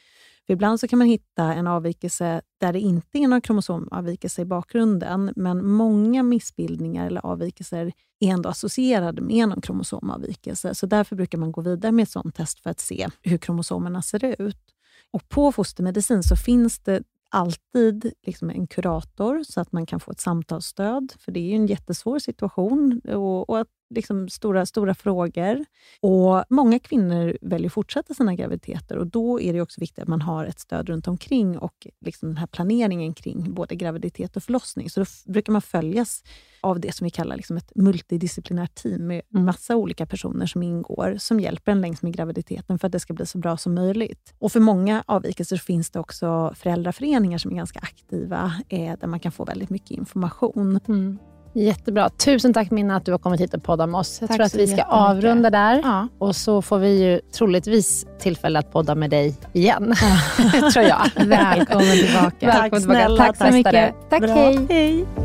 För 0.46 0.54
ibland 0.54 0.80
så 0.80 0.88
kan 0.88 1.00
man 1.00 1.08
hitta 1.08 1.54
en 1.54 1.68
avvikelse 1.68 2.42
där 2.58 2.74
det 2.74 2.80
inte 2.80 3.18
är 3.18 3.28
någon 3.28 3.42
kromosomavvikelse 3.42 4.42
i 4.42 4.46
bakgrunden, 4.46 5.34
men 5.36 5.68
många 5.68 6.24
missbildningar 6.24 7.08
eller 7.08 7.26
avvikelser 7.26 7.92
är 8.20 8.30
ändå 8.30 8.50
associerade 8.50 9.22
med 9.22 9.50
någon 9.50 9.62
kromosomavvikelse. 9.62 10.76
Så 10.76 10.86
därför 10.86 11.16
brukar 11.16 11.38
man 11.38 11.52
gå 11.52 11.62
vidare 11.62 11.92
med 11.92 12.04
ett 12.04 12.10
sådant 12.10 12.36
test 12.36 12.60
för 12.60 12.70
att 12.70 12.80
se 12.80 13.08
hur 13.22 13.38
kromosomerna 13.38 14.02
ser 14.02 14.42
ut. 14.42 14.75
Och 15.12 15.30
På 15.30 15.52
fostermedicin 15.52 16.24
så 16.24 16.36
finns 16.36 16.80
det 16.80 17.04
alltid 17.30 18.14
liksom 18.24 18.50
en 18.50 18.68
kurator 18.68 19.44
så 19.44 19.62
att 19.62 19.72
man 19.72 19.86
kan 19.86 20.00
få 20.00 20.12
ett 20.12 20.20
samtalsstöd, 20.20 21.14
för 21.20 21.32
det 21.32 21.40
är 21.40 21.50
ju 21.50 21.56
en 21.56 21.68
jättesvår 21.68 22.20
situation. 22.20 23.00
Och, 23.00 23.50
och 23.50 23.60
att 23.60 23.68
liksom 23.90 24.30
stora, 24.30 24.66
stora 24.66 24.96
frågor. 24.96 25.66
Och 26.02 26.44
Många 26.50 26.80
kvinnor 26.80 27.38
väljer 27.42 27.70
att 27.70 27.74
fortsätta 27.74 28.14
sina 28.14 28.36
graviditeter 28.36 28.98
och 28.98 29.08
då 29.08 29.42
är 29.42 29.54
det 29.54 29.62
också 29.62 29.82
viktigt 29.82 30.00
att 30.00 30.08
man 30.08 30.22
har 30.22 30.46
ett 30.46 30.60
stöd 30.60 30.90
runt 30.90 31.08
omkring 31.08 31.58
och 31.58 31.88
liksom 32.02 32.30
den 32.30 32.38
här 32.38 32.48
planeringen 32.48 33.14
kring 33.14 33.54
både 33.54 33.76
graviditet 33.76 34.38
och 34.38 34.44
förlossning. 34.44 34.90
Så 34.90 35.00
då 35.00 35.06
brukar 35.26 35.54
man 35.54 35.62
följas 35.62 36.24
av 36.62 36.80
det 36.80 36.96
som 36.96 37.06
vi 37.06 37.10
kallar 37.12 37.36
liksom 37.36 37.58
ett 37.58 37.72
multidisciplinärt 37.76 38.76
team 38.76 39.08
med 39.08 39.22
Mm. 39.32 39.46
massa 39.46 39.76
olika 39.76 40.06
personer 40.06 40.46
som 40.46 40.64
ingår, 40.64 41.16
som 41.20 41.40
hjälper 41.40 41.72
en 41.72 41.82
längs 41.82 42.02
med 42.02 42.14
graviditeten 42.14 42.80
för 42.80 42.88
att 42.88 42.92
det 42.92 43.00
ska 43.00 43.14
bli 43.14 43.26
så 43.26 43.38
bra 43.38 43.58
som 43.58 43.74
möjligt. 43.74 44.34
Och 44.40 44.52
För 44.52 44.60
många 44.60 45.04
avvikelser 45.08 45.58
finns 45.58 45.92
det 45.92 46.00
också 46.00 46.54
föräldraföreningar 46.56 47.38
som 47.38 47.52
är 47.52 47.56
ganska 47.56 47.80
aktiva, 47.80 48.54
eh, 48.70 48.98
där 49.00 49.08
man 49.08 49.20
kan 49.20 49.32
få 49.32 49.46
väldigt 49.46 49.70
mycket 49.70 49.92
information. 49.92 50.80
Mm. 50.88 51.18
Jättebra. 51.56 52.10
Tusen 52.10 52.54
tack 52.54 52.72
Minna 52.72 52.96
att 52.96 53.06
du 53.06 53.12
har 53.12 53.20
kommit 53.20 53.42
hit 53.42 53.54
och 53.54 53.64
poddat 53.64 53.90
med 53.90 54.00
oss. 54.00 54.18
Jag 54.22 54.28
Tack 54.28 54.38
tror 54.38 54.46
att 54.46 54.56
vi 54.56 54.68
ska 54.68 54.84
avrunda 54.84 55.50
där. 55.50 55.82
Ja. 55.84 56.08
Och 56.20 56.36
så 56.36 56.62
får 56.62 56.78
vi 56.80 57.04
ju 57.04 57.20
troligtvis 57.38 58.06
tillfälle 58.20 58.60
att 58.60 58.72
podda 58.72 58.96
med 58.96 59.10
dig 59.10 59.36
igen. 59.54 59.94
tror 60.74 60.86
jag. 60.86 61.02
Välkommen 61.26 61.92
tillbaka. 61.92 62.32
Tack 62.40 62.42
Välkommen 62.42 62.82
tillbaka. 62.82 63.00
snälla, 63.00 63.18
Tack 63.26 63.38
så 63.38 63.44
tack. 63.44 63.54
mycket. 63.54 63.96
Tack, 64.10 64.22
Bra. 64.22 64.34
hej. 64.34 64.66
hej. 64.70 65.25